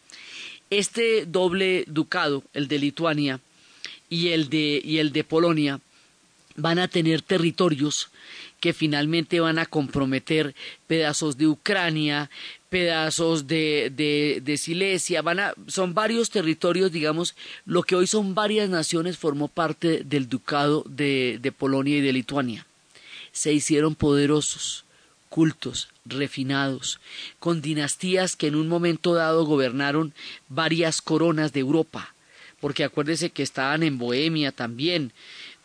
Este 0.68 1.24
doble 1.24 1.84
ducado, 1.86 2.44
el 2.52 2.68
de 2.68 2.78
Lituania 2.78 3.40
y 4.10 4.28
el 4.28 4.50
de, 4.50 4.82
y 4.84 4.98
el 4.98 5.12
de 5.12 5.24
Polonia, 5.24 5.80
van 6.56 6.78
a 6.78 6.88
tener 6.88 7.22
territorios 7.22 8.10
que 8.62 8.72
finalmente 8.72 9.40
van 9.40 9.58
a 9.58 9.66
comprometer 9.66 10.54
pedazos 10.86 11.36
de 11.36 11.48
Ucrania, 11.48 12.30
pedazos 12.68 13.48
de, 13.48 13.90
de, 14.40 14.56
Silesia, 14.56 15.20
van 15.20 15.40
a, 15.40 15.54
son 15.66 15.94
varios 15.94 16.30
territorios, 16.30 16.92
digamos, 16.92 17.34
lo 17.66 17.82
que 17.82 17.96
hoy 17.96 18.06
son 18.06 18.36
varias 18.36 18.68
naciones 18.70 19.18
formó 19.18 19.48
parte 19.48 20.04
del 20.04 20.28
ducado 20.28 20.84
de, 20.88 21.40
de 21.42 21.50
Polonia 21.50 21.96
y 21.96 22.02
de 22.02 22.12
Lituania. 22.12 22.64
Se 23.32 23.52
hicieron 23.52 23.96
poderosos, 23.96 24.84
cultos, 25.28 25.88
refinados, 26.04 27.00
con 27.40 27.62
dinastías 27.62 28.36
que 28.36 28.46
en 28.46 28.54
un 28.54 28.68
momento 28.68 29.12
dado 29.12 29.44
gobernaron 29.44 30.14
varias 30.48 31.02
coronas 31.02 31.52
de 31.52 31.58
Europa, 31.58 32.14
porque 32.60 32.84
acuérdese 32.84 33.30
que 33.30 33.42
estaban 33.42 33.82
en 33.82 33.98
Bohemia 33.98 34.52
también. 34.52 35.10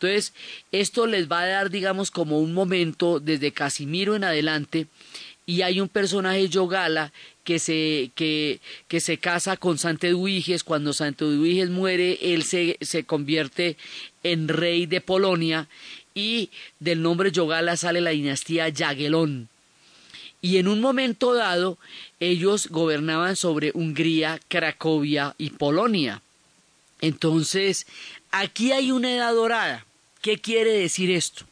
Entonces, 0.00 0.32
esto 0.70 1.08
les 1.08 1.30
va 1.30 1.40
a 1.40 1.46
dar, 1.46 1.70
digamos, 1.70 2.12
como 2.12 2.38
un 2.38 2.54
momento 2.54 3.18
desde 3.18 3.50
Casimiro 3.50 4.14
en 4.14 4.22
adelante 4.22 4.86
y 5.44 5.62
hay 5.62 5.80
un 5.80 5.88
personaje 5.88 6.48
Yogala 6.48 7.10
que 7.42 7.58
se, 7.58 8.10
que, 8.14 8.60
se 9.00 9.16
casa 9.16 9.56
con 9.56 9.78
Santeduiges. 9.78 10.62
Cuando 10.62 10.92
Santeduiges 10.92 11.70
muere, 11.70 12.18
él 12.20 12.44
se, 12.44 12.76
se 12.82 13.04
convierte 13.04 13.78
en 14.22 14.46
rey 14.46 14.86
de 14.86 15.00
Polonia 15.00 15.66
y 16.14 16.50
del 16.78 17.00
nombre 17.00 17.32
Yogala 17.32 17.76
sale 17.76 18.00
la 18.00 18.10
dinastía 18.10 18.68
Yagelón. 18.68 19.48
Y 20.42 20.58
en 20.58 20.68
un 20.68 20.80
momento 20.80 21.34
dado, 21.34 21.78
ellos 22.20 22.68
gobernaban 22.68 23.34
sobre 23.34 23.72
Hungría, 23.74 24.38
Cracovia 24.46 25.34
y 25.38 25.50
Polonia. 25.50 26.22
Entonces, 27.00 27.86
aquí 28.30 28.70
hay 28.72 28.92
una 28.92 29.12
edad 29.14 29.32
dorada. 29.32 29.86
¿Qué 30.28 30.36
quiere 30.36 30.72
decir 30.72 31.10
esto? 31.10 31.46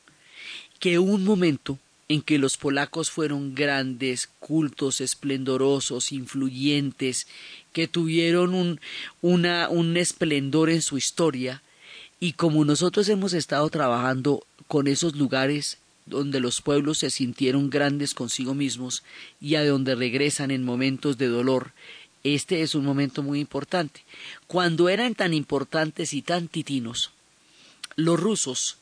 Que 0.81 0.99
un 0.99 1.25
momento 1.25 1.79
en 2.11 2.21
que 2.21 2.37
los 2.37 2.59
polacos 2.59 3.11
fueron 3.11 3.55
grandes, 3.55 4.29
cultos, 4.39 5.01
esplendorosos, 5.01 6.13
influyentes, 6.13 7.27
que 7.73 7.89
tuvieron 7.89 8.53
un, 8.53 8.79
un 9.23 9.97
esplendor 9.97 10.69
en 10.69 10.83
su 10.83 10.99
historia, 10.99 11.63
y 12.21 12.35
como 12.35 12.67
nosotros 12.67 13.09
hemos 13.09 13.33
estado 13.33 13.67
trabajando 13.71 14.47
con 14.69 14.89
esos 14.89 15.17
lugares 15.17 15.79
donde 16.05 16.41
los 16.41 16.61
pueblos 16.61 16.99
se 16.99 17.09
sintieron 17.09 17.71
grandes 17.71 18.13
consigo 18.13 18.53
mismos 18.53 19.05
y 19.41 19.55
a 19.55 19.65
donde 19.65 19.95
regresan 19.95 20.51
en 20.51 20.67
momentos 20.67 21.17
de 21.17 21.29
dolor, 21.29 21.73
este 22.25 22.61
es 22.61 22.75
un 22.75 22.85
momento 22.85 23.23
muy 23.23 23.41
importante. 23.41 24.03
Cuando 24.47 24.91
eran 24.91 25.15
tan 25.15 25.33
importantes 25.33 26.13
y 26.13 26.21
tan 26.21 26.49
titinos, 26.49 27.11
los 27.97 28.21
rusos 28.21 28.79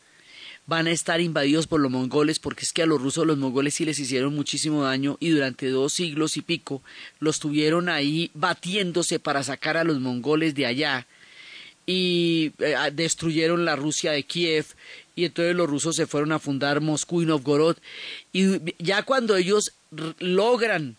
van 0.66 0.86
a 0.86 0.92
estar 0.92 1.20
invadidos 1.20 1.66
por 1.66 1.80
los 1.80 1.90
mongoles, 1.90 2.38
porque 2.38 2.64
es 2.64 2.72
que 2.72 2.82
a 2.82 2.86
los 2.86 3.00
rusos 3.00 3.26
los 3.26 3.36
mongoles 3.36 3.74
sí 3.74 3.84
les 3.84 3.98
hicieron 3.98 4.34
muchísimo 4.34 4.84
daño 4.84 5.16
y 5.20 5.30
durante 5.30 5.68
dos 5.68 5.92
siglos 5.92 6.36
y 6.36 6.42
pico 6.42 6.82
los 7.20 7.38
tuvieron 7.38 7.88
ahí 7.88 8.30
batiéndose 8.34 9.18
para 9.18 9.42
sacar 9.42 9.76
a 9.76 9.84
los 9.84 10.00
mongoles 10.00 10.54
de 10.54 10.66
allá 10.66 11.06
y 11.86 12.52
eh, 12.58 12.76
destruyeron 12.92 13.64
la 13.64 13.76
Rusia 13.76 14.12
de 14.12 14.22
Kiev 14.22 14.66
y 15.16 15.26
entonces 15.26 15.54
los 15.54 15.68
rusos 15.68 15.96
se 15.96 16.06
fueron 16.06 16.32
a 16.32 16.38
fundar 16.38 16.80
Moscú 16.80 17.22
y 17.22 17.26
Novgorod. 17.26 17.76
Y 18.32 18.74
ya 18.82 19.02
cuando 19.02 19.36
ellos 19.36 19.72
logran 20.18 20.96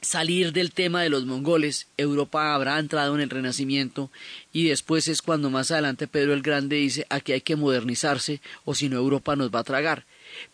salir 0.00 0.52
del 0.52 0.72
tema 0.72 1.02
de 1.02 1.10
los 1.10 1.26
mongoles, 1.26 1.86
Europa 1.96 2.54
habrá 2.54 2.78
entrado 2.78 3.14
en 3.14 3.20
el 3.20 3.30
Renacimiento 3.30 4.10
y 4.52 4.68
después 4.68 5.08
es 5.08 5.22
cuando 5.22 5.50
más 5.50 5.70
adelante 5.70 6.06
Pedro 6.06 6.32
el 6.32 6.42
Grande 6.42 6.76
dice 6.76 7.06
aquí 7.10 7.32
hay 7.32 7.40
que 7.40 7.56
modernizarse 7.56 8.40
o 8.64 8.74
si 8.74 8.88
no 8.88 8.96
Europa 8.96 9.36
nos 9.36 9.50
va 9.50 9.60
a 9.60 9.64
tragar. 9.64 10.04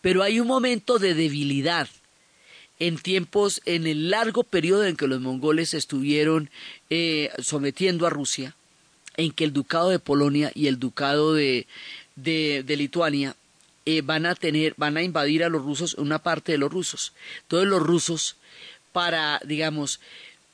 Pero 0.01 0.23
hay 0.23 0.39
un 0.39 0.47
momento 0.47 0.99
de 0.99 1.13
debilidad 1.13 1.87
en 2.79 2.97
tiempos, 2.97 3.61
en 3.65 3.87
el 3.87 4.09
largo 4.09 4.43
periodo 4.43 4.85
en 4.85 4.95
que 4.95 5.07
los 5.07 5.19
mongoles 5.19 5.73
estuvieron 5.73 6.49
eh, 6.89 7.31
sometiendo 7.39 8.05
a 8.05 8.11
Rusia, 8.11 8.55
en 9.15 9.31
que 9.31 9.43
el 9.43 9.53
ducado 9.53 9.89
de 9.89 9.99
Polonia 9.99 10.51
y 10.53 10.67
el 10.67 10.77
ducado 10.77 11.33
de, 11.33 11.65
de, 12.15 12.63
Lituania 12.77 13.35
eh, 13.85 14.01
van 14.01 14.27
a 14.27 14.35
tener, 14.35 14.75
van 14.77 14.95
a 14.97 15.01
invadir 15.01 15.43
a 15.43 15.49
los 15.49 15.63
rusos, 15.63 15.95
una 15.95 16.19
parte 16.19 16.51
de 16.51 16.59
los 16.59 16.71
rusos. 16.71 17.13
Todos 17.47 17.65
los 17.65 17.81
rusos 17.81 18.36
para, 18.97 19.39
digamos, 19.45 19.99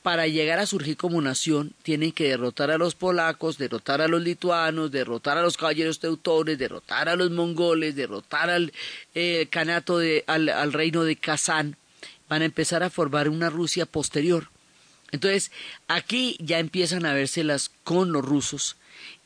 para 0.02 0.28
llegar 0.28 0.60
a 0.60 0.66
surgir 0.66 0.98
como 0.98 1.22
nación, 1.22 1.72
tienen 1.82 2.12
que 2.12 2.28
derrotar 2.28 2.72
a 2.72 2.78
los 2.78 2.94
polacos, 2.94 3.58
derrotar 3.58 4.02
a 4.02 4.10
los 4.10 4.22
lituanos, 4.22 4.92
derrotar 4.92 5.38
a 5.38 5.42
los 5.42 5.56
caballeros 5.56 6.00
teutones, 6.00 6.58
derrotar 6.58 7.08
a 7.08 7.16
los 7.16 7.32
mongoles, 7.32 7.96
derrotar 7.96 8.50
al 8.50 8.74
eh, 9.16 9.48
canato 9.50 9.98
de, 9.98 10.26
al, 10.28 10.74
reino 10.74 11.06
de 11.06 11.16
Kazán. 11.16 11.78
Van 12.28 12.42
a 12.42 12.46
empezar 12.46 12.84
a 12.84 12.90
formar 12.90 13.30
una 13.30 13.50
Rusia 13.50 13.86
posterior. 13.86 14.50
Entonces, 15.14 15.50
aquí 15.88 16.36
ya 16.42 16.60
empiezan 16.60 17.06
a 17.06 17.14
vérselas 17.14 17.72
con 17.86 18.12
los 18.12 18.26
rusos, 18.26 18.76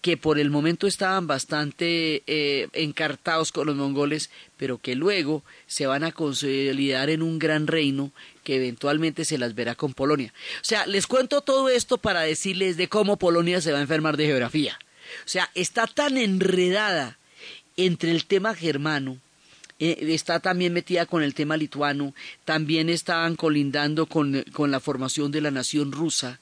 que 0.01 0.15
por 0.15 0.37
el 0.37 0.51
momento 0.51 0.85
estaban 0.85 1.25
bastante 1.25 2.21
eh, 2.27 2.67
encartados 2.73 3.51
con 3.51 3.65
los 3.65 3.75
mongoles, 3.75 4.29
pero 4.57 4.77
que 4.77 4.93
luego 4.93 5.43
se 5.65 5.87
van 5.87 6.03
a 6.03 6.11
consolidar 6.11 7.09
en 7.09 7.23
un 7.23 7.39
gran 7.39 7.65
reino 7.65 8.11
que 8.47 8.55
eventualmente 8.55 9.25
se 9.25 9.37
las 9.37 9.55
verá 9.55 9.75
con 9.75 9.93
Polonia. 9.93 10.33
O 10.61 10.63
sea, 10.63 10.87
les 10.87 11.05
cuento 11.05 11.41
todo 11.41 11.67
esto 11.67 11.97
para 11.97 12.21
decirles 12.21 12.77
de 12.77 12.87
cómo 12.87 13.17
Polonia 13.17 13.59
se 13.59 13.73
va 13.73 13.79
a 13.79 13.81
enfermar 13.81 14.15
de 14.15 14.27
geografía. 14.27 14.79
O 15.25 15.27
sea, 15.27 15.51
está 15.53 15.85
tan 15.85 16.17
enredada 16.17 17.17
entre 17.75 18.11
el 18.11 18.23
tema 18.23 18.55
germano, 18.55 19.17
eh, 19.79 19.97
está 19.99 20.39
también 20.39 20.71
metida 20.71 21.05
con 21.05 21.23
el 21.23 21.33
tema 21.33 21.57
lituano, 21.57 22.13
también 22.45 22.87
estaban 22.87 23.35
colindando 23.35 24.05
con, 24.05 24.45
con 24.53 24.71
la 24.71 24.79
formación 24.79 25.29
de 25.33 25.41
la 25.41 25.51
nación 25.51 25.91
rusa, 25.91 26.39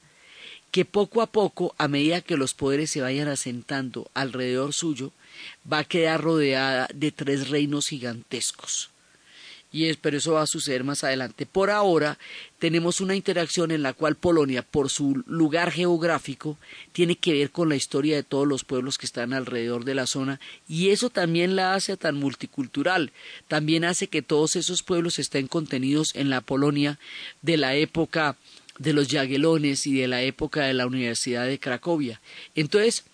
que 0.70 0.84
poco 0.84 1.22
a 1.22 1.26
poco, 1.26 1.74
a 1.76 1.88
medida 1.88 2.20
que 2.20 2.36
los 2.36 2.54
poderes 2.54 2.88
se 2.88 3.00
vayan 3.00 3.26
asentando 3.26 4.08
alrededor 4.14 4.72
suyo, 4.72 5.10
va 5.70 5.78
a 5.78 5.84
quedar 5.84 6.22
rodeada 6.22 6.88
de 6.94 7.10
tres 7.10 7.50
reinos 7.50 7.88
gigantescos. 7.88 8.90
Y 9.76 9.90
es, 9.90 9.98
pero 9.98 10.16
eso 10.16 10.32
va 10.32 10.40
a 10.40 10.46
suceder 10.46 10.84
más 10.84 11.04
adelante. 11.04 11.44
Por 11.44 11.68
ahora 11.68 12.18
tenemos 12.58 13.02
una 13.02 13.14
interacción 13.14 13.70
en 13.70 13.82
la 13.82 13.92
cual 13.92 14.14
Polonia, 14.14 14.62
por 14.62 14.88
su 14.88 15.22
lugar 15.26 15.70
geográfico, 15.70 16.56
tiene 16.92 17.16
que 17.16 17.34
ver 17.34 17.50
con 17.50 17.68
la 17.68 17.76
historia 17.76 18.16
de 18.16 18.22
todos 18.22 18.48
los 18.48 18.64
pueblos 18.64 18.96
que 18.96 19.04
están 19.04 19.34
alrededor 19.34 19.84
de 19.84 19.94
la 19.94 20.06
zona 20.06 20.40
y 20.66 20.88
eso 20.88 21.10
también 21.10 21.56
la 21.56 21.74
hace 21.74 21.98
tan 21.98 22.14
multicultural. 22.16 23.12
También 23.48 23.84
hace 23.84 24.06
que 24.06 24.22
todos 24.22 24.56
esos 24.56 24.82
pueblos 24.82 25.18
estén 25.18 25.46
contenidos 25.46 26.14
en 26.14 26.30
la 26.30 26.40
Polonia 26.40 26.98
de 27.42 27.58
la 27.58 27.74
época 27.74 28.38
de 28.78 28.94
los 28.94 29.08
Yaguelones 29.08 29.86
y 29.86 30.00
de 30.00 30.08
la 30.08 30.22
época 30.22 30.64
de 30.64 30.72
la 30.72 30.86
Universidad 30.86 31.44
de 31.44 31.60
Cracovia. 31.60 32.22
Entonces, 32.54 33.04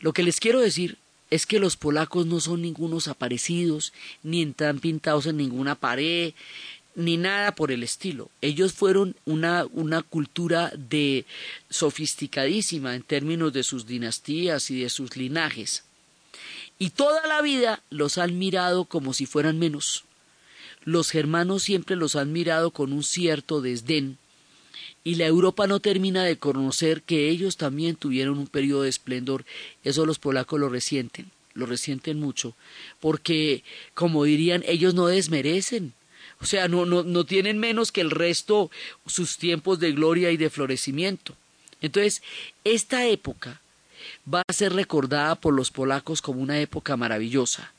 lo 0.00 0.12
que 0.12 0.24
les 0.24 0.40
quiero 0.40 0.58
decir 0.58 0.98
es 1.30 1.46
que 1.46 1.58
los 1.58 1.76
polacos 1.76 2.26
no 2.26 2.40
son 2.40 2.62
ningunos 2.62 3.08
aparecidos, 3.08 3.92
ni 4.22 4.42
están 4.42 4.80
pintados 4.80 5.26
en 5.26 5.36
ninguna 5.36 5.74
pared, 5.74 6.32
ni 6.94 7.16
nada 7.16 7.54
por 7.54 7.70
el 7.70 7.82
estilo. 7.82 8.30
Ellos 8.40 8.72
fueron 8.72 9.14
una, 9.24 9.66
una 9.72 10.02
cultura 10.02 10.72
de 10.76 11.26
sofisticadísima 11.70 12.94
en 12.94 13.02
términos 13.02 13.52
de 13.52 13.62
sus 13.62 13.86
dinastías 13.86 14.70
y 14.70 14.80
de 14.80 14.88
sus 14.88 15.16
linajes. 15.16 15.84
Y 16.78 16.90
toda 16.90 17.26
la 17.26 17.42
vida 17.42 17.82
los 17.90 18.18
han 18.18 18.38
mirado 18.38 18.84
como 18.84 19.12
si 19.12 19.26
fueran 19.26 19.58
menos. 19.58 20.04
Los 20.84 21.10
germanos 21.10 21.62
siempre 21.62 21.96
los 21.96 22.16
han 22.16 22.32
mirado 22.32 22.70
con 22.70 22.92
un 22.92 23.02
cierto 23.02 23.60
desdén 23.60 24.18
y 25.08 25.14
la 25.14 25.24
Europa 25.24 25.66
no 25.66 25.80
termina 25.80 26.22
de 26.22 26.36
conocer 26.36 27.00
que 27.00 27.30
ellos 27.30 27.56
también 27.56 27.96
tuvieron 27.96 28.36
un 28.36 28.46
periodo 28.46 28.82
de 28.82 28.90
esplendor. 28.90 29.46
Eso 29.82 30.04
los 30.04 30.18
polacos 30.18 30.60
lo 30.60 30.68
resienten, 30.68 31.30
lo 31.54 31.64
resienten 31.64 32.20
mucho, 32.20 32.54
porque, 33.00 33.64
como 33.94 34.24
dirían, 34.24 34.62
ellos 34.66 34.92
no 34.92 35.06
desmerecen. 35.06 35.94
O 36.42 36.44
sea, 36.44 36.68
no, 36.68 37.24
tienen 37.24 37.56
menos 37.56 37.90
que 37.90 38.02
el 38.02 38.10
resto 38.10 38.70
sus 39.06 39.38
tiempos 39.38 39.80
de 39.80 39.92
gloria 39.92 40.30
y 40.30 40.36
de 40.36 40.50
florecimiento. 40.50 41.34
Entonces, 41.80 42.22
esta 42.64 43.06
época 43.06 43.62
va 44.30 44.42
a 44.46 44.52
ser 44.52 44.74
recordada 44.74 45.36
por 45.36 45.54
los 45.54 45.70
polacos 45.70 46.20
como 46.20 46.42
una 46.42 46.60
época 46.60 46.98
maravillosa, 46.98 47.72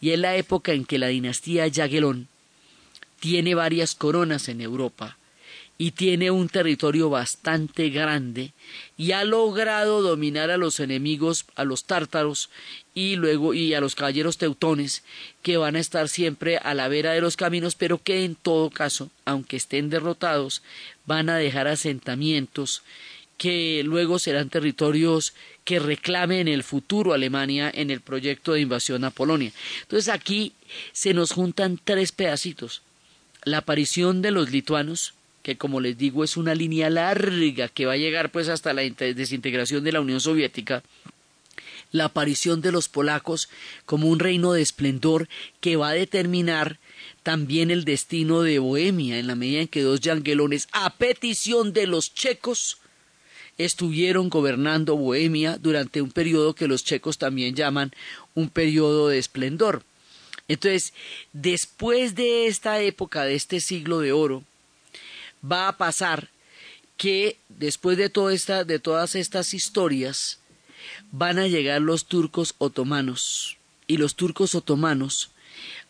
y 0.00 0.10
es 0.10 0.18
la 0.20 0.36
época 0.36 0.74
en 0.74 0.84
que 0.84 0.98
la 0.98 1.08
dinastía 1.08 1.68
Jagiellon 1.68 2.28
tiene 3.18 3.56
varias 3.56 3.96
coronas 3.96 4.48
en 4.48 4.60
Europa, 4.60 5.18
y 5.80 5.92
tiene 5.92 6.32
un 6.32 6.48
territorio 6.48 7.08
bastante 7.08 7.88
grande 7.90 8.52
y 8.96 9.12
ha 9.12 9.22
logrado 9.22 10.02
dominar 10.02 10.50
a 10.50 10.56
los 10.56 10.80
enemigos, 10.80 11.46
a 11.54 11.62
los 11.62 11.84
tártaros 11.84 12.50
y 12.94 13.14
luego 13.14 13.54
y 13.54 13.74
a 13.74 13.80
los 13.80 13.94
caballeros 13.94 14.38
teutones 14.38 15.04
que 15.40 15.56
van 15.56 15.76
a 15.76 15.80
estar 15.80 16.08
siempre 16.08 16.58
a 16.58 16.74
la 16.74 16.88
vera 16.88 17.12
de 17.12 17.20
los 17.20 17.36
caminos, 17.36 17.76
pero 17.76 18.02
que 18.02 18.24
en 18.24 18.34
todo 18.34 18.70
caso, 18.70 19.08
aunque 19.24 19.56
estén 19.56 19.88
derrotados, 19.88 20.62
van 21.06 21.30
a 21.30 21.36
dejar 21.36 21.68
asentamientos 21.68 22.82
que 23.36 23.82
luego 23.84 24.18
serán 24.18 24.50
territorios 24.50 25.32
que 25.64 25.78
reclame 25.78 26.40
en 26.40 26.48
el 26.48 26.64
futuro 26.64 27.14
Alemania 27.14 27.70
en 27.72 27.90
el 27.92 28.00
proyecto 28.00 28.52
de 28.52 28.62
invasión 28.62 29.04
a 29.04 29.12
Polonia. 29.12 29.52
Entonces 29.82 30.08
aquí 30.08 30.54
se 30.92 31.14
nos 31.14 31.30
juntan 31.30 31.78
tres 31.82 32.10
pedacitos. 32.10 32.82
La 33.44 33.58
aparición 33.58 34.22
de 34.22 34.32
los 34.32 34.50
lituanos, 34.50 35.14
que 35.48 35.56
como 35.56 35.80
les 35.80 35.96
digo 35.96 36.24
es 36.24 36.36
una 36.36 36.54
línea 36.54 36.90
larga 36.90 37.68
que 37.68 37.86
va 37.86 37.94
a 37.94 37.96
llegar 37.96 38.30
pues 38.30 38.50
hasta 38.50 38.74
la 38.74 38.82
desintegración 38.82 39.82
de 39.82 39.92
la 39.92 40.02
Unión 40.02 40.20
Soviética, 40.20 40.82
la 41.90 42.04
aparición 42.04 42.60
de 42.60 42.70
los 42.70 42.88
polacos 42.88 43.48
como 43.86 44.08
un 44.08 44.18
reino 44.18 44.52
de 44.52 44.60
esplendor 44.60 45.26
que 45.62 45.76
va 45.76 45.88
a 45.88 45.94
determinar 45.94 46.78
también 47.22 47.70
el 47.70 47.86
destino 47.86 48.42
de 48.42 48.58
Bohemia 48.58 49.18
en 49.18 49.26
la 49.26 49.36
medida 49.36 49.62
en 49.62 49.68
que 49.68 49.80
dos 49.80 50.00
yanguelones 50.00 50.68
a 50.72 50.98
petición 50.98 51.72
de 51.72 51.86
los 51.86 52.12
checos 52.12 52.76
estuvieron 53.56 54.28
gobernando 54.28 54.96
Bohemia 54.96 55.56
durante 55.56 56.02
un 56.02 56.10
periodo 56.10 56.54
que 56.54 56.68
los 56.68 56.84
checos 56.84 57.16
también 57.16 57.54
llaman 57.54 57.92
un 58.34 58.50
periodo 58.50 59.08
de 59.08 59.16
esplendor. 59.16 59.82
Entonces, 60.46 60.92
después 61.32 62.14
de 62.16 62.48
esta 62.48 62.82
época, 62.82 63.24
de 63.24 63.34
este 63.34 63.60
siglo 63.60 64.00
de 64.00 64.12
oro, 64.12 64.44
va 65.44 65.68
a 65.68 65.76
pasar 65.76 66.28
que 66.96 67.38
después 67.48 67.96
de, 67.96 68.10
esta, 68.32 68.64
de 68.64 68.78
todas 68.78 69.14
estas 69.14 69.54
historias, 69.54 70.40
van 71.12 71.38
a 71.38 71.46
llegar 71.46 71.80
los 71.80 72.06
turcos 72.06 72.54
otomanos. 72.58 73.56
Y 73.86 73.96
los 73.96 74.16
turcos 74.16 74.54
otomanos 74.54 75.30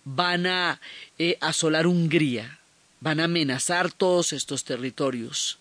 van 0.05 0.47
a 0.47 0.81
eh, 1.19 1.37
asolar 1.41 1.87
Hungría, 1.87 2.61
van 3.01 3.21
a 3.21 3.25
amenazar 3.25 3.91
todos 3.91 4.33
estos 4.33 4.65
territorios 4.65 5.59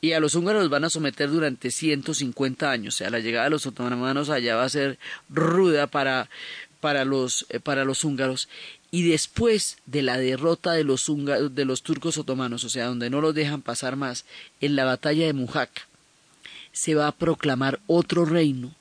y 0.00 0.12
a 0.12 0.20
los 0.20 0.34
húngaros 0.34 0.68
van 0.68 0.84
a 0.84 0.90
someter 0.90 1.28
durante 1.28 1.70
150 1.70 2.70
años. 2.70 2.94
O 2.94 2.98
sea, 2.98 3.10
la 3.10 3.18
llegada 3.18 3.44
de 3.44 3.50
los 3.50 3.66
otomanos 3.66 4.30
allá 4.30 4.56
va 4.56 4.64
a 4.64 4.68
ser 4.68 4.98
ruda 5.28 5.88
para, 5.88 6.28
los, 7.04 7.46
eh, 7.48 7.60
para 7.60 7.84
los 7.84 8.04
húngaros. 8.04 8.48
Y 8.90 9.08
después 9.08 9.76
de 9.86 10.02
la 10.02 10.16
derrota 10.16 10.72
de 10.72 10.84
los, 10.84 11.10
de 11.50 11.64
los 11.64 11.82
turcos 11.82 12.16
otomanos, 12.16 12.64
o 12.64 12.70
sea, 12.70 12.86
donde 12.86 13.10
no 13.10 13.20
los 13.20 13.34
dejan 13.34 13.60
pasar 13.60 13.96
más, 13.96 14.24
en 14.60 14.76
la 14.76 14.84
batalla 14.84 15.26
de 15.26 15.34
Mujak, 15.34 15.86
se 16.72 16.94
va 16.94 17.08
a 17.08 17.12
proclamar 17.12 17.80
otro 17.86 18.24
reino, 18.24 18.74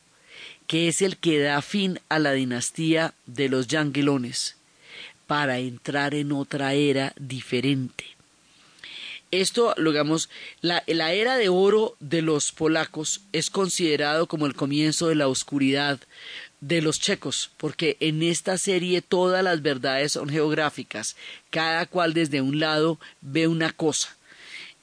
que 0.66 0.88
es 0.88 1.02
el 1.02 1.18
que 1.18 1.40
da 1.40 1.62
fin 1.62 2.00
a 2.10 2.20
la 2.20 2.32
dinastía 2.32 3.14
de 3.26 3.50
los 3.50 3.68
yanguelones, 3.68 4.56
para 5.26 5.60
entrar 5.60 6.14
en 6.14 6.32
otra 6.32 6.74
era 6.74 7.14
diferente. 7.20 8.06
Esto, 9.30 9.76
digamos, 9.78 10.30
la, 10.62 10.84
la, 10.88 11.12
era 11.12 11.36
de 11.36 11.50
oro 11.50 11.98
de 12.00 12.22
los 12.22 12.54
polacos 12.54 13.22
es 13.34 13.50
considerado 13.50 14.28
como 14.28 14.46
el 14.46 14.56
comienzo 14.56 15.10
de 15.10 15.16
la 15.16 15.28
oscuridad 15.28 16.00
de 16.62 16.82
los 16.82 17.00
checos, 17.00 17.52
porque 17.58 17.98
en 18.00 18.24
esta 18.24 18.58
serie 18.58 19.02
todas 19.02 19.44
las 19.44 19.62
verdades 19.62 20.14
son 20.14 20.30
geográficas, 20.30 21.16
cada 21.50 21.86
cual 21.86 22.14
desde 22.14 22.42
un 22.42 22.60
lado 22.60 23.00
ve 23.22 23.48
una 23.48 23.72
cosa. 23.72 24.16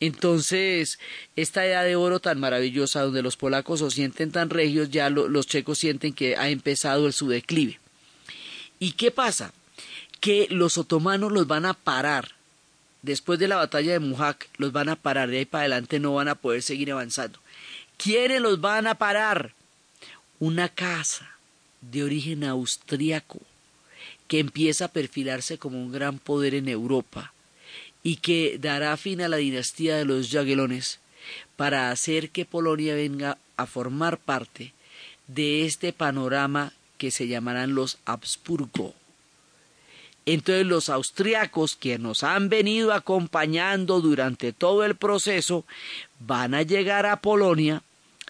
Entonces, 0.01 0.99
esta 1.37 1.65
edad 1.67 1.85
de 1.85 1.97
oro 1.97 2.21
tan 2.21 2.39
maravillosa, 2.39 3.03
donde 3.03 3.23
los 3.23 3.37
polacos 3.37 3.81
se 3.81 3.91
sienten 3.91 4.33
tan 4.33 4.51
regios, 4.51 4.91
ya 4.91 5.11
los 5.11 5.47
checos 5.47 5.79
sienten 5.79 6.13
que 6.13 6.37
ha 6.37 6.49
empezado 6.49 7.07
el 7.07 7.13
su 7.13 7.29
declive. 7.29 7.81
¿Y 8.79 8.93
qué 8.93 9.11
pasa? 9.11 9.53
Que 10.21 10.47
los 10.51 10.79
otomanos 10.79 11.33
los 11.33 11.47
van 11.47 11.65
a 11.65 11.75
parar 11.75 12.33
después 13.03 13.39
de 13.39 13.49
la 13.49 13.57
batalla 13.57 13.93
de 13.93 13.99
Mujak, 13.99 14.49
los 14.57 14.73
van 14.73 14.89
a 14.89 14.97
parar, 14.97 15.29
de 15.29 15.39
ahí 15.39 15.45
para 15.45 15.63
adelante 15.63 16.01
no 16.01 16.15
van 16.15 16.29
a 16.29 16.35
poder 16.35 16.63
seguir 16.63 16.91
avanzando. 16.91 17.39
¿Quiénes 17.97 18.41
los 18.41 18.61
van 18.61 18.87
a 18.87 18.97
parar? 18.97 19.53
Una 20.41 20.69
casa 20.69 21.34
de 21.91 22.03
origen 22.03 22.45
austriaco 22.45 23.41
que 24.29 24.39
empieza 24.39 24.87
a 24.87 24.93
perfilarse 24.93 25.59
como 25.59 25.79
un 25.81 25.93
gran 25.93 26.19
poder 26.19 26.55
en 26.55 26.69
Europa 26.69 27.33
y 28.03 28.17
que 28.17 28.59
dará 28.59 28.97
fin 28.97 29.21
a 29.21 29.29
la 29.29 29.39
dinastía 29.39 29.97
de 29.97 30.05
los 30.05 30.31
Jagiellones 30.31 31.01
para 31.57 31.91
hacer 31.91 32.31
que 32.31 32.45
Polonia 32.45 32.95
venga 32.95 33.39
a 33.57 33.67
formar 33.67 34.19
parte 34.19 34.73
de 35.27 35.65
este 35.65 35.93
panorama 35.93 36.73
que 36.99 37.11
se 37.11 37.27
llamarán 37.29 37.75
los 37.75 37.99
Habsburgo. 38.05 38.95
Entonces 40.27 40.67
los 40.67 40.89
austriacos 40.89 41.77
que 41.77 41.99
nos 41.99 42.23
han 42.23 42.49
venido 42.49 42.93
acompañando 42.93 44.01
durante 44.01 44.53
todo 44.53 44.85
el 44.85 44.97
proceso 44.97 45.65
van 46.21 46.55
a 46.55 46.63
llegar 46.63 47.05
a 47.07 47.21
Polonia 47.21 47.83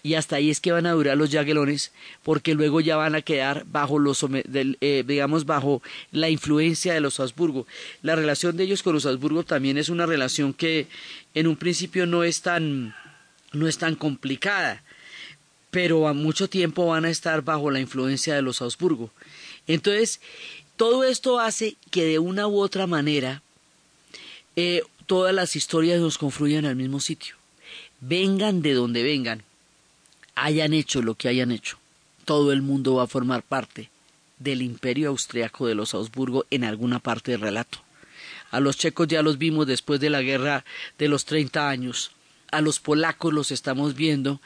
y 0.05 0.13
hasta 0.13 0.35
ahí 0.35 0.51
es 0.51 0.59
que 0.59 0.71
van 0.71 0.85
a 0.85 0.91
durar 0.91 1.17
los 1.17 1.31
yaguelones 1.31 1.91
porque 2.21 2.53
luego 2.53 2.79
ya 2.79 2.95
van 2.95 3.15
a 3.15 3.23
quedar 3.23 3.65
bajo 3.65 3.97
los 3.97 4.23
eh, 4.31 5.03
digamos 5.07 5.47
bajo 5.47 5.81
la 6.11 6.29
influencia 6.29 6.93
de 6.93 6.99
los 6.99 7.19
Habsburgo. 7.19 7.65
La 8.03 8.15
relación 8.15 8.55
de 8.55 8.65
ellos 8.65 8.83
con 8.83 8.93
los 8.93 9.07
Habsburgo 9.07 9.43
también 9.43 9.79
es 9.79 9.89
una 9.89 10.05
relación 10.05 10.53
que 10.53 10.85
en 11.33 11.47
un 11.47 11.55
principio 11.55 12.05
no 12.05 12.23
es 12.23 12.43
tan 12.43 12.95
no 13.51 13.67
es 13.67 13.79
tan 13.79 13.95
complicada, 13.95 14.83
pero 15.71 16.07
a 16.07 16.13
mucho 16.13 16.47
tiempo 16.47 16.85
van 16.85 17.05
a 17.05 17.09
estar 17.09 17.41
bajo 17.41 17.71
la 17.71 17.79
influencia 17.79 18.35
de 18.35 18.43
los 18.43 18.61
Habsburgo. 18.61 19.09
Entonces, 19.65 20.21
todo 20.75 21.03
esto 21.03 21.39
hace 21.39 21.77
que 21.89 22.05
de 22.05 22.19
una 22.19 22.47
u 22.47 22.59
otra 22.59 22.85
manera 22.85 23.41
eh, 24.55 24.83
todas 25.07 25.33
las 25.33 25.55
historias 25.55 25.99
nos 25.99 26.19
confluyan 26.19 26.65
al 26.65 26.75
mismo 26.75 26.99
sitio. 26.99 27.37
Vengan 28.01 28.61
de 28.61 28.75
donde 28.75 29.01
vengan, 29.01 29.41
hayan 30.35 30.73
hecho 30.73 31.01
lo 31.01 31.15
que 31.15 31.27
hayan 31.27 31.51
hecho, 31.51 31.77
todo 32.25 32.51
el 32.51 32.61
mundo 32.61 32.95
va 32.95 33.03
a 33.03 33.07
formar 33.07 33.43
parte 33.43 33.89
del 34.39 34.61
imperio 34.61 35.09
austriaco 35.09 35.67
de 35.67 35.75
los 35.75 35.93
Habsburgo 35.93 36.45
en 36.51 36.63
alguna 36.63 36.99
parte 36.99 37.31
del 37.31 37.41
relato. 37.41 37.79
A 38.51 38.59
los 38.59 38.77
checos 38.77 39.07
ya 39.07 39.21
los 39.21 39.37
vimos 39.37 39.67
después 39.67 39.99
de 39.99 40.09
la 40.09 40.21
guerra 40.21 40.65
de 40.97 41.07
los 41.07 41.25
30 41.25 41.69
años 41.69 42.11
a 42.55 42.61
los 42.61 42.79
polacos 42.79 43.33
los 43.33 43.51
estamos 43.51 43.95
viendo 43.95 44.39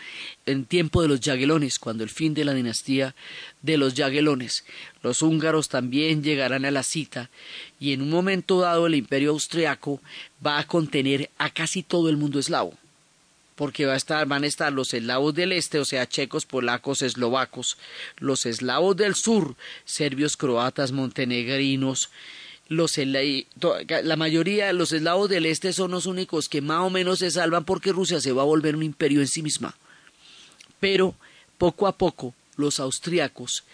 en 0.47 0.65
tiempo 0.65 1.01
de 1.01 1.07
los 1.07 1.19
Jaguelones, 1.21 1.77
cuando 1.77 2.03
el 2.03 2.09
fin 2.09 2.33
de 2.33 2.43
la 2.43 2.53
dinastía 2.53 3.13
de 3.61 3.77
los 3.77 3.93
Jaguelones. 3.93 4.65
Los 5.03 5.21
húngaros 5.21 5.69
también 5.69 6.23
llegarán 6.23 6.65
a 6.65 6.71
la 6.71 6.81
cita 6.81 7.29
y 7.79 7.93
en 7.93 8.01
un 8.01 8.09
momento 8.09 8.61
dado 8.61 8.87
el 8.87 8.95
imperio 8.95 9.29
austriaco 9.31 10.01
va 10.45 10.57
a 10.57 10.65
contener 10.65 11.29
a 11.37 11.51
casi 11.51 11.83
todo 11.83 12.09
el 12.09 12.17
mundo 12.17 12.39
eslavo 12.39 12.73
porque 13.59 13.85
va 13.85 13.95
a 13.95 13.97
estar, 13.97 14.25
van 14.25 14.45
a 14.45 14.47
estar 14.47 14.71
los 14.71 14.93
eslavos 14.93 15.35
del 15.35 15.51
este, 15.51 15.79
o 15.79 15.83
sea, 15.83 16.07
checos, 16.07 16.45
polacos, 16.45 17.01
eslovacos, 17.01 17.77
los 18.17 18.45
eslavos 18.45 18.95
del 18.95 19.15
sur, 19.15 19.57
serbios, 19.83 20.37
croatas, 20.37 20.93
montenegrinos, 20.93 22.09
los 22.69 22.95
la 22.97 24.15
mayoría 24.15 24.67
de 24.67 24.73
los 24.73 24.93
eslavos 24.93 25.29
del 25.29 25.45
este 25.45 25.73
son 25.73 25.91
los 25.91 26.05
únicos 26.05 26.47
que 26.47 26.61
más 26.61 26.83
o 26.83 26.89
menos 26.89 27.19
se 27.19 27.31
salvan 27.31 27.65
porque 27.65 27.91
Rusia 27.91 28.21
se 28.21 28.31
va 28.31 28.43
a 28.43 28.45
volver 28.45 28.77
un 28.77 28.83
imperio 28.83 29.19
en 29.19 29.27
sí 29.27 29.43
misma. 29.43 29.75
Pero 30.79 31.13
poco 31.57 31.85
a 31.87 31.97
poco 31.97 32.33
los 32.55 32.79
austriacos 32.79 33.65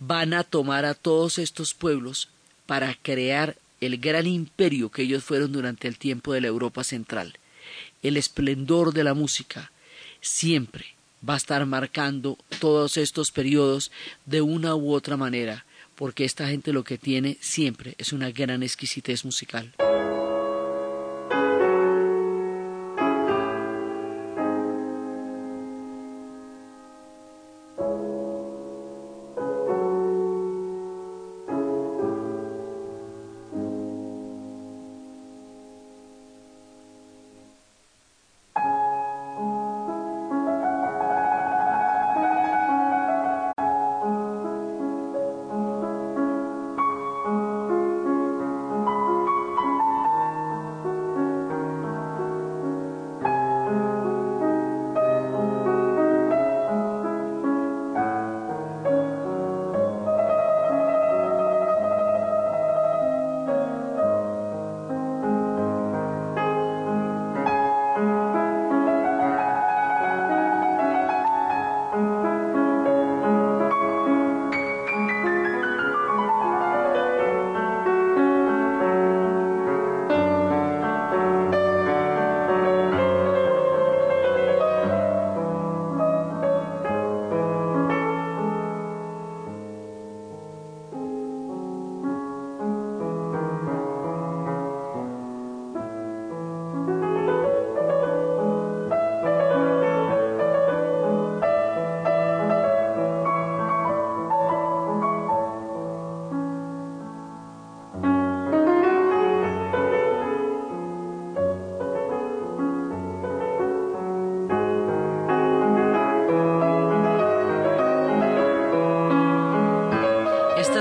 van 0.00 0.34
a 0.34 0.44
tomar 0.44 0.84
a 0.84 0.92
todos 0.92 1.38
estos 1.38 1.72
pueblos 1.72 2.28
para 2.66 2.94
crear 2.94 3.56
el 3.80 3.96
gran 3.96 4.26
imperio 4.26 4.90
que 4.90 5.00
ellos 5.00 5.24
fueron 5.24 5.50
durante 5.50 5.88
el 5.88 5.96
tiempo 5.96 6.34
de 6.34 6.42
la 6.42 6.48
Europa 6.48 6.84
central. 6.84 7.39
El 8.02 8.16
esplendor 8.16 8.92
de 8.92 9.04
la 9.04 9.14
música 9.14 9.70
siempre 10.20 10.94
va 11.28 11.34
a 11.34 11.38
estar 11.38 11.64
marcando 11.66 12.38
todos 12.58 12.96
estos 12.96 13.30
periodos 13.30 13.90
de 14.26 14.40
una 14.40 14.74
u 14.74 14.92
otra 14.92 15.16
manera 15.16 15.64
porque 16.00 16.24
esta 16.24 16.48
gente 16.48 16.72
lo 16.72 16.82
que 16.82 16.96
tiene 16.96 17.36
siempre 17.42 17.94
es 17.98 18.14
una 18.14 18.30
gran 18.30 18.62
exquisitez 18.62 19.22
musical. 19.26 19.74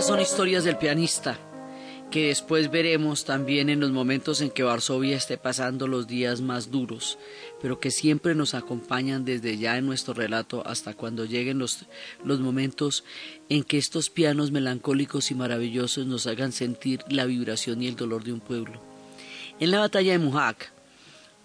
Son 0.09 0.21
historias 0.21 0.63
del 0.63 0.75
pianista 0.75 1.37
que 2.09 2.29
después 2.29 2.71
veremos 2.71 3.25
también 3.25 3.69
en 3.69 3.79
los 3.79 3.91
momentos 3.91 4.41
en 4.41 4.49
que 4.49 4.63
Varsovia 4.63 5.15
esté 5.15 5.37
pasando 5.37 5.87
los 5.87 6.07
días 6.07 6.41
más 6.41 6.71
duros, 6.71 7.19
pero 7.61 7.79
que 7.79 7.91
siempre 7.91 8.33
nos 8.33 8.55
acompañan 8.55 9.23
desde 9.23 9.59
ya 9.59 9.77
en 9.77 9.85
nuestro 9.85 10.15
relato 10.15 10.65
hasta 10.65 10.95
cuando 10.95 11.25
lleguen 11.25 11.59
los, 11.59 11.85
los 12.25 12.39
momentos 12.39 13.03
en 13.49 13.63
que 13.63 13.77
estos 13.77 14.09
pianos 14.09 14.49
melancólicos 14.49 15.29
y 15.29 15.35
maravillosos 15.35 16.07
nos 16.07 16.25
hagan 16.25 16.53
sentir 16.53 17.03
la 17.07 17.25
vibración 17.25 17.83
y 17.83 17.87
el 17.87 17.95
dolor 17.95 18.23
de 18.23 18.33
un 18.33 18.39
pueblo. 18.39 18.81
En 19.59 19.69
la 19.69 19.77
batalla 19.77 20.13
de 20.13 20.17
Muhac, 20.17 20.71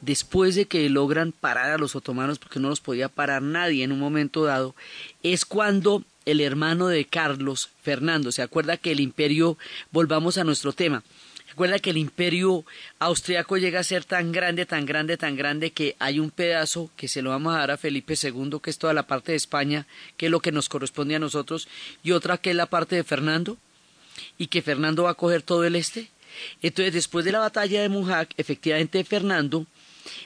después 0.01 0.55
de 0.55 0.65
que 0.65 0.89
logran 0.89 1.33
parar 1.33 1.71
a 1.71 1.79
los 1.79 1.97
otomanos, 1.97 2.39
porque 2.39 2.61
no 2.61 2.71
los 2.71 2.81
podía 2.81 3.11
parar 3.11 3.43
nadie 3.43 3.85
en 3.85 3.93
un 3.93 3.99
momento 3.99 4.45
dado, 4.45 4.75
es 5.23 5.45
cuando 5.45 6.03
el 6.27 6.41
hermano 6.41 6.89
de 6.89 7.05
Carlos, 7.05 7.71
Fernando, 7.83 8.33
se 8.33 8.43
acuerda 8.43 8.77
que 8.77 8.93
el 8.93 9.01
imperio, 9.01 9.59
volvamos 9.91 10.39
a 10.39 10.45
nuestro 10.45 10.73
tema, 10.73 11.03
se 11.47 11.53
acuerda 11.53 11.79
que 11.79 11.91
el 11.91 11.99
imperio 11.99 12.65
austriaco 12.99 13.59
llega 13.59 13.81
a 13.81 13.85
ser 13.85 14.05
tan 14.05 14.33
grande, 14.33 14.67
tan 14.67 14.87
grande, 14.87 15.17
tan 15.17 15.37
grande 15.37 15.71
que 15.71 15.97
hay 15.99 16.19
un 16.19 16.31
pedazo 16.31 16.91
que 16.97 17.09
se 17.09 17.23
lo 17.23 17.31
vamos 17.31 17.55
a 17.55 17.59
dar 17.59 17.71
a 17.71 17.77
Felipe 17.77 18.15
II, 18.21 18.59
que 18.63 18.71
es 18.71 18.79
toda 18.79 18.95
la 18.95 19.07
parte 19.07 19.33
de 19.33 19.37
España, 19.37 19.87
que 20.17 20.27
es 20.27 20.33
lo 20.33 20.41
que 20.41 20.53
nos 20.53 20.69
corresponde 20.69 21.15
a 21.15 21.21
nosotros, 21.21 21.69
y 22.03 22.13
otra 22.13 22.39
que 22.39 22.51
es 22.51 22.57
la 22.57 22.67
parte 22.67 22.97
de 22.97 23.05
Fernando, 23.05 23.57
y 24.39 24.47
que 24.49 24.63
Fernando 24.63 25.05
va 25.05 25.11
a 25.11 25.15
coger 25.15 25.43
todo 25.43 25.65
el 25.65 25.77
este. 25.77 26.09
Entonces, 26.63 26.93
después 26.93 27.25
de 27.25 27.33
la 27.33 27.39
batalla 27.39 27.83
de 27.83 27.89
Mujac, 27.89 28.33
efectivamente 28.37 29.05
Fernando 29.05 29.67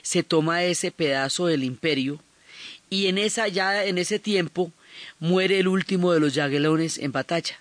se 0.01 0.23
toma 0.23 0.63
ese 0.63 0.91
pedazo 0.91 1.47
del 1.47 1.63
imperio 1.63 2.21
y 2.89 3.07
en 3.07 3.17
esa 3.17 3.47
ya 3.47 3.85
en 3.85 3.97
ese 3.97 4.19
tiempo 4.19 4.71
muere 5.19 5.59
el 5.59 5.67
último 5.67 6.11
de 6.11 6.19
los 6.19 6.33
Jaguelones 6.33 6.97
en 6.97 7.11
batalla. 7.11 7.59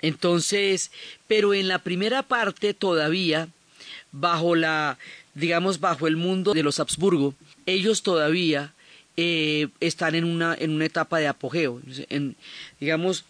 Entonces, 0.00 0.90
pero 1.28 1.54
en 1.54 1.68
la 1.68 1.78
primera 1.78 2.22
parte 2.22 2.74
todavía 2.74 3.48
bajo 4.10 4.54
la 4.56 4.98
digamos 5.34 5.80
bajo 5.80 6.06
el 6.06 6.16
mundo 6.16 6.52
de 6.52 6.62
los 6.62 6.78
Habsburgo, 6.78 7.34
ellos 7.64 8.02
todavía 8.02 8.74
eh, 9.16 9.68
están 9.80 10.14
en 10.14 10.24
una 10.24 10.54
en 10.58 10.72
una 10.72 10.84
etapa 10.86 11.18
de 11.18 11.28
apogeo. 11.28 11.80
En, 12.10 12.36
digamos 12.80 13.24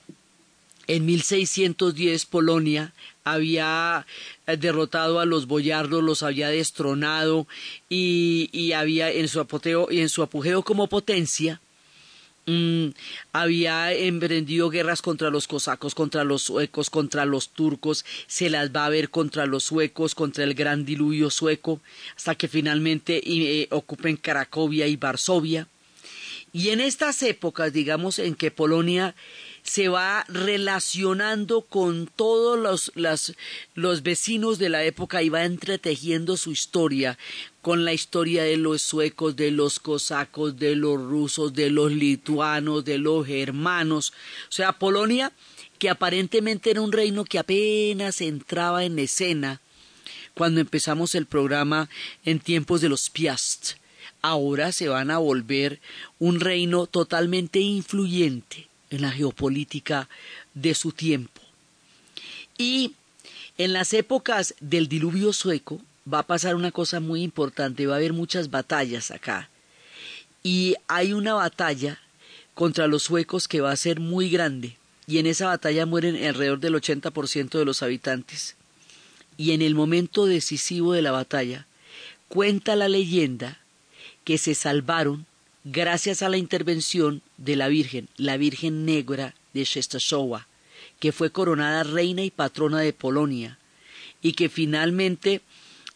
en 0.88 1.06
1610 1.06 2.26
Polonia 2.26 2.92
había 3.24 4.06
eh, 4.46 4.56
derrotado 4.56 5.20
a 5.20 5.26
los 5.26 5.46
boyardos, 5.46 6.02
los 6.02 6.22
había 6.22 6.48
destronado 6.48 7.46
y, 7.88 8.48
y 8.52 8.72
había 8.72 9.10
en 9.10 9.28
su 9.28 9.40
apogeo 9.40 9.88
y 9.90 10.00
en 10.00 10.08
su 10.08 10.22
apogeo 10.22 10.62
como 10.62 10.88
potencia 10.88 11.60
mm, 12.46 12.88
había 13.32 13.92
emprendido 13.92 14.70
guerras 14.70 15.02
contra 15.02 15.30
los 15.30 15.46
cosacos, 15.46 15.94
contra 15.94 16.24
los 16.24 16.42
suecos, 16.42 16.90
contra 16.90 17.24
los 17.24 17.50
turcos, 17.50 18.04
se 18.26 18.50
las 18.50 18.70
va 18.70 18.86
a 18.86 18.90
ver 18.90 19.10
contra 19.10 19.46
los 19.46 19.64
suecos, 19.64 20.14
contra 20.14 20.44
el 20.44 20.54
gran 20.54 20.84
diluvio 20.84 21.30
sueco, 21.30 21.80
hasta 22.16 22.34
que 22.34 22.48
finalmente 22.48 23.22
eh, 23.24 23.68
ocupen 23.70 24.16
Cracovia 24.16 24.86
y 24.86 24.96
Varsovia. 24.96 25.68
Y 26.52 26.68
en 26.68 26.80
estas 26.80 27.22
épocas, 27.22 27.72
digamos, 27.72 28.18
en 28.18 28.34
que 28.34 28.50
Polonia 28.50 29.14
se 29.62 29.88
va 29.88 30.24
relacionando 30.28 31.62
con 31.62 32.08
todos 32.08 32.58
los, 32.94 33.32
los 33.74 34.02
vecinos 34.02 34.58
de 34.58 34.68
la 34.68 34.84
época 34.84 35.22
y 35.22 35.28
va 35.28 35.44
entretejiendo 35.44 36.36
su 36.36 36.50
historia 36.50 37.16
con 37.62 37.84
la 37.84 37.92
historia 37.92 38.42
de 38.42 38.56
los 38.56 38.82
suecos, 38.82 39.36
de 39.36 39.52
los 39.52 39.78
cosacos, 39.78 40.58
de 40.58 40.74
los 40.74 41.00
rusos, 41.00 41.54
de 41.54 41.70
los 41.70 41.92
lituanos, 41.92 42.84
de 42.84 42.98
los 42.98 43.26
germanos. 43.26 44.12
O 44.48 44.52
sea, 44.52 44.72
Polonia, 44.72 45.32
que 45.78 45.88
aparentemente 45.88 46.72
era 46.72 46.80
un 46.80 46.92
reino 46.92 47.24
que 47.24 47.38
apenas 47.38 48.20
entraba 48.20 48.84
en 48.84 48.98
escena 48.98 49.60
cuando 50.34 50.60
empezamos 50.60 51.14
el 51.14 51.26
programa 51.26 51.88
en 52.24 52.40
tiempos 52.40 52.80
de 52.80 52.88
los 52.88 53.10
Piast, 53.10 53.72
ahora 54.22 54.72
se 54.72 54.88
van 54.88 55.10
a 55.10 55.18
volver 55.18 55.80
un 56.18 56.40
reino 56.40 56.86
totalmente 56.86 57.60
influyente 57.60 58.66
en 58.90 59.02
la 59.02 59.10
geopolítica 59.10 60.08
de 60.54 60.74
su 60.74 60.92
tiempo. 60.92 61.40
Y 62.56 62.94
en 63.58 63.72
las 63.72 63.92
épocas 63.92 64.54
del 64.60 64.88
diluvio 64.88 65.32
sueco 65.32 65.80
va 66.10 66.20
a 66.20 66.26
pasar 66.26 66.54
una 66.54 66.72
cosa 66.72 67.00
muy 67.00 67.22
importante, 67.22 67.86
va 67.86 67.94
a 67.94 67.96
haber 67.96 68.12
muchas 68.12 68.50
batallas 68.50 69.10
acá. 69.10 69.48
Y 70.42 70.74
hay 70.88 71.12
una 71.12 71.34
batalla 71.34 72.00
contra 72.54 72.86
los 72.86 73.04
suecos 73.04 73.48
que 73.48 73.60
va 73.60 73.70
a 73.70 73.76
ser 73.76 74.00
muy 74.00 74.28
grande. 74.28 74.76
Y 75.06 75.18
en 75.18 75.26
esa 75.26 75.46
batalla 75.46 75.86
mueren 75.86 76.16
alrededor 76.16 76.60
del 76.60 76.74
80% 76.74 77.58
de 77.58 77.64
los 77.64 77.82
habitantes. 77.82 78.56
Y 79.36 79.52
en 79.52 79.62
el 79.62 79.74
momento 79.74 80.26
decisivo 80.26 80.92
de 80.92 81.02
la 81.02 81.12
batalla, 81.12 81.66
cuenta 82.28 82.76
la 82.76 82.88
leyenda 82.88 83.58
que 84.24 84.38
se 84.38 84.54
salvaron 84.54 85.26
gracias 85.64 86.22
a 86.22 86.28
la 86.28 86.36
intervención 86.36 87.22
de 87.36 87.56
la 87.56 87.68
Virgen, 87.68 88.08
la 88.16 88.36
Virgen 88.36 88.84
Negra 88.84 89.34
de 89.54 89.64
Shestashowa, 89.64 90.46
que 90.98 91.12
fue 91.12 91.30
coronada 91.30 91.82
reina 91.82 92.22
y 92.22 92.30
patrona 92.30 92.80
de 92.80 92.92
Polonia, 92.92 93.58
y 94.22 94.32
que 94.32 94.48
finalmente 94.48 95.40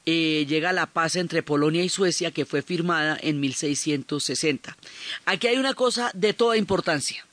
eh, 0.08 0.46
llega 0.48 0.72
la 0.72 0.86
paz 0.86 1.16
entre 1.16 1.42
Polonia 1.42 1.82
y 1.82 1.88
Suecia, 1.88 2.30
que 2.30 2.46
fue 2.46 2.62
firmada 2.62 3.18
en 3.20 3.40
1660. 3.40 4.76
Aquí 5.24 5.48
hay 5.48 5.56
una 5.56 5.74
cosa 5.74 6.12
de 6.14 6.32
toda 6.32 6.56
importancia. 6.56 7.26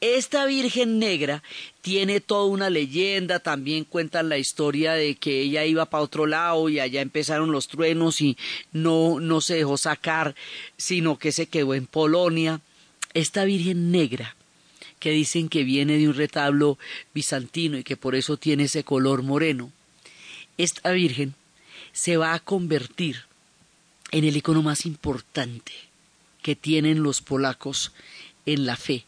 Esta 0.00 0.46
Virgen 0.46 0.98
Negra 0.98 1.42
tiene 1.82 2.20
toda 2.20 2.44
una 2.46 2.70
leyenda, 2.70 3.40
también 3.40 3.84
cuentan 3.84 4.28
la 4.28 4.38
historia 4.38 4.92
de 4.94 5.16
que 5.16 5.42
ella 5.42 5.66
iba 5.66 5.86
para 5.86 6.04
otro 6.04 6.26
lado 6.26 6.68
y 6.68 6.80
allá 6.80 7.02
empezaron 7.02 7.52
los 7.52 7.68
truenos 7.68 8.20
y 8.20 8.38
no, 8.72 9.20
no 9.20 9.40
se 9.40 9.56
dejó 9.56 9.76
sacar, 9.76 10.34
sino 10.76 11.18
que 11.18 11.32
se 11.32 11.46
quedó 11.46 11.74
en 11.74 11.86
Polonia. 11.86 12.60
Esta 13.12 13.44
Virgen 13.44 13.90
Negra, 13.90 14.34
que 14.98 15.10
dicen 15.10 15.48
que 15.48 15.64
viene 15.64 15.98
de 15.98 16.08
un 16.08 16.14
retablo 16.14 16.78
bizantino 17.12 17.76
y 17.76 17.84
que 17.84 17.96
por 17.96 18.14
eso 18.14 18.36
tiene 18.36 18.64
ese 18.64 18.84
color 18.84 19.22
moreno, 19.22 19.72
esta 20.56 20.92
Virgen 20.92 21.34
se 21.98 22.16
va 22.16 22.32
a 22.32 22.38
convertir 22.38 23.24
en 24.12 24.22
el 24.22 24.36
icono 24.36 24.62
más 24.62 24.86
importante 24.86 25.72
que 26.42 26.54
tienen 26.54 27.02
los 27.02 27.20
polacos 27.20 27.90
en 28.46 28.66
la 28.66 28.76
fe. 28.76 29.04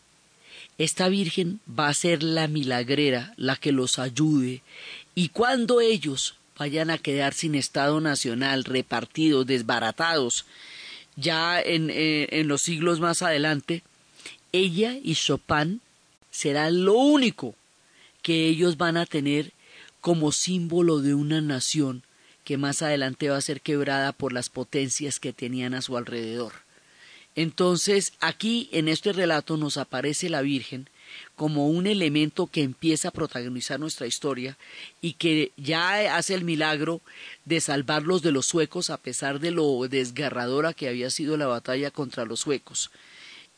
Esta 0.77 1.09
Virgen 1.09 1.61
va 1.69 1.87
a 1.87 1.95
ser 1.95 2.25
la 2.25 2.49
milagrera, 2.49 3.33
la 3.37 3.55
que 3.55 3.71
los 3.71 4.01
ayude, 4.01 4.65
y 5.15 5.29
cuando 5.29 5.81
ellos 5.81 6.35
vayan 6.59 6.91
a 6.91 6.99
quedar 6.99 7.33
sin 7.33 7.55
Estado 7.55 8.01
Nacional, 8.01 8.65
repartidos, 8.65 9.47
desbaratados, 9.47 10.45
ya 11.15 11.61
en, 11.61 11.91
eh, 11.91 12.27
en 12.33 12.49
los 12.49 12.61
siglos 12.61 12.99
más 12.99 13.23
adelante, 13.23 13.85
ella 14.51 14.97
y 15.01 15.15
Chopin 15.15 15.81
será 16.33 16.73
lo 16.73 16.95
único 16.95 17.55
que 18.21 18.49
ellos 18.49 18.77
van 18.79 18.97
a 18.97 19.07
tener 19.07 19.53
como 20.01 20.33
símbolo 20.33 20.99
de 20.99 21.15
una 21.15 21.41
nación 21.41 22.03
que 22.51 22.59
más 22.59 22.83
adelante 22.83 23.29
va 23.29 23.37
a 23.37 23.41
ser 23.41 23.61
quebrada 23.61 24.11
por 24.11 24.33
las 24.33 24.49
potencias 24.49 25.21
que 25.21 25.33
tenían 25.33 25.73
a 25.73 25.83
su 25.83 25.97
alrededor. 25.97 26.53
Entonces, 27.37 28.13
aquí 28.19 28.69
en 28.73 28.89
este 28.89 29.13
relato 29.13 29.57
nos 29.57 29.77
aparece 29.77 30.29
la 30.29 30.43
Virgen 30.43 30.89
como 31.37 31.69
un 31.69 31.87
elemento 31.87 32.49
que 32.49 32.65
empieza 32.65 33.07
a 33.07 33.13
protagonizar 33.13 33.79
nuestra 33.79 34.09
historia 34.09 34.59
y 35.01 35.13
que 35.13 35.53
ya 35.57 36.17
hace 36.17 36.35
el 36.35 36.43
milagro 36.43 37.01
de 37.45 37.61
salvarlos 37.61 38.21
de 38.21 38.33
los 38.33 38.47
suecos 38.47 38.91
a 38.91 38.97
pesar 38.97 39.39
de 39.39 39.53
lo 39.53 39.87
desgarradora 39.87 40.75
que 40.75 40.89
había 40.89 41.11
sido 41.11 41.37
la 41.37 41.47
batalla 41.47 41.93
contra 41.93 42.25
los 42.25 42.41
suecos 42.41 42.91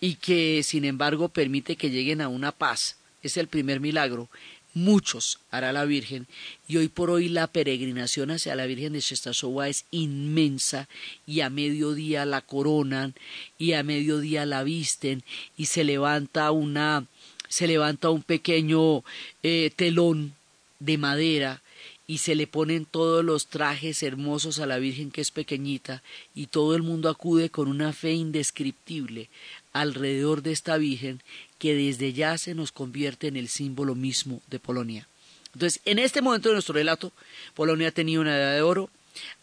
y 0.02 0.16
que 0.16 0.62
sin 0.62 0.84
embargo 0.84 1.30
permite 1.30 1.76
que 1.76 1.88
lleguen 1.88 2.20
a 2.20 2.28
una 2.28 2.52
paz. 2.52 2.98
Es 3.22 3.38
el 3.38 3.48
primer 3.48 3.80
milagro 3.80 4.28
muchos 4.74 5.38
hará 5.50 5.72
la 5.72 5.84
Virgen 5.84 6.26
y 6.66 6.76
hoy 6.78 6.88
por 6.88 7.10
hoy 7.10 7.28
la 7.28 7.46
peregrinación 7.46 8.30
hacia 8.30 8.54
la 8.54 8.66
Virgen 8.66 8.92
de 8.92 9.00
Shestasowa 9.00 9.68
es 9.68 9.84
inmensa 9.90 10.88
y 11.26 11.40
a 11.40 11.50
mediodía 11.50 12.24
la 12.24 12.40
coronan 12.40 13.14
y 13.58 13.72
a 13.72 13.82
mediodía 13.82 14.46
la 14.46 14.62
visten 14.62 15.22
y 15.56 15.66
se 15.66 15.84
levanta 15.84 16.50
una 16.50 17.06
se 17.48 17.66
levanta 17.66 18.08
un 18.10 18.22
pequeño 18.22 19.04
eh, 19.42 19.70
telón 19.76 20.34
de 20.78 20.98
madera 20.98 21.62
y 22.06 22.18
se 22.18 22.34
le 22.34 22.46
ponen 22.46 22.84
todos 22.84 23.24
los 23.24 23.46
trajes 23.46 24.02
hermosos 24.02 24.58
a 24.58 24.66
la 24.66 24.78
Virgen 24.78 25.10
que 25.10 25.20
es 25.20 25.30
pequeñita 25.30 26.02
y 26.34 26.46
todo 26.46 26.74
el 26.74 26.82
mundo 26.82 27.08
acude 27.08 27.50
con 27.50 27.68
una 27.68 27.92
fe 27.92 28.12
indescriptible 28.12 29.30
alrededor 29.72 30.42
de 30.42 30.52
esta 30.52 30.76
Virgen 30.76 31.22
que 31.58 31.74
desde 31.74 32.12
ya 32.12 32.36
se 32.38 32.54
nos 32.54 32.72
convierte 32.72 33.28
en 33.28 33.36
el 33.36 33.48
símbolo 33.48 33.94
mismo 33.94 34.42
de 34.48 34.58
Polonia. 34.58 35.08
Entonces, 35.54 35.80
en 35.84 35.98
este 35.98 36.22
momento 36.22 36.48
de 36.48 36.54
nuestro 36.54 36.74
relato, 36.74 37.12
Polonia 37.54 37.92
tenía 37.92 38.20
una 38.20 38.36
edad 38.36 38.54
de 38.54 38.62
oro, 38.62 38.90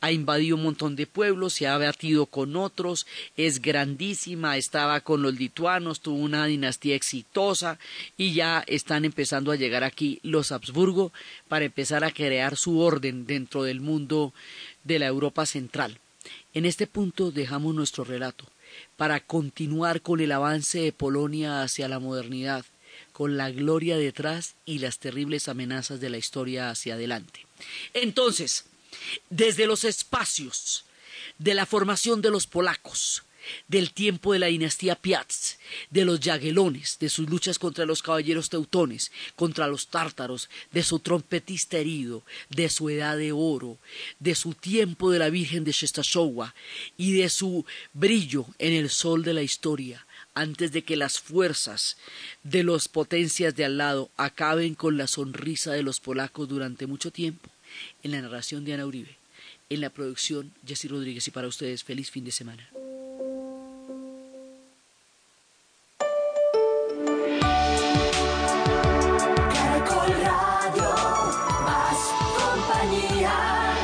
ha 0.02 0.12
invadido 0.12 0.56
un 0.56 0.64
montón 0.64 0.96
de 0.96 1.08
pueblos, 1.08 1.54
se 1.54 1.68
ha 1.68 1.78
batido 1.78 2.26
con 2.26 2.56
otros, 2.56 3.08
es 3.38 3.62
grandísima, 3.62 4.58
estaba 4.58 5.02
con 5.02 5.22
los 5.22 5.34
lituanos, 5.36 6.02
tuvo 6.02 6.18
una 6.18 6.46
dinastía 6.46 6.96
exitosa 6.96 7.80
y 8.18 8.34
ya 8.34 8.64
están 8.68 9.06
empezando 9.06 9.52
a 9.52 9.56
llegar 9.56 9.84
aquí 9.84 10.20
los 10.24 10.52
Habsburgo 10.52 11.12
para 11.48 11.66
empezar 11.66 12.04
a 12.04 12.12
crear 12.12 12.58
su 12.58 12.80
orden 12.80 13.26
dentro 13.26 13.64
del 13.64 13.82
mundo 13.82 14.34
de 14.84 15.00
la 15.00 15.08
Europa 15.08 15.46
central. 15.46 16.00
En 16.54 16.66
este 16.66 16.88
punto 16.88 17.32
dejamos 17.32 17.76
nuestro 17.76 18.04
relato 18.04 18.46
para 18.98 19.20
continuar 19.20 20.02
con 20.02 20.20
el 20.20 20.32
avance 20.32 20.80
de 20.80 20.92
Polonia 20.92 21.62
hacia 21.62 21.88
la 21.88 22.00
modernidad, 22.00 22.66
con 23.12 23.38
la 23.38 23.52
gloria 23.52 23.98
detrás 23.98 24.56
y 24.66 24.80
las 24.80 25.00
terribles 25.00 25.48
amenazas 25.48 26.00
de 26.00 26.10
la 26.10 26.18
historia 26.18 26.70
hacia 26.70 26.96
adelante. 26.96 27.46
Entonces, 27.94 28.66
desde 29.30 29.68
los 29.68 29.84
espacios 29.84 30.86
de 31.38 31.54
la 31.54 31.66
formación 31.66 32.22
de 32.22 32.32
los 32.32 32.48
polacos, 32.48 33.24
del 33.68 33.94
tiempo 33.94 34.34
de 34.34 34.40
la 34.40 34.48
dinastía 34.48 34.96
Piast, 34.96 35.56
de 35.90 36.06
los 36.06 36.20
Jaguelones, 36.20 36.98
de 37.00 37.10
sus 37.10 37.30
luchas 37.30 37.60
contra 37.60 37.86
los 37.86 38.02
caballeros 38.02 38.50
teutones, 38.50 39.12
contra 39.36 39.68
los 39.68 39.88
tártaros, 39.88 40.50
de 40.72 40.84
su 40.84 41.00
trompetista 41.00 41.78
herido, 41.78 42.24
de 42.50 42.70
su 42.70 42.90
edad 42.90 43.18
de 43.18 43.32
oro, 43.32 43.78
de 44.20 44.36
su 44.36 44.54
tiempo 44.54 45.12
de 45.12 45.20
la 45.20 45.30
Virgen 45.30 45.64
de 45.64 45.72
Shestashowa 45.72 46.54
y 46.98 47.14
de 47.14 47.30
su 47.30 47.66
brillo 47.94 48.46
en 48.58 48.74
el 48.74 48.90
sol 48.90 49.24
de 49.24 49.34
la 49.34 49.42
historia, 49.42 50.06
antes 50.34 50.72
de 50.72 50.84
que 50.84 50.96
las 50.96 51.20
fuerzas 51.20 51.98
de 52.44 52.64
las 52.64 52.88
potencias 52.88 53.56
de 53.56 53.66
al 53.66 53.78
lado 53.78 54.10
acaben 54.18 54.76
con 54.76 54.98
la 54.98 55.08
sonrisa 55.08 55.72
de 55.72 55.84
los 55.84 56.00
polacos 56.00 56.48
durante 56.48 56.88
mucho 56.88 57.12
tiempo. 57.12 57.50
En 58.04 58.12
la 58.12 58.22
narración 58.22 58.66
de 58.66 58.74
Ana 58.74 58.86
Uribe, 58.86 59.18
en 59.70 59.82
la 59.82 59.90
producción 59.90 60.52
Jessy 60.66 60.88
Rodríguez 60.88 61.28
y 61.28 61.32
para 61.32 61.48
ustedes 61.48 61.84
feliz 61.84 62.12
fin 62.12 62.26
de 62.26 62.32
semana. 62.32 62.70
Caracol 69.54 70.10
Radio, 70.24 70.90
más 71.64 71.98
compañía. 72.38 73.76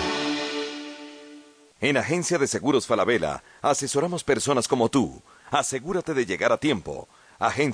En 1.81 1.97
Agencia 1.97 2.37
de 2.37 2.47
Seguros 2.47 2.87
Falabella 2.87 3.43
asesoramos 3.61 4.23
personas 4.23 4.67
como 4.67 4.89
tú. 4.89 5.21
Asegúrate 5.51 6.13
de 6.13 6.25
llegar 6.25 6.51
a 6.51 6.57
tiempo. 6.57 7.07
Agencia 7.37 7.63